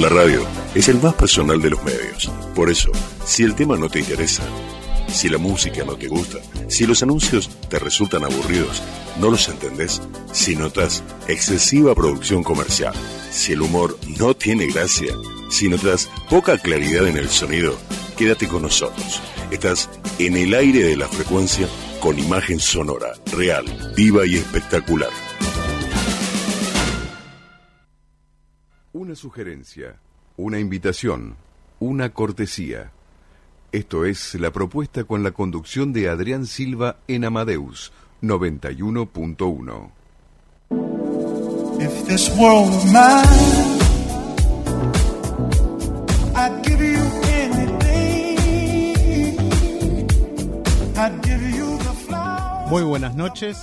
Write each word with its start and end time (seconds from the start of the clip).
La 0.00 0.08
radio 0.08 0.46
es 0.74 0.88
el 0.88 0.98
más 0.98 1.12
personal 1.12 1.60
de 1.60 1.68
los 1.68 1.84
medios. 1.84 2.32
Por 2.54 2.70
eso, 2.70 2.90
si 3.26 3.42
el 3.42 3.54
tema 3.54 3.76
no 3.76 3.90
te 3.90 3.98
interesa, 3.98 4.42
si 5.12 5.28
la 5.28 5.36
música 5.36 5.84
no 5.84 5.94
te 5.94 6.08
gusta, 6.08 6.38
si 6.68 6.86
los 6.86 7.02
anuncios 7.02 7.50
te 7.68 7.78
resultan 7.78 8.24
aburridos, 8.24 8.82
no 9.18 9.30
los 9.30 9.46
entendés, 9.50 10.00
si 10.32 10.56
notas 10.56 11.04
excesiva 11.28 11.94
producción 11.94 12.42
comercial, 12.42 12.94
si 13.30 13.52
el 13.52 13.60
humor 13.60 13.98
no 14.18 14.34
tiene 14.34 14.68
gracia, 14.68 15.12
si 15.50 15.68
notas 15.68 16.08
poca 16.30 16.56
claridad 16.56 17.06
en 17.06 17.18
el 17.18 17.28
sonido, 17.28 17.76
quédate 18.16 18.48
con 18.48 18.62
nosotros. 18.62 19.20
Estás 19.50 19.90
en 20.18 20.34
el 20.38 20.54
aire 20.54 20.82
de 20.82 20.96
la 20.96 21.08
frecuencia 21.08 21.68
con 22.00 22.18
imagen 22.18 22.58
sonora, 22.58 23.12
real, 23.36 23.66
viva 23.94 24.24
y 24.24 24.36
espectacular. 24.36 25.10
Una 29.10 29.16
sugerencia, 29.16 29.98
una 30.36 30.60
invitación, 30.60 31.34
una 31.80 32.10
cortesía. 32.10 32.92
Esto 33.72 34.04
es 34.04 34.36
la 34.36 34.52
propuesta 34.52 35.02
con 35.02 35.24
la 35.24 35.32
conducción 35.32 35.92
de 35.92 36.08
Adrián 36.08 36.46
Silva 36.46 36.98
en 37.08 37.24
Amadeus 37.24 37.90
91.1. 38.22 39.90
If 41.80 42.06
this 42.06 42.30
world 42.38 42.70
were 42.70 42.84
mine, 42.92 43.26
I'd 46.36 46.64
give 46.64 46.80
you 46.80 47.02
anything. 47.32 47.76
I'd 50.96 51.20
give 51.24 51.42
you 51.50 51.78
the 51.78 51.92
flowers. 52.06 52.70
Muy 52.70 52.84
buenas 52.84 53.16
noches. 53.16 53.58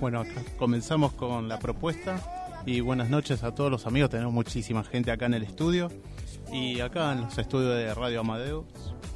Bueno, 0.00 0.18
acá 0.22 0.42
comenzamos 0.58 1.12
con 1.12 1.46
la 1.46 1.60
propuesta. 1.60 2.20
Y 2.66 2.80
buenas 2.80 3.08
noches 3.10 3.42
a 3.42 3.54
todos 3.54 3.70
los 3.70 3.86
amigos. 3.86 4.10
Tenemos 4.10 4.32
muchísima 4.32 4.84
gente 4.84 5.10
acá 5.10 5.26
en 5.26 5.34
el 5.34 5.42
estudio. 5.42 5.90
Y 6.52 6.80
acá 6.80 7.12
en 7.12 7.22
los 7.22 7.38
estudios 7.38 7.74
de 7.76 7.94
Radio 7.94 8.20
Amadeus 8.20 8.64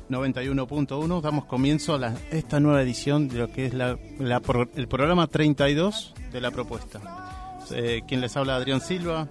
91.1 0.09 1.21
damos 1.21 1.45
comienzo 1.47 1.95
a 1.95 1.99
la- 1.99 2.15
esta 2.31 2.61
nueva 2.61 2.83
edición 2.83 3.29
de 3.29 3.39
lo 3.39 3.51
que 3.51 3.67
es 3.67 3.75
la- 3.75 3.99
la 4.19 4.41
el 4.77 4.87
programa 4.89 5.27
32 5.27 6.15
de 6.33 6.41
la 6.41 6.51
propuesta. 6.51 7.59
Eh, 7.73 8.03
quien 8.07 8.21
les 8.21 8.37
habla 8.37 8.57
Adrián 8.57 8.81
Silva 8.81 9.27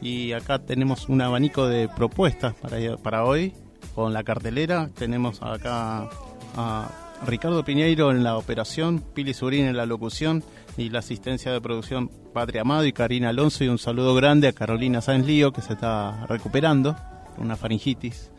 y 0.00 0.32
acá 0.32 0.58
tenemos 0.60 1.08
un 1.08 1.20
abanico 1.20 1.66
de 1.66 1.88
propuestas 1.88 2.54
para, 2.54 2.96
para 2.98 3.24
hoy 3.24 3.54
con 3.94 4.12
la 4.12 4.22
cartelera. 4.22 4.90
Tenemos 4.96 5.42
acá 5.42 6.08
a 6.56 6.90
Ricardo 7.26 7.64
Piñeiro 7.64 8.10
en 8.12 8.22
la 8.22 8.36
operación, 8.36 9.02
Pili 9.14 9.34
Surín 9.34 9.66
en 9.66 9.76
la 9.76 9.86
locución 9.86 10.44
y 10.78 10.90
la 10.90 11.00
asistencia 11.00 11.52
de 11.52 11.60
producción 11.60 12.08
Patria 12.32 12.62
Amado 12.62 12.86
y 12.86 12.92
Karina 12.92 13.30
Alonso 13.30 13.64
y 13.64 13.68
un 13.68 13.78
saludo 13.78 14.14
grande 14.14 14.46
a 14.46 14.52
Carolina 14.52 15.00
Sáenz 15.00 15.26
Lío 15.26 15.52
que 15.52 15.60
se 15.60 15.72
está 15.72 16.24
recuperando, 16.26 16.96
una 17.36 17.56
faringitis. 17.56 18.30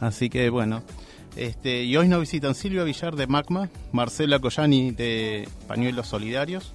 Así 0.00 0.30
que 0.30 0.48
bueno, 0.48 0.82
este, 1.36 1.84
y 1.84 1.94
hoy 1.96 2.08
nos 2.08 2.20
visitan 2.20 2.54
Silvia 2.54 2.84
Villar 2.84 3.16
de 3.16 3.26
Magma, 3.26 3.68
Marcela 3.92 4.38
Collani 4.38 4.92
de 4.92 5.46
Pañuelos 5.68 6.08
Solidarios. 6.08 6.72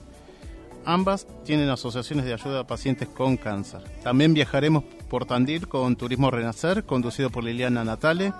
Ambas 0.85 1.27
tienen 1.43 1.69
asociaciones 1.69 2.25
de 2.25 2.33
ayuda 2.33 2.61
a 2.61 2.67
pacientes 2.67 3.07
con 3.07 3.35
cáncer. 3.35 3.81
También 4.03 4.35
viajaremos 4.35 4.83
por 5.09 5.25
Tandil 5.25 5.67
con 5.67 5.95
Turismo 5.95 6.29
Renacer, 6.29 6.83
conducido 6.83 7.31
por 7.31 7.43
Liliana 7.43 7.83
Natale. 7.83 8.31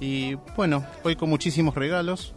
Y 0.00 0.34
bueno, 0.56 0.84
hoy 1.04 1.14
con 1.14 1.28
muchísimos 1.28 1.74
regalos, 1.74 2.34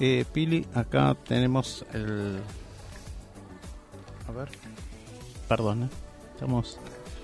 Eh, 0.00 0.24
Pili, 0.32 0.66
acá 0.74 1.14
tenemos 1.26 1.84
el... 1.92 2.40
A 4.28 4.32
ver. 4.32 4.48
Perdón, 5.48 5.84
¿eh? 5.84 5.88
Estamos 6.34 6.78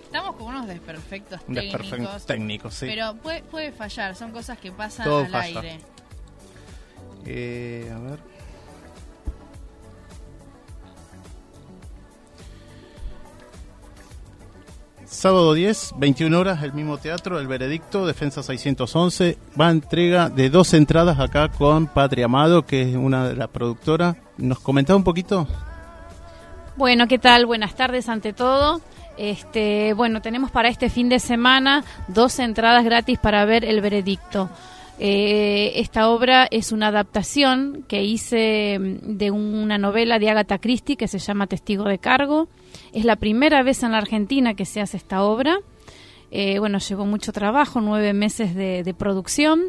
Estamos 0.05 0.37
con 0.37 0.47
unos 0.49 0.67
desperfectos 0.67 1.41
técnicos. 1.45 1.81
desperfecto 1.81 2.27
técnico, 2.27 2.71
sí. 2.71 2.87
Pero 2.87 3.15
puede, 3.17 3.43
puede 3.43 3.73
fallar, 3.73 4.15
son 4.15 4.31
cosas 4.31 4.59
que 4.59 4.73
pasan 4.73 5.05
Todo 5.07 5.21
al 5.21 5.31
falla. 5.31 5.61
aire. 5.61 5.81
Eh, 7.25 7.91
a 7.95 7.99
ver. 7.99 8.19
Sábado 15.07 15.55
10, 15.55 15.95
21 15.99 16.37
horas, 16.37 16.65
el 16.65 16.73
mismo 16.73 16.99
teatro, 16.99 17.39
el 17.39 17.47
veredicto, 17.47 18.07
Defensa 18.07 18.43
611. 18.43 19.39
Va 19.59 19.69
a 19.69 19.71
entrega 19.71 20.29
de 20.29 20.51
dos 20.51 20.75
entradas 20.75 21.21
acá 21.21 21.49
con 21.49 21.87
Patria 21.87 22.25
Amado, 22.25 22.67
que 22.67 22.83
es 22.83 22.97
una 22.97 23.29
de 23.29 23.37
las 23.37 23.49
productoras. 23.49 24.17
¿Nos 24.37 24.59
comentaba 24.59 24.97
un 24.97 25.05
poquito? 25.05 25.47
Bueno, 26.77 27.07
¿qué 27.07 27.21
tal? 27.21 27.47
Buenas 27.47 27.77
tardes 27.77 28.09
ante 28.09 28.33
todo. 28.33 28.81
Este, 29.17 29.95
bueno, 29.95 30.21
tenemos 30.21 30.51
para 30.51 30.69
este 30.69 30.91
fin 30.91 31.09
de 31.09 31.21
semana 31.21 31.85
dos 32.09 32.41
entradas 32.41 32.85
gratis 32.85 33.19
para 33.21 33.45
ver 33.45 33.65
el 33.65 33.81
veredicto. 33.81 34.51
Eh, 34.99 35.75
esta 35.77 36.09
obra 36.09 36.49
es 36.51 36.73
una 36.73 36.89
adaptación 36.89 37.85
que 37.87 38.03
hice 38.03 38.79
de 38.81 39.31
una 39.31 39.79
novela 39.79 40.19
de 40.19 40.31
Agatha 40.31 40.59
Christie 40.59 40.97
que 40.97 41.07
se 41.07 41.21
llama 41.21 41.47
Testigo 41.47 41.85
de 41.85 41.99
Cargo. 41.99 42.49
Es 42.97 43.05
la 43.05 43.17
primera 43.17 43.63
vez 43.63 43.83
en 43.83 43.93
la 43.93 43.99
Argentina 43.99 44.55
que 44.55 44.65
se 44.65 44.81
hace 44.81 44.97
esta 44.97 45.23
obra. 45.23 45.59
Eh, 46.31 46.59
bueno, 46.61 46.79
llevó 46.79 47.05
mucho 47.05 47.31
trabajo, 47.31 47.83
nueve 47.83 48.15
meses 48.15 48.55
de, 48.55 48.95
producción. 48.97 49.65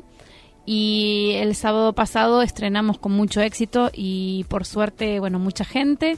Y 0.66 1.34
el 1.36 1.54
sábado 1.54 1.92
pasado 1.92 2.42
estrenamos 2.42 3.00
con 3.00 3.12
mucho 3.12 3.42
éxito 3.42 3.92
y 3.94 4.46
por 4.48 4.64
suerte, 4.64 5.20
bueno, 5.20 5.40
mucha 5.40 5.66
gente 5.66 6.16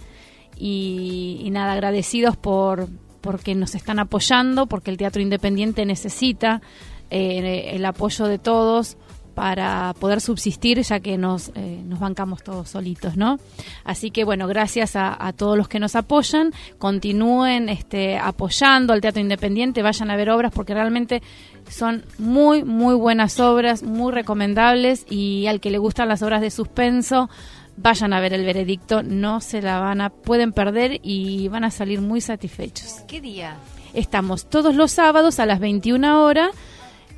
y, 0.56 1.42
y 1.44 1.50
nada, 1.50 1.74
agradecidos 1.74 2.38
por 2.38 2.88
porque 3.22 3.56
nos 3.56 3.74
están 3.74 3.98
apoyando, 3.98 4.68
porque 4.68 4.92
el 4.92 4.98
teatro 4.98 5.20
independiente 5.20 5.88
necesita 5.88 6.62
eh, 7.10 7.72
el 7.74 7.86
apoyo 7.86 8.28
de 8.28 8.38
todos 8.38 8.98
para 9.40 9.94
poder 9.98 10.20
subsistir, 10.20 10.82
ya 10.82 11.00
que 11.00 11.18
nos, 11.18 11.54
eh, 11.56 11.82
nos 11.86 12.02
bancamos 12.02 12.44
todos 12.44 12.68
solitos, 12.68 13.16
¿no? 13.16 13.40
Así 13.86 14.12
que, 14.12 14.26
bueno, 14.26 14.48
gracias 14.48 14.98
a, 14.98 15.16
a 15.18 15.32
todos 15.32 15.58
los 15.58 15.70
que 15.70 15.80
nos 15.80 15.96
apoyan, 15.96 16.52
continúen 16.78 17.70
este, 17.70 18.18
apoyando 18.18 18.92
al 18.92 19.00
teatro 19.00 19.22
independiente, 19.22 19.82
vayan 19.82 20.12
a 20.12 20.18
ver 20.18 20.30
obras, 20.30 20.52
porque 20.54 20.74
realmente 20.74 21.22
son 21.70 22.04
muy, 22.18 22.66
muy 22.66 22.96
buenas 22.96 23.40
obras, 23.40 23.82
muy 23.82 24.12
recomendables, 24.12 25.06
y 25.10 25.48
al 25.48 25.62
que 25.62 25.72
le 25.72 25.78
gustan 25.78 26.10
las 26.10 26.22
obras 26.22 26.42
de 26.42 26.52
suspenso, 26.52 27.30
vayan 27.78 28.12
a 28.12 28.20
ver 28.20 28.34
el 28.34 28.44
veredicto, 28.44 29.04
no 29.04 29.40
se 29.40 29.62
la 29.62 29.80
van 29.80 30.02
a, 30.02 30.10
pueden 30.10 30.52
perder 30.52 31.00
y 31.02 31.48
van 31.48 31.64
a 31.64 31.72
salir 31.72 32.02
muy 32.02 32.20
satisfechos. 32.20 33.06
¿Qué 33.08 33.22
día? 33.22 33.56
Estamos 33.94 34.50
todos 34.50 34.76
los 34.76 34.92
sábados 34.92 35.40
a 35.40 35.46
las 35.46 35.62
21 35.62 36.26
horas 36.26 36.50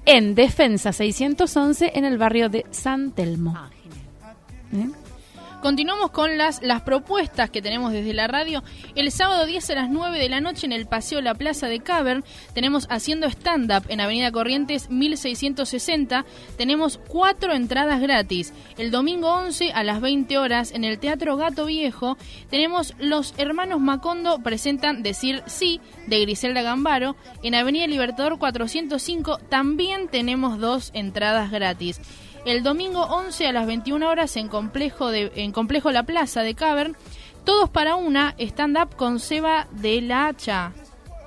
en 0.05 0.35
Defensa 0.35 0.91
611 0.93 1.91
en 1.95 2.05
el 2.05 2.17
barrio 2.17 2.49
de 2.49 2.65
San 2.71 3.11
Telmo. 3.11 3.53
Ah. 3.55 3.69
¿Eh? 4.73 4.89
Continuamos 5.61 6.09
con 6.09 6.39
las, 6.39 6.63
las 6.63 6.81
propuestas 6.81 7.51
que 7.51 7.61
tenemos 7.61 7.93
desde 7.93 8.15
la 8.15 8.27
radio. 8.27 8.63
El 8.95 9.11
sábado 9.11 9.45
10 9.45 9.69
a 9.69 9.75
las 9.75 9.89
9 9.91 10.17
de 10.17 10.27
la 10.27 10.41
noche 10.41 10.65
en 10.65 10.71
el 10.71 10.87
Paseo 10.87 11.21
La 11.21 11.35
Plaza 11.35 11.67
de 11.67 11.81
Cavern 11.81 12.23
tenemos 12.55 12.87
haciendo 12.89 13.27
stand-up 13.27 13.83
en 13.87 14.01
Avenida 14.01 14.31
Corrientes 14.31 14.89
1660. 14.89 16.25
Tenemos 16.57 16.99
cuatro 17.07 17.53
entradas 17.53 18.01
gratis. 18.01 18.53
El 18.79 18.89
domingo 18.89 19.31
11 19.31 19.71
a 19.73 19.83
las 19.83 20.01
20 20.01 20.35
horas 20.39 20.71
en 20.71 20.83
el 20.83 20.97
Teatro 20.97 21.37
Gato 21.37 21.67
Viejo 21.67 22.17
tenemos 22.49 22.95
Los 22.97 23.35
Hermanos 23.37 23.79
Macondo 23.79 24.39
presentan 24.39 25.03
Decir 25.03 25.43
Sí 25.45 25.79
de 26.07 26.21
Griselda 26.21 26.63
Gambaro. 26.63 27.15
En 27.43 27.53
Avenida 27.53 27.85
Libertador 27.85 28.39
405 28.39 29.37
también 29.49 30.07
tenemos 30.07 30.59
dos 30.59 30.89
entradas 30.95 31.51
gratis. 31.51 32.01
El 32.45 32.63
domingo 32.63 33.03
11 33.03 33.47
a 33.47 33.51
las 33.51 33.67
21 33.67 34.09
horas 34.09 34.35
en 34.35 34.47
Complejo, 34.47 35.11
de, 35.11 35.31
en 35.35 35.51
Complejo 35.51 35.91
La 35.91 36.03
Plaza 36.03 36.41
de 36.41 36.55
Cavern, 36.55 36.95
todos 37.43 37.69
para 37.69 37.95
una, 37.95 38.35
stand-up 38.39 38.95
con 38.95 39.19
Seba 39.19 39.67
de 39.71 40.01
la 40.01 40.27
Hacha, 40.27 40.73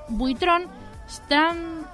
Buitrón, 0.08 0.68
Stan. 1.08 1.84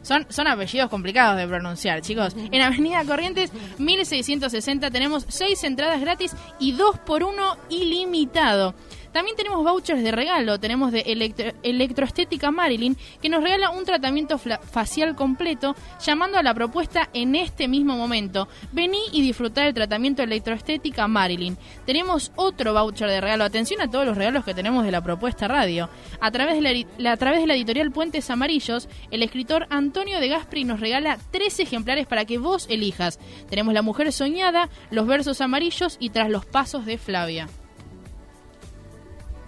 Son, 0.00 0.26
son 0.30 0.46
apellidos 0.46 0.88
complicados 0.88 1.36
de 1.36 1.46
pronunciar, 1.46 2.00
chicos. 2.00 2.34
En 2.50 2.62
Avenida 2.62 3.04
Corrientes 3.04 3.52
1660 3.78 4.90
tenemos 4.90 5.26
6 5.28 5.64
entradas 5.64 6.00
gratis 6.00 6.34
y 6.58 6.72
2 6.72 6.98
por 7.00 7.24
1 7.24 7.56
ilimitado. 7.68 8.74
También 9.12 9.36
tenemos 9.36 9.62
vouchers 9.62 10.02
de 10.02 10.10
regalo. 10.10 10.58
Tenemos 10.58 10.90
de 10.92 11.00
electro- 11.00 11.52
Electroestética 11.62 12.50
Marilyn, 12.50 12.96
que 13.20 13.28
nos 13.28 13.42
regala 13.42 13.70
un 13.70 13.84
tratamiento 13.84 14.38
facial 14.38 15.14
completo, 15.14 15.74
llamando 16.04 16.38
a 16.38 16.42
la 16.42 16.54
propuesta 16.54 17.08
en 17.12 17.34
este 17.34 17.68
mismo 17.68 17.96
momento. 17.96 18.48
Vení 18.72 19.00
y 19.12 19.22
disfrutá 19.22 19.62
del 19.64 19.74
tratamiento 19.74 20.22
Electroestética 20.22 21.06
Marilyn. 21.08 21.56
Tenemos 21.84 22.32
otro 22.36 22.72
voucher 22.72 23.08
de 23.08 23.20
regalo. 23.20 23.44
Atención 23.44 23.80
a 23.80 23.90
todos 23.90 24.06
los 24.06 24.16
regalos 24.16 24.44
que 24.44 24.54
tenemos 24.54 24.84
de 24.84 24.90
la 24.90 25.02
propuesta 25.02 25.46
radio. 25.48 25.88
A 26.20 26.30
través 26.30 26.60
de 26.60 26.86
la- 26.98 27.12
a 27.12 27.16
través 27.16 27.40
de 27.40 27.46
la 27.46 27.54
editorial 27.54 27.90
Puentes 27.92 28.30
Amarillos, 28.30 28.88
el 29.10 29.22
escritor 29.22 29.66
Antonio 29.70 30.20
de 30.20 30.28
Gaspri 30.28 30.64
nos 30.64 30.80
regala 30.80 31.18
tres 31.30 31.60
ejemplares 31.60 32.06
para 32.06 32.24
que 32.24 32.38
vos 32.38 32.66
elijas. 32.70 33.18
Tenemos 33.50 33.74
La 33.74 33.82
Mujer 33.82 34.10
Soñada, 34.12 34.68
Los 34.90 35.06
Versos 35.06 35.40
Amarillos 35.40 35.96
y 36.00 36.10
Tras 36.10 36.30
los 36.30 36.46
Pasos 36.46 36.86
de 36.86 36.96
Flavia. 36.98 37.48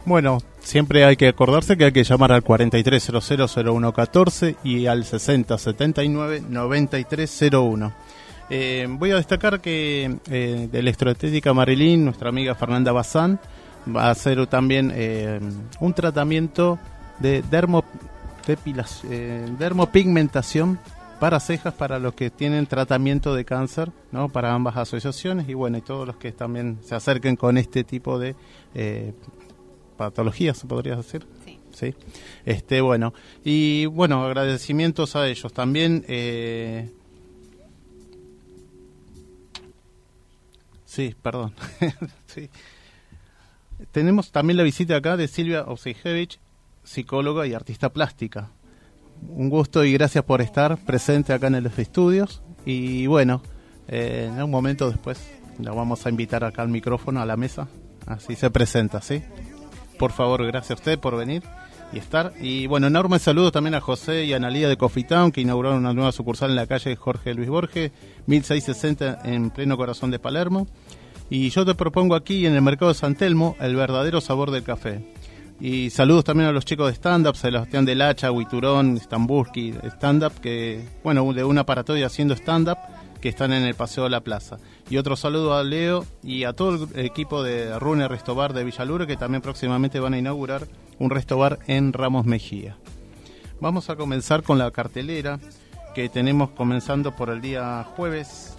Bueno, 0.07 0.39
siempre 0.61 1.07
hay 1.07 1.17
que 1.17 1.29
acordarse 1.29 1.79
que 1.79 1.87
hay 1.87 1.93
que 1.93 2.05
llamar 2.05 2.31
al 2.33 2.45
43000114 2.45 4.57
y 4.63 4.85
al 4.87 5.05
6079-9301. 5.05 7.91
Eh, 8.51 8.87
voy 8.91 9.13
a 9.13 9.17
destacar 9.17 9.63
que 9.63 10.19
eh, 10.31 10.69
de 10.71 10.79
Electroestética 10.79 11.55
Marilyn, 11.55 12.05
nuestra 12.05 12.29
amiga 12.29 12.55
Fernanda 12.55 12.93
Bazán, 12.93 13.41
va 13.95 14.09
a 14.09 14.11
hacer 14.11 14.47
también 14.47 14.93
eh, 14.95 15.41
un 15.81 15.95
tratamiento 15.95 16.79
de 17.19 17.43
dermo, 17.51 17.83
eh, 18.47 19.47
dermopigmentación 19.59 20.79
para 21.19 21.41
cejas 21.41 21.75
para 21.75 21.99
los 21.99 22.15
que 22.15 22.31
tienen 22.31 22.67
tratamiento 22.67 23.35
de 23.35 23.45
cáncer, 23.45 23.91
¿no? 24.13 24.29
Para 24.29 24.53
ambas 24.53 24.77
asociaciones 24.77 25.49
y 25.49 25.55
bueno, 25.55 25.79
y 25.79 25.81
todos 25.81 26.07
los 26.07 26.17
que 26.17 26.33
también 26.33 26.79
se 26.85 26.95
acerquen 26.95 27.37
con 27.37 27.57
este 27.57 27.85
tipo 27.85 28.19
de 28.19 28.35
eh, 28.75 29.13
patologías, 29.97 30.59
se 30.59 30.67
podría 30.67 30.97
decir. 30.97 31.27
Sí. 31.45 31.59
Sí. 31.75 31.95
Este, 32.45 32.81
bueno, 32.81 33.13
y 33.45 33.87
bueno, 33.87 34.25
agradecimientos 34.25 35.17
a 35.17 35.27
ellos 35.27 35.53
también. 35.53 36.05
Eh... 36.09 36.91
Sí, 40.85 41.15
perdón. 41.21 41.53
sí. 42.27 42.49
Tenemos 43.91 44.31
también 44.31 44.57
la 44.57 44.63
visita 44.63 44.97
acá 44.97 45.17
de 45.17 45.27
Silvia 45.27 45.65
Osijevich, 45.65 46.39
psicóloga 46.85 47.47
y 47.47 47.55
artista 47.55 47.93
plástica. 47.93 48.51
Un 49.29 49.49
gusto 49.49 49.85
y 49.85 49.93
gracias 49.93 50.25
por 50.25 50.41
estar 50.41 50.79
presente 50.79 51.33
acá 51.33 51.49
en 51.49 51.63
los 51.65 51.79
estudios. 51.79 52.43
Y 52.65 53.07
bueno, 53.09 53.43
eh, 53.89 54.31
en 54.33 54.43
un 54.43 54.51
momento 54.51 54.89
después 54.89 55.21
la 55.59 55.73
vamos 55.73 56.07
a 56.07 56.11
invitar 56.11 56.45
acá 56.45 56.63
al 56.63 56.69
micrófono, 56.69 57.21
a 57.21 57.27
la 57.27 57.37
mesa. 57.37 57.69
Así 58.07 58.37
se 58.37 58.51
presenta, 58.51 59.01
¿sí? 59.01 59.23
Por 59.99 60.13
favor, 60.13 60.45
gracias 60.47 60.73
a 60.73 60.75
usted 60.75 60.99
por 60.99 61.17
venir 61.17 61.43
y 61.93 61.99
estar. 61.99 62.33
Y 62.41 62.67
bueno, 62.67 62.87
enorme 62.87 63.19
saludo 63.19 63.53
también 63.53 63.75
a 63.75 63.81
José 63.81 64.25
y 64.25 64.33
a 64.33 64.37
Analía 64.37 64.69
de 64.69 64.77
Coffee 64.77 65.05
Town, 65.05 65.33
que 65.33 65.41
inauguraron 65.41 65.79
una 65.79 65.95
nueva 65.95 66.13
sucursal 66.13 66.51
en 66.51 66.57
la 66.57 66.67
calle 66.67 66.97
Jorge 66.97 67.35
Luis 67.35 67.49
Borges, 67.49 67.93
1660 68.27 69.21
en 69.25 69.51
pleno 69.51 69.77
corazón 69.77 70.11
de 70.11 70.19
Palermo. 70.19 70.67
Y 71.31 71.51
yo 71.51 71.65
te 71.65 71.75
propongo 71.75 72.15
aquí 72.15 72.47
en 72.47 72.55
el 72.55 72.63
mercado 72.63 72.93
de 72.93 72.99
San 72.99 73.15
Telmo 73.15 73.57
el 73.61 73.77
verdadero 73.77 74.21
sabor 74.21 74.51
del 74.51 74.63
café. 74.63 75.15
Y 75.61 75.91
saludos 75.91 76.25
también 76.25 76.49
a 76.49 76.53
los 76.53 76.65
chicos 76.65 76.89
de 76.89 76.95
stand-up, 76.95 77.37
Sebastián 77.37 77.85
del 77.85 78.03
Hacha, 78.03 78.33
Huiturón, 78.33 78.99
Stamburski, 78.99 79.73
stand-up, 79.85 80.33
que, 80.41 80.85
bueno, 81.03 81.33
de 81.33 81.45
un 81.45 81.59
aparatorio 81.59 82.07
haciendo 82.07 82.35
stand-up, 82.35 82.77
que 83.25 83.31
están 83.31 83.55
en 83.55 83.63
el 83.63 83.75
Paseo 83.75 84.05
de 84.05 84.11
la 84.11 84.21
Plaza. 84.21 84.59
Y 84.91 84.99
otro 84.99 85.17
saludo 85.17 85.55
a 85.55 85.65
Leo 85.65 86.05
y 86.23 86.45
a 86.45 86.53
todo 86.53 86.87
el 86.95 87.07
equipo 87.07 87.43
de 87.43 87.79
Rune 87.79 88.07
Restobar 88.07 88.53
de 88.53 88.65
Villalure, 88.65 89.07
que 89.07 89.17
también 89.17 89.41
próximamente 89.41 89.99
van 89.99 90.13
a 90.13 90.19
inaugurar 90.19 90.69
un 90.99 91.09
restobar 91.09 91.59
en 91.67 91.95
Ramos 91.95 92.27
Mejía. 92.27 92.77
Vamos 93.63 93.89
a 93.89 93.97
comenzar 93.97 94.43
con 94.43 94.59
la 94.59 94.71
cartelera 94.73 95.41
que 95.95 96.11
tenemos 96.11 96.51
comenzando 96.51 97.17
por 97.17 97.31
el 97.31 97.41
día 97.41 97.83
jueves. 97.97 98.54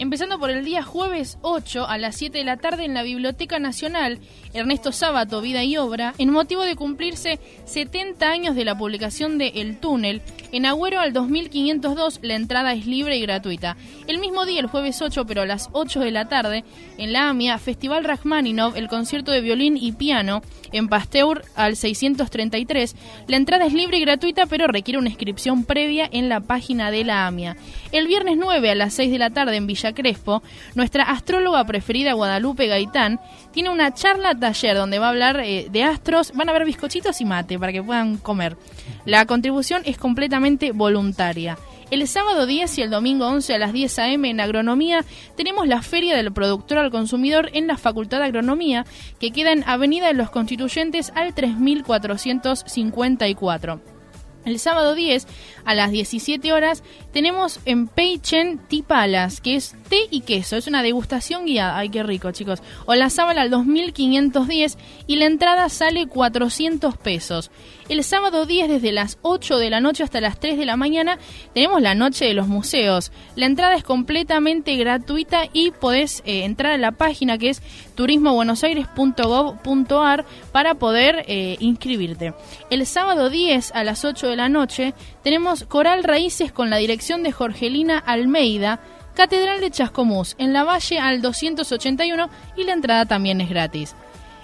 Empezando 0.00 0.38
por 0.38 0.48
el 0.48 0.64
día 0.64 0.82
jueves 0.82 1.36
8 1.42 1.86
a 1.86 1.98
las 1.98 2.16
7 2.16 2.38
de 2.38 2.44
la 2.44 2.56
tarde 2.56 2.86
en 2.86 2.94
la 2.94 3.02
Biblioteca 3.02 3.58
Nacional, 3.58 4.18
Ernesto 4.54 4.92
Sábato, 4.92 5.42
Vida 5.42 5.62
y 5.62 5.76
Obra, 5.76 6.14
en 6.16 6.30
motivo 6.30 6.62
de 6.62 6.74
cumplirse 6.74 7.38
70 7.66 8.26
años 8.26 8.56
de 8.56 8.64
la 8.64 8.78
publicación 8.78 9.36
de 9.36 9.48
El 9.56 9.76
Túnel, 9.76 10.22
en 10.52 10.64
Agüero 10.64 11.00
al 11.00 11.12
2502 11.12 12.20
la 12.22 12.34
entrada 12.34 12.72
es 12.72 12.86
libre 12.86 13.18
y 13.18 13.20
gratuita. 13.20 13.76
El 14.06 14.20
mismo 14.20 14.46
día, 14.46 14.60
el 14.60 14.68
jueves 14.68 15.02
8, 15.02 15.26
pero 15.26 15.42
a 15.42 15.46
las 15.46 15.68
8 15.72 16.00
de 16.00 16.10
la 16.12 16.28
tarde, 16.28 16.64
en 16.96 17.12
la 17.12 17.28
AMIA, 17.28 17.58
Festival 17.58 18.04
Rachmaninov, 18.04 18.76
el 18.76 18.88
concierto 18.88 19.32
de 19.32 19.42
violín 19.42 19.76
y 19.76 19.92
piano, 19.92 20.40
en 20.72 20.88
Pasteur 20.88 21.42
al 21.54 21.76
633. 21.76 22.96
La 23.26 23.36
entrada 23.36 23.66
es 23.66 23.72
libre 23.72 23.98
y 23.98 24.00
gratuita, 24.00 24.46
pero 24.46 24.66
requiere 24.66 24.98
una 24.98 25.08
inscripción 25.08 25.64
previa 25.64 26.08
en 26.10 26.28
la 26.28 26.40
página 26.40 26.90
de 26.90 27.04
la 27.04 27.26
AMIA. 27.26 27.56
El 27.92 28.06
viernes 28.06 28.36
9 28.38 28.70
a 28.70 28.74
las 28.74 28.94
6 28.94 29.10
de 29.10 29.18
la 29.18 29.30
tarde 29.30 29.56
en 29.56 29.66
Villa 29.66 29.92
Crespo, 29.92 30.42
nuestra 30.74 31.04
astróloga 31.04 31.64
preferida 31.64 32.12
Guadalupe 32.12 32.66
Gaitán 32.66 33.20
tiene 33.52 33.70
una 33.70 33.94
charla 33.94 34.34
taller 34.34 34.76
donde 34.76 34.98
va 34.98 35.06
a 35.06 35.10
hablar 35.10 35.40
eh, 35.40 35.68
de 35.70 35.82
astros, 35.82 36.32
van 36.34 36.48
a 36.48 36.52
haber 36.52 36.64
bizcochitos 36.64 37.20
y 37.20 37.24
mate 37.24 37.58
para 37.58 37.72
que 37.72 37.82
puedan 37.82 38.16
comer. 38.16 38.56
La 39.04 39.26
contribución 39.26 39.82
es 39.84 39.98
completamente 39.98 40.72
voluntaria. 40.72 41.58
El 41.90 42.06
sábado 42.06 42.46
10 42.46 42.78
y 42.78 42.82
el 42.82 42.90
domingo 42.90 43.26
11 43.26 43.54
a 43.54 43.58
las 43.58 43.72
10 43.72 43.98
a.m. 43.98 44.30
en 44.30 44.38
Agronomía 44.38 45.04
tenemos 45.36 45.66
la 45.66 45.82
Feria 45.82 46.16
del 46.16 46.32
Productor 46.32 46.78
al 46.78 46.92
Consumidor 46.92 47.50
en 47.52 47.66
la 47.66 47.76
Facultad 47.76 48.20
de 48.20 48.26
Agronomía, 48.26 48.86
que 49.18 49.32
queda 49.32 49.50
en 49.50 49.64
Avenida 49.64 50.06
de 50.06 50.14
los 50.14 50.30
Constituyentes 50.30 51.10
al 51.16 51.34
3454. 51.34 53.99
El 54.44 54.58
sábado 54.58 54.94
10 54.94 55.26
a 55.64 55.74
las 55.74 55.90
17 55.90 56.52
horas 56.52 56.82
tenemos 57.12 57.60
en 57.66 57.88
Peichen 57.88 58.58
Tipalas, 58.58 59.40
que 59.40 59.56
es 59.56 59.74
té 59.88 60.06
y 60.10 60.22
queso. 60.22 60.56
Es 60.56 60.66
una 60.66 60.82
degustación 60.82 61.44
guiada. 61.44 61.76
Ay, 61.76 61.90
qué 61.90 62.02
rico, 62.02 62.30
chicos. 62.32 62.62
O 62.86 62.94
la 62.94 63.10
sábana 63.10 63.42
al 63.42 63.50
2510 63.50 64.78
y 65.06 65.16
la 65.16 65.26
entrada 65.26 65.68
sale 65.68 66.06
400 66.06 66.96
pesos. 66.96 67.50
El 67.90 68.02
sábado 68.04 68.46
10 68.46 68.68
desde 68.68 68.92
las 68.92 69.18
8 69.22 69.58
de 69.58 69.68
la 69.68 69.80
noche 69.80 70.04
hasta 70.04 70.20
las 70.20 70.38
3 70.38 70.56
de 70.56 70.64
la 70.64 70.76
mañana 70.76 71.18
tenemos 71.52 71.82
la 71.82 71.94
noche 71.94 72.24
de 72.24 72.34
los 72.34 72.46
museos. 72.46 73.10
La 73.34 73.46
entrada 73.46 73.74
es 73.74 73.82
completamente 73.82 74.76
gratuita 74.76 75.48
y 75.52 75.72
podés 75.72 76.22
eh, 76.24 76.44
entrar 76.44 76.72
a 76.72 76.78
la 76.78 76.92
página 76.92 77.36
que 77.36 77.50
es 77.50 77.62
turismobuenosaires.gov.ar 78.00 80.24
para 80.52 80.76
poder 80.76 81.26
eh, 81.28 81.58
inscribirte. 81.60 82.32
El 82.70 82.86
sábado 82.86 83.28
10 83.28 83.72
a 83.74 83.84
las 83.84 84.06
8 84.06 84.28
de 84.28 84.36
la 84.36 84.48
noche 84.48 84.94
tenemos 85.22 85.64
Coral 85.64 86.02
Raíces 86.02 86.50
con 86.50 86.70
la 86.70 86.78
dirección 86.78 87.22
de 87.22 87.32
Jorgelina 87.32 87.98
Almeida, 87.98 88.80
Catedral 89.14 89.60
de 89.60 89.70
Chascomús, 89.70 90.34
en 90.38 90.54
la 90.54 90.64
Valle 90.64 90.98
al 90.98 91.20
281 91.20 92.30
y 92.56 92.64
la 92.64 92.72
entrada 92.72 93.04
también 93.04 93.42
es 93.42 93.50
gratis. 93.50 93.94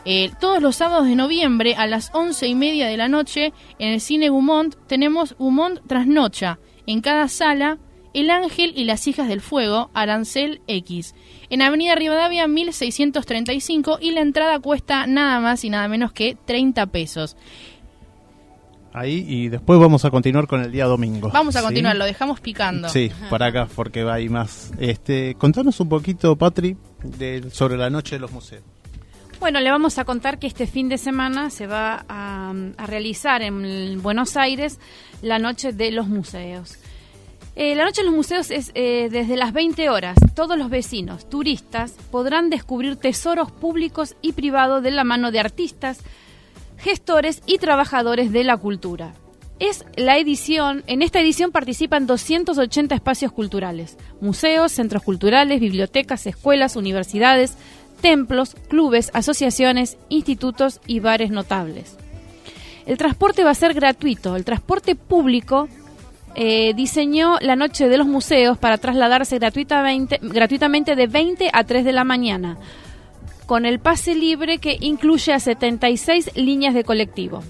Eh, 0.05 0.33
todos 0.39 0.61
los 0.61 0.77
sábados 0.77 1.07
de 1.07 1.17
noviembre 1.17 1.77
a 1.77 1.87
las 1.87 2.11
once 2.13 2.47
y 2.47 2.55
media 2.55 2.89
de 2.89 2.99
la 2.99 3.09
noche 3.09 3.55
en 3.79 3.89
el 3.89 4.03
cine 4.03 4.29
Gumont 4.29 4.75
tenemos 4.87 5.35
Gumont 5.39 5.81
Trasnocha. 5.87 6.59
En 6.87 7.01
cada 7.01 7.29
sala, 7.29 7.79
El 8.13 8.29
Ángel 8.29 8.75
y 8.77 8.85
las 8.85 9.09
Hijas 9.09 9.29
del 9.29 9.41
Fuego, 9.41 9.89
Arancel 9.95 10.61
X. 10.67 11.15
En 11.49 11.63
Avenida 11.63 11.95
Rivadavia 11.95 12.47
1635 12.49 13.99
y 14.01 14.11
la 14.11 14.21
entrada 14.21 14.59
cuesta 14.59 15.07
nada 15.07 15.41
más 15.41 15.65
y 15.65 15.71
nada 15.71 15.89
menos 15.89 16.13
que 16.13 16.37
30 16.45 16.87
pesos. 16.87 17.37
Ahí 18.93 19.27
y 19.29 19.49
después 19.49 19.79
vamos 19.79 20.07
a 20.07 20.11
continuar 20.11 20.47
con 20.47 20.63
el 20.63 20.73
día 20.73 20.87
domingo. 20.87 21.29
Vamos 21.31 21.55
a 21.55 21.61
¿sí? 21.61 21.65
continuar, 21.67 21.97
lo 21.97 22.07
dejamos 22.07 22.41
picando. 22.41 22.89
Sí, 22.89 23.13
para 23.29 23.47
acá 23.47 23.69
porque 23.75 24.03
va 24.03 24.15
ahí 24.15 24.29
más. 24.29 24.73
Este, 24.79 25.35
contanos 25.35 25.79
un 25.81 25.91
poquito, 25.91 26.35
Patri, 26.37 26.77
de, 27.03 27.51
sobre 27.51 27.77
la 27.77 27.91
noche 27.91 28.17
de 28.17 28.21
los 28.21 28.33
museos. 28.33 28.63
Bueno, 29.39 29.61
le 29.61 29.71
vamos 29.71 29.99
a 29.99 30.07
contar 30.07 30.39
que 30.39 30.47
este 30.47 30.67
fin 30.67 30.89
de 30.89 30.97
semana 30.97 31.51
se 31.51 31.67
va 31.67 32.07
a, 32.09 32.55
a 32.79 32.87
realizar 32.87 33.43
en 33.43 34.03
Buenos 34.03 34.39
Aires 34.39 34.81
la 35.21 35.39
Noche 35.39 35.75
de 35.75 35.91
los 35.91 36.09
Museos. 36.09 36.79
Eh, 37.59 37.75
la 37.75 37.87
Noche 37.87 38.03
de 38.03 38.09
los 38.09 38.15
Museos 38.15 38.51
es 38.51 38.71
eh, 38.75 39.09
desde 39.11 39.35
las 39.35 39.55
20 39.55 39.89
horas. 39.89 40.19
Todos 40.35 40.59
los 40.59 40.69
vecinos, 40.69 41.27
turistas, 41.31 41.93
podrán 42.11 42.51
descubrir 42.51 42.97
tesoros 42.97 43.51
públicos 43.51 44.15
y 44.21 44.33
privados 44.33 44.83
de 44.83 44.91
la 44.91 45.05
mano 45.05 45.31
de 45.33 45.41
artistas, 45.41 46.01
gestores 46.77 47.43
y 47.47 47.57
trabajadores 47.57 48.31
de 48.31 48.45
la 48.45 48.59
cultura. 48.59 49.15
Es 49.59 49.87
la 49.97 50.19
edición, 50.19 50.85
en 50.87 51.01
esta 51.01 51.19
edición 51.19 51.51
participan 51.51 52.07
280 52.07 52.95
espacios 52.95 53.33
culturales, 53.33 53.97
museos, 54.21 54.73
centros 54.73 55.03
culturales, 55.03 55.59
bibliotecas, 55.59 56.27
escuelas, 56.27 56.77
universidades, 56.77 57.57
templos, 58.03 58.55
clubes, 58.69 59.11
asociaciones, 59.15 59.97
institutos 60.11 60.83
y 60.87 61.01
bares 61.01 61.31
notables. 61.31 61.97
El 62.85 62.99
transporte 62.99 63.45
va 63.45 63.51
a 63.51 63.55
ser 63.55 63.73
gratuito. 63.73 64.37
El 64.37 64.45
transporte 64.45 64.95
público 64.95 65.71
eh, 66.39 66.75
diseñó 66.75 67.39
la 67.41 67.57
noche 67.57 67.89
de 67.89 67.97
los 67.97 68.07
museos 68.07 68.59
para 68.59 68.77
trasladarse 68.77 69.39
gratuitamente, 69.39 70.95
de 70.95 71.07
20 71.07 71.51
a 71.51 71.65
3 71.65 71.83
de 71.83 71.93
la 71.93 72.05
mañana, 72.05 72.59
con 73.47 73.65
el 73.65 73.81
pase 73.81 74.15
libre 74.15 74.59
que 74.59 74.77
incluye 74.81 75.33
a 75.33 75.41
76 75.41 76.37
líneas 76.37 76.75
de 76.75 76.85
colectivo. 76.85 77.43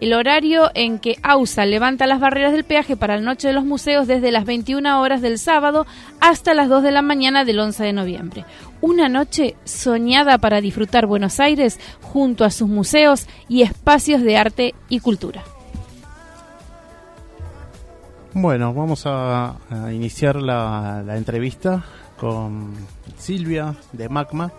El 0.00 0.14
horario 0.14 0.70
en 0.74 0.98
que 0.98 1.18
AUSA 1.22 1.66
levanta 1.66 2.06
las 2.06 2.18
barreras 2.18 2.52
del 2.52 2.64
peaje 2.64 2.96
para 2.96 3.16
la 3.16 3.20
Noche 3.20 3.48
de 3.48 3.52
los 3.52 3.66
Museos 3.66 4.06
desde 4.06 4.32
las 4.32 4.46
21 4.46 5.02
horas 5.02 5.20
del 5.20 5.38
sábado 5.38 5.86
hasta 6.20 6.54
las 6.54 6.70
2 6.70 6.82
de 6.82 6.92
la 6.92 7.02
mañana 7.02 7.44
del 7.44 7.58
11 7.58 7.84
de 7.84 7.92
noviembre. 7.92 8.46
Una 8.80 9.10
noche 9.10 9.56
soñada 9.64 10.38
para 10.38 10.62
disfrutar 10.62 11.04
Buenos 11.04 11.40
Aires 11.40 11.78
junto 12.00 12.46
a 12.46 12.50
sus 12.50 12.70
museos 12.70 13.26
y 13.50 13.60
espacios 13.60 14.22
de 14.22 14.38
arte 14.38 14.74
y 14.88 15.00
cultura. 15.00 15.44
Bueno, 18.32 18.72
vamos 18.72 19.06
a, 19.06 19.56
a 19.70 19.92
iniciar 19.92 20.36
la, 20.36 21.02
la 21.04 21.16
entrevista 21.16 21.82
con 22.16 22.74
Silvia 23.18 23.74
de 23.92 24.08
Magma. 24.08 24.52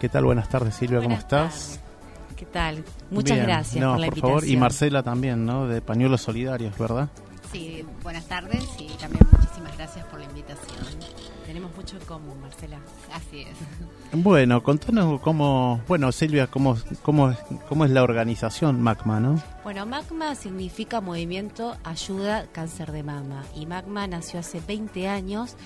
¿Qué 0.00 0.08
tal? 0.08 0.24
Buenas 0.24 0.48
tardes, 0.48 0.74
Silvia, 0.74 1.00
¿cómo 1.00 1.14
estás? 1.16 1.80
¿Qué 2.36 2.46
tal? 2.46 2.84
Muchas 3.10 3.36
Bien. 3.36 3.46
gracias 3.46 3.82
No, 3.84 3.92
por 3.92 4.00
la 4.00 4.06
invitación. 4.06 4.38
favor. 4.40 4.48
Y 4.48 4.56
Marcela 4.56 5.02
también, 5.02 5.46
¿no? 5.46 5.66
De 5.68 5.80
Pañuelos 5.80 6.22
Solidarios, 6.22 6.76
¿verdad? 6.76 7.08
Sí, 7.52 7.84
buenas 8.02 8.24
tardes 8.26 8.64
y 8.78 8.88
también 8.98 9.24
muchísimas 9.30 9.76
gracias 9.76 10.04
por 10.06 10.18
la 10.18 10.24
invitación. 10.26 10.84
Tenemos 11.46 11.74
mucho 11.76 11.96
en 11.96 12.04
común, 12.06 12.40
Marcela. 12.40 12.78
Así 13.14 13.42
es. 13.42 13.56
Bueno, 14.16 14.62
contanos 14.62 15.20
cómo, 15.20 15.80
bueno, 15.88 16.12
Silvia, 16.12 16.46
cómo, 16.46 16.76
cómo, 17.02 17.34
cómo 17.68 17.84
es 17.84 17.90
la 17.90 18.04
organización 18.04 18.80
Magma, 18.80 19.18
¿no? 19.18 19.42
Bueno, 19.64 19.86
MAGMA 19.86 20.36
significa 20.36 21.00
Movimiento 21.00 21.76
Ayuda 21.82 22.46
Cáncer 22.52 22.92
de 22.92 23.02
Mama 23.02 23.42
y 23.56 23.66
MAGMA 23.66 24.06
nació 24.06 24.38
hace 24.38 24.60
20 24.60 25.08
años 25.08 25.56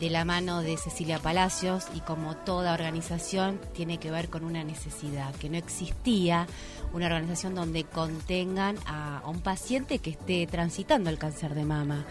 de 0.00 0.10
la 0.10 0.26
mano 0.26 0.60
de 0.60 0.76
Cecilia 0.76 1.18
Palacios 1.18 1.86
y 1.94 2.00
como 2.00 2.36
toda 2.36 2.74
organización 2.74 3.58
tiene 3.72 3.96
que 3.98 4.10
ver 4.10 4.28
con 4.28 4.44
una 4.44 4.64
necesidad, 4.64 5.34
que 5.36 5.48
no 5.48 5.56
existía 5.56 6.46
una 6.92 7.06
organización 7.06 7.54
donde 7.54 7.84
contengan 7.84 8.76
a, 8.86 9.20
a 9.20 9.28
un 9.28 9.40
paciente 9.40 9.98
que 9.98 10.10
esté 10.10 10.46
transitando 10.46 11.08
el 11.08 11.16
cáncer 11.16 11.54
de 11.54 11.64
mama. 11.64 12.04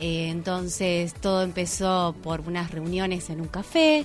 Eh, 0.00 0.28
entonces 0.28 1.12
todo 1.14 1.42
empezó 1.42 2.14
por 2.22 2.40
unas 2.42 2.70
reuniones 2.70 3.30
en 3.30 3.40
un 3.40 3.48
café, 3.48 4.04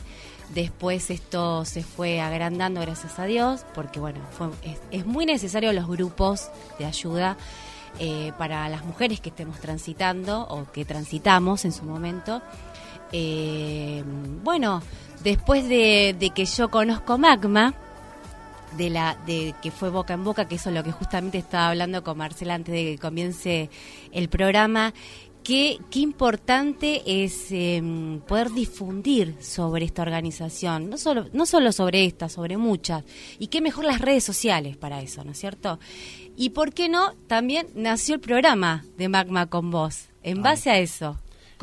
después 0.53 1.09
esto 1.09 1.65
se 1.65 1.83
fue 1.83 2.21
agrandando 2.21 2.81
gracias 2.81 3.19
a 3.19 3.25
Dios, 3.25 3.65
porque 3.73 3.99
bueno, 3.99 4.19
es, 4.91 5.05
muy 5.05 5.25
necesario 5.25 5.73
los 5.73 5.87
grupos 5.87 6.49
de 6.79 6.85
ayuda 6.85 7.37
eh, 7.99 8.31
para 8.37 8.69
las 8.69 8.85
mujeres 8.85 9.19
que 9.19 9.29
estemos 9.29 9.59
transitando 9.59 10.47
o 10.49 10.71
que 10.71 10.85
transitamos 10.85 11.65
en 11.65 11.71
su 11.71 11.83
momento. 11.83 12.41
Eh, 13.11 14.03
bueno, 14.43 14.81
después 15.23 15.67
de, 15.69 16.15
de 16.17 16.29
que 16.31 16.45
yo 16.45 16.69
conozco 16.69 17.17
Magma, 17.17 17.73
de 18.77 18.89
la 18.89 19.15
de 19.25 19.53
que 19.61 19.71
fue 19.71 19.89
boca 19.89 20.13
en 20.13 20.23
boca, 20.23 20.47
que 20.47 20.55
eso 20.55 20.69
es 20.69 20.75
lo 20.75 20.83
que 20.83 20.91
justamente 20.91 21.37
estaba 21.37 21.69
hablando 21.69 22.03
con 22.03 22.17
Marcela 22.17 22.55
antes 22.55 22.73
de 22.73 22.83
que 22.83 22.97
comience 22.97 23.69
el 24.11 24.29
programa, 24.29 24.93
qué, 25.43 25.79
qué 25.89 25.99
importante 25.99 27.03
es 27.05 27.51
eh, 27.51 27.81
poder 28.27 28.51
difundir 28.51 29.35
sobre 29.41 29.85
esta 29.85 30.01
organización, 30.01 30.89
no 30.89 30.97
solo, 30.97 31.27
no 31.33 31.45
solo 31.45 31.71
sobre 31.71 32.05
esta, 32.05 32.29
sobre 32.29 32.57
muchas, 32.57 33.03
y 33.39 33.47
qué 33.47 33.61
mejor 33.61 33.85
las 33.85 34.01
redes 34.01 34.23
sociales 34.23 34.77
para 34.77 35.01
eso, 35.01 35.23
¿no 35.23 35.31
es 35.31 35.39
cierto? 35.39 35.79
Y 36.35 36.49
por 36.49 36.73
qué 36.73 36.89
no, 36.89 37.13
también 37.27 37.67
nació 37.75 38.15
el 38.15 38.21
programa 38.21 38.85
de 38.97 39.09
Magma 39.09 39.47
con 39.47 39.69
Vos, 39.69 40.07
en 40.23 40.41
base 40.41 40.69
a 40.69 40.79
eso. 40.79 41.17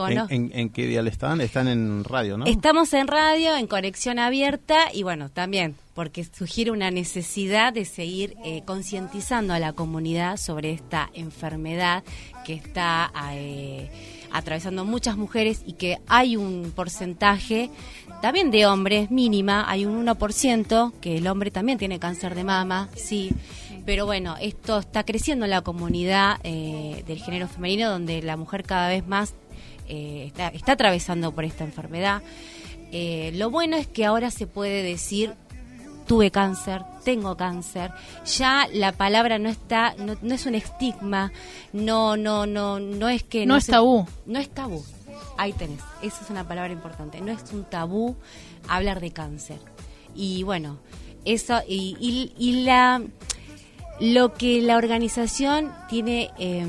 ¿En, 0.08 0.16
Cono- 0.18 0.26
en, 0.30 0.50
en 0.54 0.68
qué 0.70 0.86
dial 0.86 1.06
están? 1.08 1.40
Están 1.40 1.68
en 1.68 2.04
radio, 2.04 2.38
¿no? 2.38 2.46
Estamos 2.46 2.92
en 2.94 3.06
radio, 3.06 3.56
en 3.56 3.66
conexión 3.66 4.18
abierta 4.18 4.92
y 4.92 5.02
bueno, 5.02 5.28
también 5.30 5.76
porque 5.94 6.24
sugiere 6.24 6.70
una 6.70 6.90
necesidad 6.90 7.72
de 7.72 7.84
seguir 7.84 8.34
eh, 8.44 8.62
concientizando 8.64 9.52
a 9.52 9.58
la 9.58 9.72
comunidad 9.74 10.36
sobre 10.38 10.72
esta 10.72 11.10
enfermedad 11.14 12.02
que 12.46 12.54
está 12.54 13.12
eh, 13.34 13.90
atravesando 14.32 14.84
muchas 14.84 15.16
mujeres 15.18 15.62
y 15.66 15.74
que 15.74 15.98
hay 16.06 16.36
un 16.36 16.72
porcentaje 16.74 17.70
también 18.22 18.50
de 18.50 18.66
hombres 18.66 19.10
mínima, 19.10 19.68
hay 19.70 19.84
un 19.84 20.06
1% 20.06 20.92
que 21.00 21.18
el 21.18 21.26
hombre 21.26 21.50
también 21.50 21.78
tiene 21.78 21.98
cáncer 21.98 22.34
de 22.34 22.44
mama, 22.44 22.88
sí. 22.94 23.30
Pero 23.86 24.04
bueno, 24.06 24.36
esto 24.40 24.78
está 24.78 25.04
creciendo 25.04 25.46
en 25.46 25.50
la 25.50 25.62
comunidad 25.62 26.36
eh, 26.44 27.02
del 27.06 27.18
género 27.18 27.48
femenino 27.48 27.90
donde 27.90 28.22
la 28.22 28.36
mujer 28.36 28.62
cada 28.62 28.88
vez 28.88 29.06
más 29.06 29.34
eh, 29.90 30.24
está, 30.28 30.48
está 30.48 30.72
atravesando 30.72 31.32
por 31.32 31.44
esta 31.44 31.64
enfermedad. 31.64 32.22
Eh, 32.92 33.32
lo 33.34 33.50
bueno 33.50 33.76
es 33.76 33.86
que 33.86 34.04
ahora 34.06 34.30
se 34.30 34.46
puede 34.46 34.82
decir 34.82 35.34
tuve 36.06 36.30
cáncer, 36.32 36.82
tengo 37.04 37.36
cáncer. 37.36 37.92
Ya 38.38 38.66
la 38.72 38.90
palabra 38.92 39.38
no 39.38 39.48
está, 39.48 39.94
no, 39.96 40.16
no 40.22 40.34
es 40.34 40.44
un 40.46 40.54
estigma, 40.56 41.30
no, 41.72 42.16
no, 42.16 42.46
no, 42.46 42.80
no 42.80 43.08
es 43.08 43.22
que 43.22 43.46
No 43.46 43.56
es 43.56 43.64
se- 43.66 43.72
tabú. 43.72 44.06
No 44.26 44.38
es 44.40 44.48
tabú. 44.48 44.82
Ahí 45.38 45.52
tenés. 45.52 45.80
Esa 46.02 46.24
es 46.24 46.30
una 46.30 46.48
palabra 46.48 46.72
importante. 46.72 47.20
No 47.20 47.30
es 47.30 47.40
un 47.52 47.62
tabú 47.64 48.16
hablar 48.68 49.00
de 49.00 49.12
cáncer. 49.12 49.58
Y 50.16 50.42
bueno, 50.42 50.78
eso 51.24 51.60
y, 51.68 51.96
y- 52.00 52.32
y 52.38 52.62
la 52.64 53.02
lo 54.00 54.32
que 54.34 54.62
la 54.62 54.76
organización 54.78 55.72
tiene, 55.88 56.30
eh, 56.38 56.66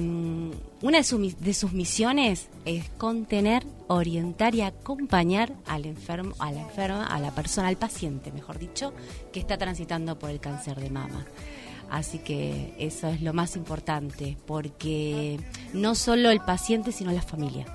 una 0.82 0.98
de, 1.00 1.04
su 1.04 1.20
mis- 1.20 1.40
de 1.40 1.54
sus 1.54 1.74
misiones 1.74 2.48
es 2.66 2.90
contener, 2.98 3.64
orientar 3.88 4.56
y 4.56 4.62
acompañar 4.62 5.54
al 5.68 5.86
enfermo, 5.86 6.34
a 6.40 6.52
la 6.52 6.62
enferma, 6.62 7.06
a 7.06 7.20
la 7.20 7.32
persona, 7.32 7.68
al 7.68 7.78
paciente, 7.78 8.32
mejor 8.32 8.58
dicho, 8.58 8.94
que 9.32 9.40
está 9.40 9.58
transitando 9.58 10.18
por 10.18 10.30
el 10.30 10.40
cáncer 10.40 10.80
de 10.80 10.90
mama. 10.90 11.26
Así 11.90 12.20
que 12.20 12.74
eso 12.80 13.10
es 13.10 13.22
lo 13.22 13.34
más 13.34 13.56
importante, 13.58 14.38
porque 14.48 15.40
no 15.74 15.94
solo 15.94 16.32
el 16.32 16.40
paciente, 16.40 16.92
sino 16.92 17.12
la 17.12 17.22
familia. 17.22 17.66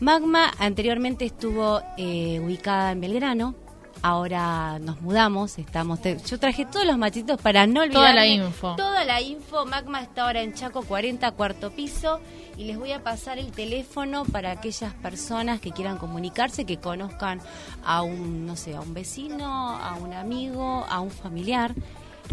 Magma 0.00 0.50
anteriormente 0.58 1.24
estuvo 1.24 1.80
eh, 1.96 2.40
ubicada 2.40 2.92
en 2.92 3.00
Belgrano. 3.00 3.54
Ahora 4.02 4.78
nos 4.78 5.00
mudamos, 5.00 5.58
estamos. 5.58 6.00
yo 6.02 6.38
traje 6.38 6.66
todos 6.66 6.86
los 6.86 6.98
machitos 6.98 7.40
para 7.40 7.66
no 7.66 7.80
olvidar. 7.80 8.02
Toda 8.02 8.14
la 8.14 8.26
info. 8.26 8.76
Toda 8.76 9.04
la 9.04 9.20
info. 9.20 9.66
Magma 9.66 10.02
está 10.02 10.26
ahora 10.26 10.42
en 10.42 10.54
Chaco 10.54 10.82
40, 10.82 11.30
cuarto 11.32 11.70
piso. 11.70 12.20
Y 12.56 12.64
les 12.64 12.78
voy 12.78 12.92
a 12.92 13.02
pasar 13.02 13.38
el 13.38 13.52
teléfono 13.52 14.24
para 14.24 14.52
aquellas 14.52 14.94
personas 14.94 15.60
que 15.60 15.72
quieran 15.72 15.98
comunicarse, 15.98 16.64
que 16.64 16.78
conozcan 16.78 17.40
a 17.84 18.02
un, 18.02 18.46
no 18.46 18.56
sé, 18.56 18.74
a 18.74 18.80
un 18.80 18.94
vecino, 18.94 19.46
a 19.46 19.94
un 19.96 20.14
amigo, 20.14 20.86
a 20.88 21.00
un 21.00 21.10
familiar. 21.10 21.74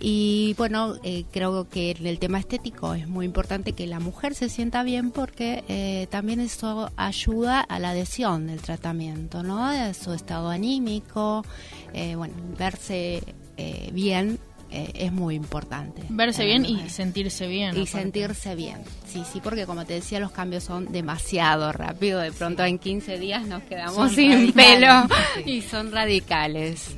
Y 0.00 0.54
bueno, 0.56 0.94
eh, 1.02 1.24
creo 1.32 1.68
que 1.68 1.90
en 1.90 2.06
el 2.06 2.18
tema 2.20 2.38
estético 2.38 2.94
es 2.94 3.08
muy 3.08 3.26
importante 3.26 3.72
que 3.72 3.86
la 3.86 3.98
mujer 3.98 4.34
se 4.34 4.48
sienta 4.48 4.82
bien 4.84 5.10
porque 5.10 5.64
eh, 5.68 6.06
también 6.10 6.38
eso 6.40 6.90
ayuda 6.96 7.60
a 7.60 7.78
la 7.80 7.90
adhesión 7.90 8.46
del 8.46 8.60
tratamiento, 8.60 9.42
¿no? 9.42 9.64
A 9.66 9.92
su 9.94 10.12
estado 10.12 10.50
anímico, 10.50 11.44
eh, 11.92 12.14
bueno, 12.14 12.34
verse 12.56 13.22
eh, 13.56 13.90
bien 13.92 14.38
eh, 14.70 14.92
es 14.94 15.12
muy 15.12 15.34
importante. 15.34 16.02
Verse 16.10 16.42
Eh, 16.42 16.46
bien 16.46 16.64
eh, 16.66 16.68
y 16.86 16.90
sentirse 16.90 17.46
bien. 17.48 17.70
y 17.70 17.80
aparte. 17.80 17.86
sentirse 17.86 18.54
bien. 18.54 18.76
Sí, 19.10 19.22
sí, 19.32 19.40
porque 19.42 19.64
como 19.66 19.84
te 19.86 19.94
decía, 19.94 20.20
los 20.20 20.30
cambios 20.30 20.62
son 20.62 20.92
demasiado 20.92 21.72
rápido. 21.72 22.20
De 22.20 22.30
pronto 22.32 22.62
en 22.64 22.78
15 22.78 23.18
días 23.18 23.46
nos 23.46 23.62
quedamos 23.64 23.94
Son 23.94 24.10
sin 24.10 24.32
radicales. 24.32 24.54
pelo 24.54 25.44
y 25.50 25.62
son 25.62 25.90
radicales. 25.90 26.90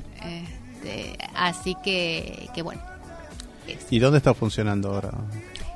Este, 0.82 1.16
así 1.34 1.76
que, 1.82 2.48
que 2.54 2.62
bueno. 2.62 2.82
eso. 3.66 3.86
¿Y 3.90 3.98
dónde 3.98 4.18
está 4.18 4.34
funcionando 4.34 4.92
ahora? 4.92 5.12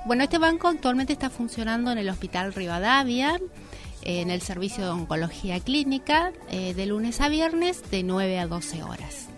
Bueno, 0.06 0.25
este 0.25 0.38
banco 0.38 0.68
actualmente 0.68 1.12
está 1.12 1.30
funcionando 1.30 1.90
en 1.92 1.99
el 1.99 2.08
Hospital 2.08 2.52
Rivadavia, 2.52 3.40
en 4.02 4.30
el 4.30 4.42
servicio 4.42 4.84
de 4.84 4.90
oncología 4.90 5.61
clínica, 5.61 6.32
eh, 6.50 6.75
de 6.75 6.87
lunes 6.87 7.20
a 7.20 7.28
viernes, 7.28 7.90
de 7.90 8.02
9 8.02 8.38
a 8.38 8.46
12 8.46 8.82
horas. 8.82 9.28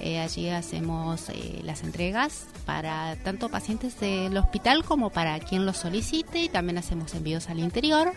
Eh, 0.00 0.20
allí 0.20 0.48
hacemos 0.48 1.28
eh, 1.28 1.60
las 1.64 1.82
entregas 1.82 2.46
para 2.64 3.16
tanto 3.16 3.48
pacientes 3.48 3.98
del 3.98 4.36
hospital 4.36 4.84
como 4.84 5.10
para 5.10 5.40
quien 5.40 5.66
lo 5.66 5.72
solicite 5.72 6.40
y 6.42 6.48
también 6.48 6.78
hacemos 6.78 7.14
envíos 7.14 7.48
al 7.48 7.58
interior 7.58 8.12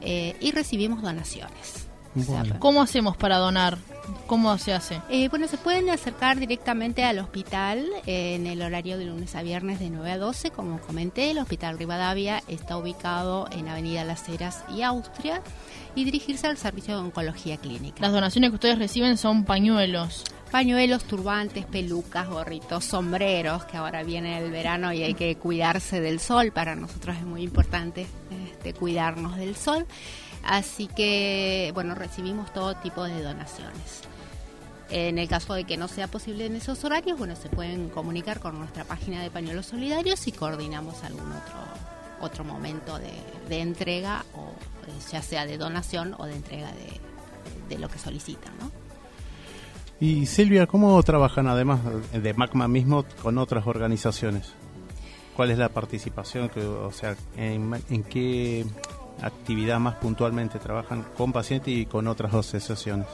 eh, 0.00 0.36
y 0.40 0.52
recibimos 0.52 1.02
donaciones. 1.02 1.87
Bueno. 2.14 2.56
¿Cómo 2.58 2.82
hacemos 2.82 3.16
para 3.16 3.38
donar? 3.38 3.78
¿Cómo 4.26 4.56
se 4.56 4.72
hace? 4.72 5.00
eh, 5.10 5.28
bueno, 5.28 5.48
se 5.48 5.58
pueden 5.58 5.90
acercar 5.90 6.38
directamente 6.38 7.04
al 7.04 7.18
hospital 7.18 7.86
eh, 8.06 8.34
en 8.34 8.46
el 8.46 8.62
horario 8.62 8.96
de 8.96 9.04
lunes 9.04 9.34
a 9.34 9.42
viernes 9.42 9.78
de 9.80 9.90
9 9.90 10.12
a 10.12 10.18
12. 10.18 10.50
Como 10.50 10.80
comenté, 10.80 11.30
el 11.30 11.38
Hospital 11.38 11.78
Rivadavia 11.78 12.42
está 12.48 12.78
ubicado 12.78 13.48
en 13.52 13.68
Avenida 13.68 14.04
Las 14.04 14.26
Heras 14.28 14.64
y 14.74 14.82
Austria 14.82 15.42
y 15.94 16.04
dirigirse 16.04 16.46
al 16.46 16.56
servicio 16.56 16.94
de 16.94 17.00
oncología 17.00 17.58
clínica. 17.58 18.00
Las 18.00 18.12
donaciones 18.12 18.50
que 18.50 18.54
ustedes 18.54 18.78
reciben 18.78 19.18
son 19.18 19.44
pañuelos. 19.44 20.24
Pañuelos, 20.50 21.04
turbantes, 21.04 21.66
pelucas, 21.66 22.26
gorritos, 22.28 22.86
sombreros, 22.86 23.66
que 23.66 23.76
ahora 23.76 24.02
viene 24.02 24.38
el 24.38 24.50
verano 24.50 24.90
y 24.94 25.02
hay 25.02 25.12
que 25.12 25.36
cuidarse 25.36 26.00
del 26.00 26.20
sol. 26.20 26.52
Para 26.52 26.74
nosotros 26.74 27.16
es 27.16 27.24
muy 27.24 27.42
importante 27.42 28.06
este, 28.50 28.72
cuidarnos 28.72 29.36
del 29.36 29.54
sol. 29.54 29.86
Así 30.48 30.86
que, 30.86 31.70
bueno, 31.74 31.94
recibimos 31.94 32.50
todo 32.54 32.74
tipo 32.76 33.04
de 33.04 33.22
donaciones. 33.22 34.00
En 34.88 35.18
el 35.18 35.28
caso 35.28 35.52
de 35.52 35.64
que 35.64 35.76
no 35.76 35.88
sea 35.88 36.08
posible 36.08 36.46
en 36.46 36.56
esos 36.56 36.82
horarios, 36.84 37.18
bueno, 37.18 37.36
se 37.36 37.50
pueden 37.50 37.90
comunicar 37.90 38.40
con 38.40 38.58
nuestra 38.58 38.84
página 38.84 39.22
de 39.22 39.30
pañuelos 39.30 39.66
solidarios 39.66 40.26
y 40.26 40.32
coordinamos 40.32 41.04
algún 41.04 41.30
otro 41.30 41.88
otro 42.20 42.44
momento 42.44 42.98
de, 42.98 43.60
entrega, 43.60 44.24
o 44.34 44.48
eh, 44.88 44.92
ya 45.12 45.22
sea 45.22 45.46
de 45.46 45.56
donación 45.56 46.16
o 46.18 46.24
de 46.24 46.34
entrega 46.34 46.72
de, 46.72 47.74
de 47.74 47.78
lo 47.78 47.88
que 47.88 47.98
solicitan, 47.98 48.52
¿no? 48.58 48.72
Y 50.00 50.26
Silvia, 50.26 50.66
¿cómo 50.66 51.00
trabajan 51.02 51.46
además 51.46 51.80
de 52.12 52.34
MACMA 52.34 52.66
mismo 52.68 53.04
con 53.22 53.36
otras 53.38 53.66
organizaciones? 53.66 54.54
¿Cuál 55.36 55.50
es 55.50 55.58
la 55.58 55.68
participación? 55.68 56.48
Que, 56.48 56.60
o 56.64 56.90
sea, 56.90 57.16
en, 57.36 57.80
en 57.90 58.02
qué 58.02 58.64
actividad 59.22 59.78
más 59.78 59.96
puntualmente 59.96 60.58
trabajan 60.58 61.04
con 61.16 61.32
pacientes 61.32 61.72
y 61.74 61.86
con 61.86 62.06
otras 62.06 62.32
asociaciones? 62.34 63.06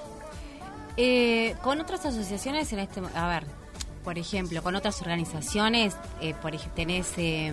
Eh, 0.96 1.56
con 1.62 1.80
otras 1.80 2.06
asociaciones 2.06 2.72
en 2.72 2.78
este 2.78 3.02
a 3.14 3.28
ver 3.28 3.44
por 4.04 4.16
ejemplo 4.18 4.62
con 4.62 4.76
otras 4.76 5.00
organizaciones 5.02 5.96
eh, 6.20 6.34
por 6.40 6.54
ejemplo 6.54 6.76
tenés 6.76 7.14
eh, 7.16 7.52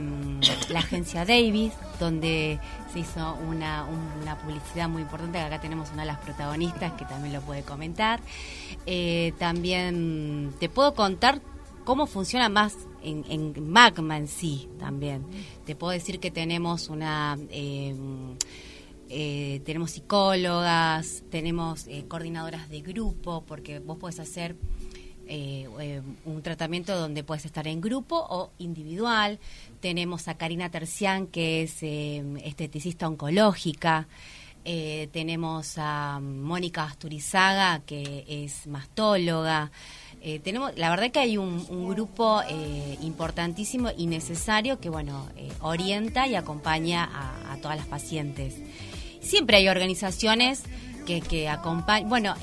la 0.69 0.79
agencia 0.79 1.25
Davis 1.25 1.73
donde 1.99 2.59
se 2.93 2.99
hizo 2.99 3.35
una, 3.47 3.85
una 4.21 4.37
publicidad 4.37 4.89
muy 4.89 5.01
importante 5.01 5.39
acá 5.39 5.59
tenemos 5.59 5.89
una 5.91 6.03
de 6.03 6.07
las 6.07 6.19
protagonistas 6.19 6.91
que 6.93 7.05
también 7.05 7.33
lo 7.33 7.41
puede 7.41 7.63
comentar 7.63 8.19
Eh, 8.85 9.33
también 9.37 10.53
te 10.59 10.67
puedo 10.67 10.93
contar 10.93 11.39
cómo 11.83 12.07
funciona 12.07 12.49
más 12.49 12.75
en, 13.03 13.25
en 13.29 13.69
Magma 13.69 14.17
en 14.17 14.27
sí 14.27 14.69
también 14.79 15.25
te 15.65 15.75
puedo 15.75 15.91
decir 15.91 16.19
que 16.19 16.31
tenemos 16.31 16.89
una 16.89 17.37
eh, 17.49 17.95
eh, 19.13 19.59
tenemos 19.65 19.91
psicólogas, 19.91 21.23
tenemos 21.29 21.85
eh, 21.87 22.05
coordinadoras 22.07 22.69
de 22.69 22.79
grupo, 22.79 23.43
porque 23.45 23.79
vos 23.79 23.97
podés 23.97 24.21
hacer 24.21 24.55
eh, 25.27 26.01
un 26.23 26.41
tratamiento 26.41 26.97
donde 26.97 27.25
puedes 27.25 27.43
estar 27.43 27.67
en 27.67 27.81
grupo 27.81 28.15
o 28.29 28.51
individual. 28.57 29.37
Tenemos 29.81 30.29
a 30.29 30.35
Karina 30.35 30.69
Tercián, 30.71 31.27
que 31.27 31.63
es 31.63 31.83
esteticista 31.83 33.05
oncológica. 33.05 34.07
Tenemos 34.63 35.73
a 35.77 36.19
Mónica 36.21 36.83
Asturizaga, 36.83 37.81
que 37.85 38.23
es 38.29 38.65
mastóloga. 38.67 39.71
Eh, 40.23 40.39
tenemos, 40.39 40.71
la 40.77 40.91
verdad 40.91 41.09
que 41.11 41.19
hay 41.19 41.37
un, 41.37 41.65
grupo 41.89 42.41
eh, 42.47 42.97
importantísimo 43.01 43.89
y 43.97 44.05
necesario 44.05 44.79
que, 44.79 44.89
bueno, 44.89 45.27
eh, 45.35 45.49
orienta 45.61 46.27
y 46.27 46.35
acompaña 46.35 47.09
a, 47.51 47.57
todas 47.57 47.77
las 47.77 47.87
pacientes. 47.87 48.55
Siempre 49.19 49.57
hay 49.57 49.67
organizaciones 49.67 50.63
que, 51.05 51.21
que 51.21 51.49
acompañan. 51.49 52.09
Bueno, 52.09 52.35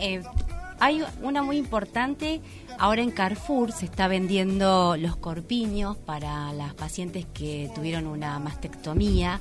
hay 0.81 1.03
una 1.23 1.43
muy 1.43 1.57
importante. 1.57 2.41
Ahora 2.79 3.03
en 3.03 3.11
Carrefour 3.11 3.73
se 3.73 3.87
está 3.87 4.07
vendiendo 4.07 4.97
los 4.97 5.17
corpiños 5.17 5.97
para 5.97 6.53
las 6.53 6.75
pacientes 6.75 7.27
que 7.33 7.71
tuvieron 7.75 8.07
una 8.07 8.39
mastectomía. 8.39 9.41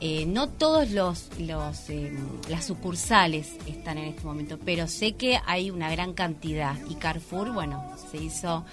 Eh, 0.00 0.26
no 0.26 0.48
todos 0.48 0.90
los, 0.90 1.28
los 1.38 1.88
eh, 1.88 2.12
las 2.48 2.66
sucursales 2.66 3.52
están 3.66 3.98
en 3.98 4.06
este 4.06 4.24
momento, 4.24 4.58
pero 4.64 4.86
sé 4.86 5.12
que 5.12 5.40
hay 5.46 5.70
una 5.70 5.90
gran 5.90 6.12
cantidad. 6.12 6.76
Y 6.88 6.96
Carrefour, 6.96 7.52
bueno, 7.52 7.82
se 8.10 8.18
hizo 8.18 8.64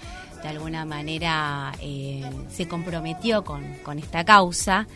de 0.42 0.48
alguna 0.48 0.84
manera, 0.84 1.72
eh, 1.80 2.28
se 2.50 2.66
comprometió 2.66 3.44
con, 3.44 3.64
con 3.84 3.98
esta 3.98 4.24
causa 4.24 4.86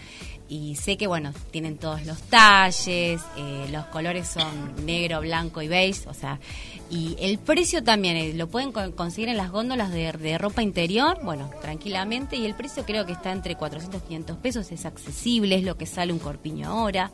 y 0.49 0.77
sé 0.77 0.97
que 0.97 1.07
bueno 1.09 1.33
tienen 1.51 1.77
todos 1.77 2.07
los 2.07 2.21
talles 2.23 3.21
eh, 3.37 3.67
los 3.73 3.85
colores 3.87 4.29
son 4.29 4.87
negro 4.87 5.21
blanco 5.21 5.61
y 5.63 5.69
beige 5.69 6.09
o 6.09 6.15
sea 6.15 6.39
y 6.89 7.17
el 7.19 7.39
precio 7.39 7.83
también 7.83 8.17
eh, 8.17 8.33
lo 8.35 8.47
pueden 8.49 8.71
con- 8.71 8.93
conseguir 8.93 9.29
en 9.29 9.37
las 9.39 9.51
góndolas 9.51 9.91
de, 9.91 10.13
de 10.13 10.39
ropa 10.39 10.63
interior 10.63 11.19
bueno 11.25 11.51
tranquilamente 11.61 12.37
y 12.37 12.47
el 12.47 12.55
precio 12.55 12.85
creo 12.85 13.05
que 13.07 13.13
está 13.13 13.33
entre 13.33 13.57
400 13.57 14.01
y 14.03 14.05
500 14.07 14.37
pesos 14.39 14.71
es 14.71 14.87
accesible 14.87 15.57
es 15.57 15.65
lo 15.65 15.77
que 15.77 15.87
sale 15.87 16.13
un 16.13 16.21
corpiño 16.21 16.69
ahora 16.69 17.11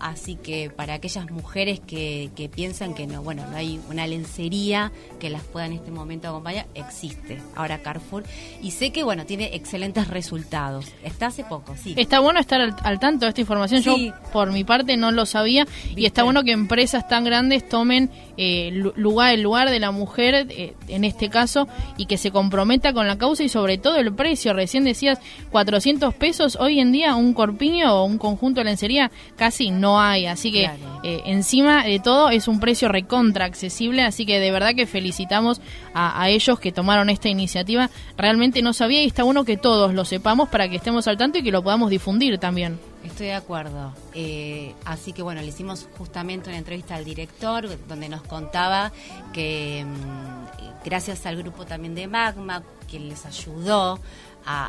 así 0.00 0.36
que 0.36 0.70
para 0.70 0.94
aquellas 0.94 1.30
mujeres 1.30 1.80
que, 1.80 2.30
que 2.36 2.48
piensan 2.48 2.94
que 2.94 3.06
no 3.06 3.22
bueno 3.22 3.44
no 3.50 3.56
hay 3.56 3.80
una 3.90 4.06
lencería 4.06 4.92
que 5.18 5.30
las 5.30 5.42
pueda 5.42 5.66
en 5.66 5.72
este 5.74 5.90
momento 5.90 6.28
acompañar 6.28 6.66
existe 6.74 7.40
ahora 7.56 7.78
Carrefour 7.82 8.24
y 8.62 8.70
sé 8.72 8.90
que 8.90 9.02
bueno 9.02 9.26
tiene 9.26 9.54
excelentes 9.54 10.08
resultados 10.08 10.86
está 11.02 11.26
hace 11.26 11.44
poco 11.44 11.74
sí 11.76 11.94
Está 11.96 12.20
bueno 12.20 12.38
estar 12.40 12.60
al, 12.60 12.76
al 12.84 12.98
tanto 13.00 13.24
de 13.26 13.30
esta 13.30 13.40
información. 13.40 13.82
Sí. 13.82 14.06
Yo, 14.08 14.14
por 14.32 14.52
mi 14.52 14.62
parte, 14.64 14.96
no 14.96 15.10
lo 15.10 15.26
sabía. 15.26 15.66
Y 15.96 16.06
está 16.06 16.22
bueno 16.22 16.44
que 16.44 16.52
empresas 16.52 17.08
tan 17.08 17.24
grandes 17.24 17.68
tomen 17.68 18.10
eh, 18.36 18.70
lu- 18.72 18.92
lugar, 18.96 19.34
el 19.34 19.42
lugar 19.42 19.68
de 19.70 19.80
la 19.80 19.90
mujer, 19.90 20.46
eh, 20.50 20.74
en 20.88 21.04
este 21.04 21.28
caso, 21.28 21.66
y 21.96 22.06
que 22.06 22.16
se 22.18 22.30
comprometa 22.30 22.92
con 22.92 23.06
la 23.08 23.18
causa 23.18 23.42
y 23.42 23.48
sobre 23.48 23.78
todo 23.78 23.96
el 23.96 24.12
precio. 24.14 24.52
Recién 24.52 24.84
decías 24.84 25.18
400 25.50 26.14
pesos. 26.14 26.56
Hoy 26.60 26.78
en 26.80 26.92
día, 26.92 27.14
un 27.16 27.34
corpiño 27.34 27.92
o 27.94 28.04
un 28.04 28.18
conjunto 28.18 28.60
de 28.60 28.64
lencería 28.64 29.10
casi 29.36 29.70
no 29.70 29.87
hay. 29.96 30.26
Así 30.26 30.50
que, 30.50 30.62
Claro. 30.64 31.00
eh, 31.04 31.22
encima 31.26 31.84
de 31.84 32.00
todo, 32.00 32.30
es 32.30 32.48
un 32.48 32.58
precio 32.58 32.88
recontra 32.88 33.44
accesible. 33.44 34.02
Así 34.02 34.26
que, 34.26 34.40
de 34.40 34.50
verdad 34.50 34.74
que 34.74 34.86
felicitamos 34.88 35.60
a, 35.94 36.20
a 36.20 36.28
ellos 36.30 36.58
que 36.58 36.72
tomaron 36.72 37.10
esta 37.10 37.28
iniciativa. 37.28 37.88
Realmente 38.16 38.60
no 38.60 38.72
sabía 38.72 39.04
y 39.04 39.06
está 39.06 39.22
bueno 39.22 39.44
que 39.44 39.56
todos 39.56 39.94
lo 39.94 40.04
sepamos 40.04 40.48
para 40.48 40.68
que 40.68 40.74
estemos 40.76 41.06
al 41.06 41.16
tanto 41.16 41.38
y 41.38 41.44
que 41.44 41.52
lo 41.52 41.62
podamos 41.62 41.90
difundir 41.90 42.38
también. 42.38 42.80
Estoy 43.04 43.26
de 43.28 43.34
acuerdo. 43.34 43.92
Eh, 44.14 44.74
así 44.84 45.12
que 45.12 45.22
bueno, 45.22 45.40
le 45.40 45.46
hicimos 45.46 45.88
justamente 45.96 46.48
una 46.50 46.58
entrevista 46.58 46.96
al 46.96 47.04
director 47.04 47.68
donde 47.86 48.08
nos 48.08 48.22
contaba 48.22 48.90
que 49.32 49.86
mm, 49.86 50.84
gracias 50.84 51.24
al 51.26 51.36
grupo 51.36 51.64
también 51.64 51.94
de 51.94 52.08
Magma, 52.08 52.62
que 52.90 52.98
les 52.98 53.24
ayudó 53.24 54.00
a, 54.44 54.66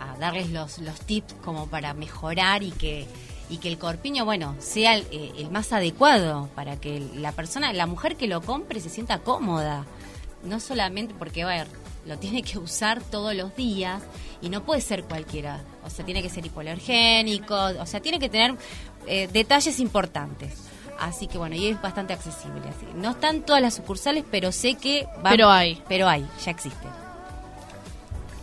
a- 0.00 0.12
a 0.14 0.18
darles 0.18 0.50
los, 0.50 0.78
los 0.78 1.00
tips 1.00 1.34
como 1.44 1.66
para 1.66 1.94
mejorar 1.94 2.62
y 2.62 2.70
que, 2.70 3.06
y 3.50 3.58
que 3.58 3.68
el 3.68 3.78
corpiño, 3.78 4.24
bueno, 4.24 4.54
sea 4.58 4.94
el, 4.96 5.06
eh, 5.10 5.32
el 5.38 5.50
más 5.50 5.72
adecuado 5.72 6.48
para 6.54 6.76
que 6.80 7.00
la 7.14 7.32
persona, 7.32 7.72
la 7.72 7.86
mujer 7.86 8.16
que 8.16 8.26
lo 8.26 8.40
compre 8.40 8.80
se 8.80 8.88
sienta 8.90 9.18
cómoda. 9.18 9.84
No 10.44 10.60
solamente 10.60 11.14
porque, 11.18 11.42
a 11.42 11.46
ver, 11.46 11.66
lo 12.06 12.18
tiene 12.18 12.42
que 12.42 12.58
usar 12.58 13.02
todos 13.02 13.34
los 13.34 13.54
días 13.56 14.02
y 14.42 14.48
no 14.50 14.62
puede 14.62 14.80
ser 14.80 15.04
cualquiera. 15.04 15.60
O 15.84 15.90
sea, 15.90 16.04
tiene 16.04 16.22
que 16.22 16.28
ser 16.30 16.44
hipoalergénico, 16.46 17.54
o 17.56 17.86
sea, 17.86 18.00
tiene 18.00 18.18
que 18.18 18.28
tener 18.28 18.54
eh, 19.06 19.28
detalles 19.32 19.78
importantes. 19.80 20.52
Así 21.00 21.26
que 21.26 21.38
bueno, 21.38 21.56
y 21.56 21.68
es 21.68 21.80
bastante 21.82 22.12
accesible. 22.12 22.60
Así. 22.68 22.86
No 22.94 23.10
están 23.12 23.42
todas 23.42 23.60
las 23.60 23.74
sucursales, 23.74 24.24
pero 24.30 24.52
sé 24.52 24.74
que 24.74 25.06
va- 25.24 25.30
Pero 25.30 25.50
hay. 25.50 25.82
Pero 25.88 26.08
hay, 26.08 26.26
ya 26.44 26.50
existe. 26.50 26.86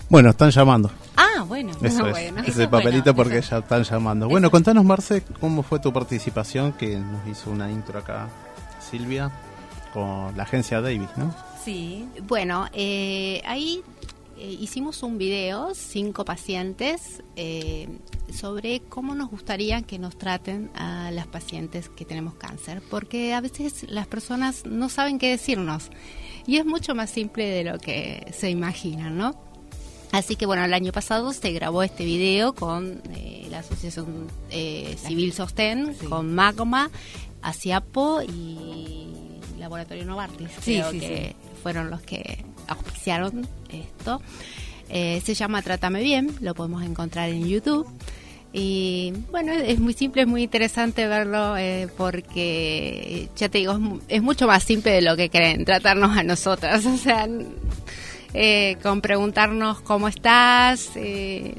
Bueno, 0.09 0.31
están 0.31 0.49
llamando. 0.51 0.91
Ah, 1.15 1.43
bueno. 1.47 1.71
Eso 1.81 2.05
es, 2.07 2.11
bueno. 2.11 2.41
ese 2.41 2.51
Eso 2.51 2.61
es 2.63 2.67
papelito 2.69 3.13
bueno, 3.13 3.15
porque 3.15 3.37
eso- 3.39 3.51
ya 3.51 3.57
están 3.59 3.83
llamando. 3.83 4.27
Bueno, 4.29 4.49
contanos, 4.49 4.83
Marce, 4.85 5.23
cómo 5.39 5.61
fue 5.63 5.79
tu 5.79 5.91
participación, 5.91 6.73
que 6.73 6.97
nos 6.97 7.27
hizo 7.27 7.51
una 7.51 7.69
intro 7.71 7.99
acá, 7.99 8.29
Silvia, 8.79 9.31
con 9.93 10.35
la 10.37 10.43
agencia 10.43 10.81
Davis, 10.81 11.09
¿no? 11.17 11.33
Sí. 11.63 12.07
Bueno, 12.27 12.67
eh, 12.73 13.41
ahí 13.45 13.81
eh, 14.37 14.57
hicimos 14.59 15.03
un 15.03 15.17
video, 15.17 15.73
cinco 15.75 16.25
pacientes, 16.25 17.21
eh, 17.35 17.87
sobre 18.33 18.79
cómo 18.79 19.13
nos 19.13 19.29
gustaría 19.29 19.81
que 19.83 19.99
nos 19.99 20.17
traten 20.17 20.71
a 20.75 21.11
las 21.11 21.27
pacientes 21.27 21.89
que 21.89 22.05
tenemos 22.05 22.35
cáncer, 22.35 22.81
porque 22.89 23.33
a 23.33 23.41
veces 23.41 23.85
las 23.89 24.07
personas 24.07 24.65
no 24.65 24.87
saben 24.89 25.19
qué 25.19 25.29
decirnos 25.29 25.89
y 26.47 26.57
es 26.57 26.65
mucho 26.65 26.95
más 26.95 27.09
simple 27.11 27.45
de 27.49 27.63
lo 27.65 27.77
que 27.77 28.25
se 28.35 28.49
imaginan, 28.49 29.17
¿no? 29.17 29.35
Así 30.11 30.35
que 30.35 30.45
bueno, 30.45 30.63
el 30.65 30.73
año 30.73 30.91
pasado 30.91 31.31
se 31.33 31.51
grabó 31.51 31.83
este 31.83 32.03
video 32.03 32.53
con 32.53 33.01
eh, 33.13 33.47
la 33.49 33.59
Asociación 33.59 34.27
eh, 34.49 34.95
Civil 35.01 35.31
Sostén, 35.33 35.95
Sí. 35.99 36.05
con 36.07 36.33
Magma, 36.35 36.89
Asiapo 37.41 38.21
y 38.21 39.07
Laboratorio 39.57 40.05
Novartis. 40.05 40.49
Sí, 40.61 40.75
creo 40.79 40.91
sí, 40.91 40.99
que 40.99 41.35
fueron 41.63 41.89
los 41.89 42.01
que 42.01 42.43
auspiciaron 42.67 43.47
esto. 43.69 44.21
Eh, 44.89 45.21
se 45.23 45.33
llama 45.33 45.61
Trátame 45.61 46.01
Bien, 46.03 46.29
lo 46.41 46.53
podemos 46.55 46.83
encontrar 46.83 47.29
en 47.29 47.47
YouTube. 47.47 47.87
Y 48.53 49.13
bueno, 49.31 49.53
es 49.53 49.79
muy 49.79 49.93
simple, 49.93 50.23
es 50.23 50.27
muy 50.27 50.43
interesante 50.43 51.07
verlo 51.07 51.55
eh, 51.55 51.87
porque, 51.95 53.29
ya 53.37 53.47
te 53.47 53.59
digo, 53.59 53.71
es, 54.07 54.17
es 54.17 54.21
mucho 54.21 54.45
más 54.45 54.63
simple 54.65 54.91
de 54.91 55.01
lo 55.01 55.15
que 55.15 55.29
creen, 55.29 55.63
tratarnos 55.63 56.17
a 56.17 56.23
nosotras. 56.23 56.85
O 56.91 56.97
sea, 56.97 57.29
eh, 58.33 58.77
con 58.81 59.01
preguntarnos 59.01 59.81
cómo 59.81 60.07
estás, 60.07 60.89
eh, 60.95 61.55